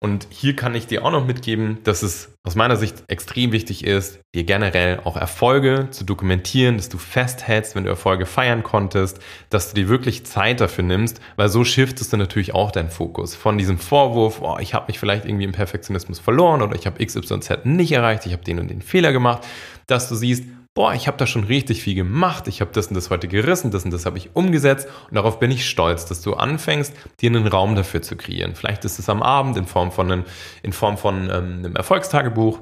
Und 0.00 0.28
hier 0.30 0.54
kann 0.54 0.76
ich 0.76 0.86
dir 0.86 1.04
auch 1.04 1.10
noch 1.10 1.26
mitgeben, 1.26 1.78
dass 1.82 2.04
es 2.04 2.32
aus 2.44 2.54
meiner 2.54 2.76
Sicht 2.76 3.02
extrem 3.08 3.50
wichtig 3.50 3.84
ist, 3.84 4.20
dir 4.32 4.44
generell 4.44 5.00
auch 5.02 5.16
Erfolge 5.16 5.88
zu 5.90 6.04
dokumentieren, 6.04 6.76
dass 6.76 6.88
du 6.88 6.98
festhältst, 6.98 7.74
wenn 7.74 7.82
du 7.82 7.90
Erfolge 7.90 8.24
feiern 8.24 8.62
konntest, 8.62 9.18
dass 9.50 9.70
du 9.70 9.74
dir 9.74 9.88
wirklich 9.88 10.24
Zeit 10.24 10.60
dafür 10.60 10.84
nimmst, 10.84 11.20
weil 11.34 11.48
so 11.48 11.64
shiftest 11.64 12.12
du 12.12 12.16
natürlich 12.16 12.54
auch 12.54 12.70
deinen 12.70 12.90
Fokus 12.90 13.34
von 13.34 13.58
diesem 13.58 13.78
Vorwurf, 13.78 14.40
oh, 14.40 14.58
ich 14.60 14.72
habe 14.72 14.86
mich 14.86 15.00
vielleicht 15.00 15.24
irgendwie 15.24 15.44
im 15.44 15.52
Perfektionismus 15.52 16.20
verloren 16.20 16.62
oder 16.62 16.76
ich 16.76 16.86
habe 16.86 17.04
XYZ 17.04 17.64
nicht 17.64 17.90
erreicht, 17.90 18.24
ich 18.24 18.32
habe 18.32 18.44
den 18.44 18.60
und 18.60 18.70
den 18.70 18.82
Fehler 18.82 19.10
gemacht, 19.10 19.44
dass 19.88 20.08
du 20.08 20.14
siehst, 20.14 20.44
boah, 20.74 20.94
ich 20.94 21.08
habe 21.08 21.16
da 21.16 21.26
schon 21.26 21.42
richtig 21.42 21.82
viel 21.82 21.96
gemacht, 21.96 22.46
ich 22.46 22.60
habe 22.60 22.70
das 22.72 22.86
und 22.86 22.94
das 22.94 23.10
heute 23.10 23.26
gerissen, 23.26 23.72
das 23.72 23.84
und 23.84 23.90
das 23.90 24.06
habe 24.06 24.16
ich 24.16 24.36
umgesetzt 24.36 24.86
und 25.08 25.16
darauf 25.16 25.40
bin 25.40 25.50
ich 25.50 25.68
stolz, 25.68 26.06
dass 26.06 26.22
du 26.22 26.34
anfängst, 26.34 26.94
dir 27.20 27.30
einen 27.30 27.48
Raum 27.48 27.74
dafür 27.74 28.00
zu 28.00 28.16
kreieren. 28.16 28.54
Vielleicht 28.54 28.84
ist 28.84 29.00
es 29.00 29.08
am 29.08 29.20
Abend 29.20 29.56
in 29.56 29.66
Form 29.66 29.90
von 29.90 30.12
einem, 30.12 30.24
in 30.62 30.72
Form 30.72 30.96
von 30.96 31.24
ähm, 31.24 31.30
einem 31.58 31.74
Erfolgstagebuch 31.74 32.60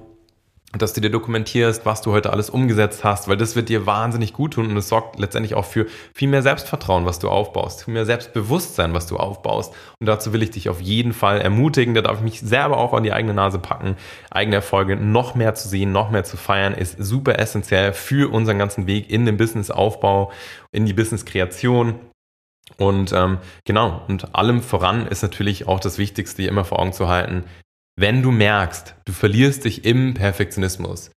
dass 0.82 0.92
du 0.92 1.00
dir 1.00 1.10
dokumentierst, 1.10 1.86
was 1.86 2.02
du 2.02 2.12
heute 2.12 2.32
alles 2.32 2.50
umgesetzt 2.50 3.04
hast, 3.04 3.28
weil 3.28 3.36
das 3.36 3.56
wird 3.56 3.68
dir 3.68 3.86
wahnsinnig 3.86 4.32
gut 4.32 4.54
tun 4.54 4.70
und 4.70 4.76
es 4.76 4.88
sorgt 4.88 5.18
letztendlich 5.18 5.54
auch 5.54 5.64
für 5.64 5.86
viel 6.14 6.28
mehr 6.28 6.42
Selbstvertrauen, 6.42 7.04
was 7.04 7.18
du 7.18 7.28
aufbaust, 7.28 7.84
viel 7.84 7.94
mehr 7.94 8.06
Selbstbewusstsein, 8.06 8.94
was 8.94 9.06
du 9.06 9.16
aufbaust. 9.16 9.74
Und 10.00 10.06
dazu 10.06 10.32
will 10.32 10.42
ich 10.42 10.50
dich 10.50 10.68
auf 10.68 10.80
jeden 10.80 11.12
Fall 11.12 11.40
ermutigen, 11.40 11.94
da 11.94 12.02
darf 12.02 12.18
ich 12.18 12.24
mich 12.24 12.40
selber 12.40 12.78
auch 12.78 12.92
an 12.92 13.02
die 13.02 13.12
eigene 13.12 13.34
Nase 13.34 13.58
packen, 13.58 13.96
eigene 14.30 14.56
Erfolge 14.56 14.96
noch 14.96 15.34
mehr 15.34 15.54
zu 15.54 15.68
sehen, 15.68 15.92
noch 15.92 16.10
mehr 16.10 16.24
zu 16.24 16.36
feiern, 16.36 16.74
ist 16.74 16.96
super 16.98 17.38
essentiell 17.38 17.92
für 17.92 18.32
unseren 18.32 18.58
ganzen 18.58 18.86
Weg 18.86 19.10
in 19.10 19.26
den 19.26 19.36
Businessaufbau, 19.36 20.32
in 20.72 20.86
die 20.86 20.92
Businesskreation. 20.92 21.94
Und 22.78 23.12
ähm, 23.12 23.38
genau, 23.64 24.02
und 24.08 24.34
allem 24.34 24.60
voran 24.60 25.06
ist 25.06 25.22
natürlich 25.22 25.68
auch 25.68 25.80
das 25.80 25.98
Wichtigste, 25.98 26.42
immer 26.44 26.64
vor 26.64 26.80
Augen 26.80 26.92
zu 26.92 27.08
halten, 27.08 27.44
wenn 27.98 28.22
du 28.22 28.30
merkst, 28.30 28.94
du 29.06 29.12
verlierst 29.12 29.64
dich 29.64 29.84
im 29.86 30.12
Perfektionismus, 30.14 31.10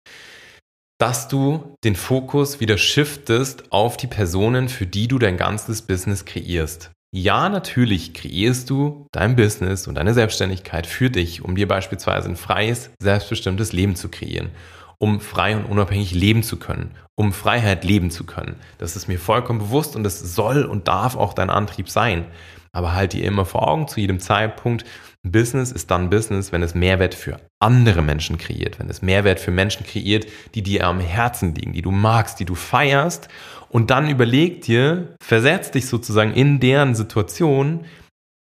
dass 0.98 1.28
du 1.28 1.76
den 1.84 1.96
Fokus 1.96 2.62
wieder 2.62 2.78
shiftest 2.78 3.72
auf 3.72 3.98
die 3.98 4.08
Personen, 4.08 4.70
für 4.70 4.86
die 4.86 5.08
du 5.08 5.20
dein 5.20 5.38
ganzes 5.38 5.82
Business 5.82 6.26
kreierst. 6.26 6.92
Ja, 7.12 7.50
natürlich 7.50 8.14
kreierst 8.14 8.70
du 8.70 9.08
dein 9.12 9.36
Business 9.36 9.88
und 9.88 9.96
deine 9.96 10.14
Selbstständigkeit 10.14 10.88
für 10.88 11.10
dich, 11.10 11.44
um 11.44 11.56
dir 11.56 11.68
beispielsweise 11.68 12.30
ein 12.30 12.36
freies, 12.36 12.92
selbstbestimmtes 13.00 13.74
Leben 13.74 13.96
zu 13.96 14.10
kreieren, 14.10 14.52
um 15.00 15.20
frei 15.20 15.58
und 15.58 15.66
unabhängig 15.66 16.14
leben 16.14 16.44
zu 16.44 16.58
können, 16.58 16.92
um 17.16 17.34
Freiheit 17.34 17.84
leben 17.84 18.12
zu 18.12 18.26
können. 18.26 18.56
Das 18.78 18.96
ist 18.96 19.08
mir 19.08 19.20
vollkommen 19.20 19.60
bewusst 19.60 19.96
und 19.96 20.04
das 20.04 20.20
soll 20.20 20.64
und 20.64 20.88
darf 20.88 21.16
auch 21.16 21.34
dein 21.34 21.50
Antrieb 21.50 21.90
sein. 21.90 22.26
Aber 22.72 22.94
halt 22.94 23.14
dir 23.14 23.26
immer 23.26 23.46
vor 23.46 23.68
Augen 23.68 23.88
zu 23.88 24.00
jedem 24.00 24.20
Zeitpunkt, 24.20 24.86
Business 25.24 25.72
ist 25.72 25.92
dann 25.92 26.10
Business, 26.10 26.52
wenn 26.52 26.64
es 26.64 26.76
Mehrwert 26.76 27.14
für 27.14 27.42
andere 27.60 28.02
Menschen 28.02 28.38
kreiert, 28.38 28.80
wenn 28.80 28.90
es 28.90 29.02
Mehrwert 29.02 29.40
für 29.40 29.52
Menschen 29.52 29.86
kreiert, 29.86 30.26
die 30.56 30.62
dir 30.62 30.88
am 30.88 31.02
Herzen 31.02 31.54
liegen, 31.54 31.74
die 31.74 31.82
du 31.82 31.92
magst, 31.92 32.40
die 32.40 32.46
du 32.46 32.56
feierst. 32.56 33.28
Und 33.70 33.92
dann 33.92 34.10
überleg 34.10 34.62
dir, 34.62 35.16
versetz 35.22 35.72
dich 35.72 35.88
sozusagen 35.88 36.34
in 36.34 36.60
deren 36.60 36.96
Situation 36.96 37.86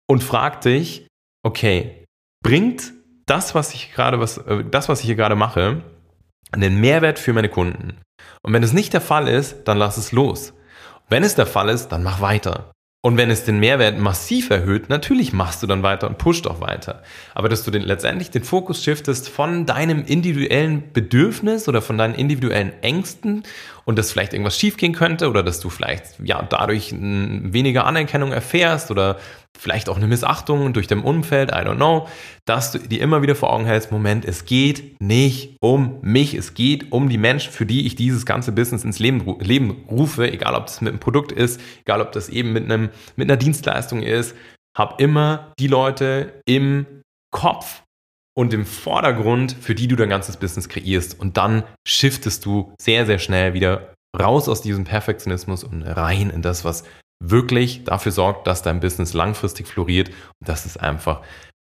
und 0.09 0.25
frag 0.25 0.61
dich, 0.61 1.07
okay, 1.45 2.05
bringt 2.43 2.93
das, 3.27 3.55
was 3.55 3.73
ich 3.73 3.93
gerade, 3.93 4.19
was, 4.19 4.39
äh, 4.39 4.65
das, 4.69 4.89
was 4.89 5.01
ich 5.01 5.07
hier 5.07 5.17
gerade 5.17 5.37
mache, 5.37 5.83
einen 6.53 6.81
Mehrwert 6.81 7.19
für 7.19 7.33
meine 7.33 7.49
Kunden? 7.49 7.99
Und 8.43 8.53
wenn 8.53 8.63
es 8.63 8.73
nicht 8.73 8.93
der 8.93 9.01
Fall 9.01 9.29
ist, 9.29 9.65
dann 9.65 9.79
lass 9.79 9.97
es 9.97 10.13
los. 10.13 10.53
Wenn 11.09 11.23
es 11.23 11.37
der 11.37 11.47
Fall 11.47 11.69
ist, 11.69 11.89
dann 11.89 12.03
mach 12.03 12.21
weiter. 12.21 12.73
Und 13.07 13.17
wenn 13.19 13.31
es 13.31 13.45
den 13.45 13.61
Mehrwert 13.61 14.01
massiv 14.01 14.51
erhöht, 14.51 14.89
natürlich 14.89 15.33
machst 15.33 15.63
du 15.63 15.69
dann 15.69 15.85
weiter 15.85 16.09
und 16.09 16.19
pusht 16.19 16.49
auch 16.49 16.61
weiter. 16.61 17.05
Aber 17.37 17.49
dass 17.49 17.63
du 17.63 17.71
den, 17.71 17.83
letztendlich 17.83 18.33
den 18.33 18.43
Fokus 18.43 18.83
shiftest 18.83 19.29
von 19.29 19.65
deinem 19.65 20.05
individuellen 20.05 20.83
Bedürfnis 20.93 21.69
oder 21.69 21.83
von 21.83 21.99
deinen 21.99 22.17
individuellen 22.17 22.73
Ängsten 22.83 23.45
und 23.85 23.97
dass 23.97 24.11
vielleicht 24.11 24.33
irgendwas 24.33 24.59
schiefgehen 24.59 24.93
könnte 24.93 25.31
oder 25.31 25.45
dass 25.45 25.61
du 25.61 25.71
vielleicht 25.71 26.17
ja 26.21 26.43
dadurch 26.43 26.93
weniger 26.99 27.87
Anerkennung 27.87 28.33
erfährst 28.33 28.91
oder 28.91 29.19
vielleicht 29.59 29.89
auch 29.89 29.97
eine 29.97 30.07
Missachtung 30.07 30.73
durch 30.73 30.87
dein 30.87 31.01
Umfeld, 31.01 31.51
I 31.51 31.57
don't 31.57 31.77
know, 31.77 32.09
dass 32.45 32.73
du 32.73 32.79
dir 32.79 33.01
immer 33.01 33.23
wieder 33.23 33.35
vor 33.35 33.53
Augen 33.53 33.65
hältst, 33.65 33.93
Moment, 33.93 34.25
es 34.25 34.45
geht 34.45 35.01
nicht 35.01 35.57
um 35.61 35.99
mich, 36.03 36.35
es 36.35 36.55
geht 36.55 36.93
um 36.93 37.09
die 37.09 37.19
Menschen, 37.19 37.53
für 37.53 37.67
die 37.67 37.87
ich 37.87 37.95
dieses 37.95 38.27
ganze 38.27 38.53
Business 38.53 38.85
ins 38.85 38.99
Leben, 38.99 39.39
Leben 39.41 39.85
rufe, 39.91 40.31
egal 40.31 40.55
ob 40.55 40.67
das 40.67 40.81
mit 40.81 40.93
einem 40.93 41.01
Produkt 41.01 41.33
ist, 41.33 41.61
egal 41.81 42.01
ob 42.01 42.13
das 42.13 42.29
eben 42.29 42.53
mit, 42.53 42.65
einem, 42.65 42.91
mit 43.17 43.31
einer 43.31 43.37
Dienstleistung 43.37 44.03
ist, 44.03 44.35
hab 44.77 45.01
immer 45.01 45.53
die 45.59 45.69
Leute 45.69 46.41
im 46.47 46.87
Kopf 47.33 47.83
und 48.37 48.53
im 48.53 48.67
Vordergrund, 48.67 49.57
für 49.59 49.75
die 49.75 49.89
du 49.89 49.97
dein 49.97 50.11
ganzes 50.11 50.37
Business 50.37 50.69
kreierst. 50.69 51.19
Und 51.19 51.37
dann 51.39 51.65
shiftest 51.89 52.45
du 52.45 52.75
sehr, 52.81 53.07
sehr 53.07 53.19
schnell 53.19 53.55
wieder 53.55 53.95
raus 54.19 54.49
aus 54.49 54.61
diesem 54.61 54.85
Perfektionismus 54.85 55.65
und 55.65 55.83
rein 55.83 56.31
in 56.31 56.43
das, 56.43 56.65
was 56.65 56.85
wirklich 57.21 57.85
dafür 57.85 58.13
sorgt, 58.13 58.47
dass 58.47 58.63
dein 58.63 58.81
Business 58.81 59.15
langfristig 59.15 59.67
floriert. 59.67 60.09
Und 60.09 60.49
das 60.49 60.67
ist 60.67 60.77
einfach 60.79 61.23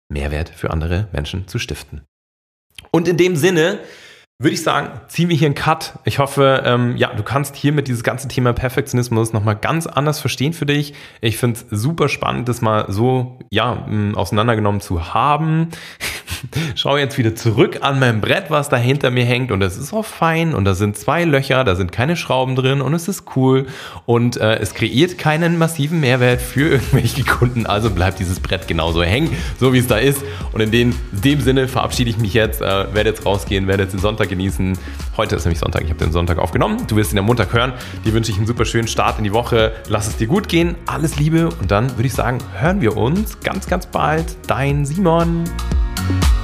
Mehrwert 0.09 0.49
für 0.49 0.71
andere 0.71 1.07
Menschen 1.11 1.47
zu 1.47 1.59
stiften. 1.59 2.01
Und 2.91 3.07
in 3.07 3.17
dem 3.17 3.35
Sinne 3.35 3.79
würde 4.41 4.55
ich 4.55 4.63
sagen, 4.63 4.99
ziehen 5.07 5.29
wir 5.29 5.35
hier 5.35 5.45
einen 5.45 5.55
Cut. 5.55 5.99
Ich 6.03 6.17
hoffe, 6.17 6.63
ähm, 6.65 6.97
ja, 6.97 7.13
du 7.13 7.21
kannst 7.21 7.55
hiermit 7.55 7.87
dieses 7.87 8.03
ganze 8.03 8.27
Thema 8.27 8.53
Perfektionismus 8.53 9.33
nochmal 9.33 9.55
ganz 9.55 9.85
anders 9.85 10.19
verstehen 10.19 10.53
für 10.53 10.65
dich. 10.65 10.95
Ich 11.21 11.37
finde 11.37 11.59
es 11.59 11.79
super 11.79 12.09
spannend, 12.09 12.49
das 12.49 12.59
mal 12.59 12.91
so, 12.91 13.37
ja, 13.51 13.85
auseinandergenommen 14.15 14.81
zu 14.81 15.13
haben. 15.13 15.69
Schau 16.75 16.97
jetzt 16.97 17.17
wieder 17.17 17.35
zurück 17.35 17.79
an 17.81 17.99
mein 17.99 18.21
Brett, 18.21 18.45
was 18.49 18.69
da 18.69 18.77
hinter 18.77 19.11
mir 19.11 19.25
hängt 19.25 19.51
und 19.51 19.61
es 19.61 19.77
ist 19.77 19.93
auch 19.93 20.05
fein 20.05 20.53
und 20.53 20.65
da 20.65 20.73
sind 20.73 20.97
zwei 20.97 21.23
Löcher, 21.23 21.63
da 21.63 21.75
sind 21.75 21.91
keine 21.91 22.15
Schrauben 22.15 22.55
drin 22.55 22.81
und 22.81 22.93
es 22.93 23.07
ist 23.07 23.23
cool 23.35 23.67
und 24.05 24.37
äh, 24.37 24.55
es 24.59 24.73
kreiert 24.73 25.17
keinen 25.17 25.57
massiven 25.57 25.99
Mehrwert 25.99 26.41
für 26.41 26.69
irgendwelche 26.69 27.23
Kunden. 27.23 27.65
Also 27.65 27.89
bleibt 27.89 28.19
dieses 28.19 28.39
Brett 28.39 28.67
genauso 28.67 29.03
hängen, 29.03 29.35
so 29.59 29.73
wie 29.73 29.79
es 29.79 29.87
da 29.87 29.97
ist. 29.97 30.23
Und 30.53 30.61
in 30.61 30.71
dem, 30.71 30.95
dem 31.11 31.41
Sinne 31.41 31.67
verabschiede 31.67 32.09
ich 32.09 32.17
mich 32.17 32.33
jetzt, 32.33 32.61
äh, 32.61 32.93
werde 32.93 33.09
jetzt 33.09 33.25
rausgehen, 33.25 33.67
werde 33.67 33.83
jetzt 33.83 33.93
den 33.93 33.99
Sonntag 33.99 34.29
genießen. 34.29 34.77
Heute 35.17 35.35
ist 35.35 35.45
nämlich 35.45 35.59
Sonntag, 35.59 35.83
ich 35.83 35.89
habe 35.89 35.99
den 35.99 36.11
Sonntag 36.11 36.37
aufgenommen. 36.37 36.85
Du 36.87 36.95
wirst 36.95 37.13
ihn 37.13 37.19
am 37.19 37.25
Montag 37.25 37.53
hören. 37.53 37.73
Dir 38.05 38.13
wünsche 38.13 38.31
ich 38.31 38.37
einen 38.37 38.47
super 38.47 38.65
schönen 38.65 38.87
Start 38.87 39.17
in 39.17 39.23
die 39.23 39.33
Woche. 39.33 39.73
Lass 39.87 40.07
es 40.07 40.17
dir 40.17 40.27
gut 40.27 40.47
gehen. 40.47 40.75
Alles 40.85 41.17
Liebe 41.17 41.49
und 41.49 41.71
dann 41.71 41.89
würde 41.97 42.07
ich 42.07 42.13
sagen, 42.13 42.39
hören 42.57 42.81
wir 42.81 42.97
uns 42.97 43.39
ganz, 43.41 43.67
ganz 43.67 43.85
bald. 43.85 44.37
Dein 44.47 44.85
Simon. 44.85 45.43
Bye. 46.11 46.40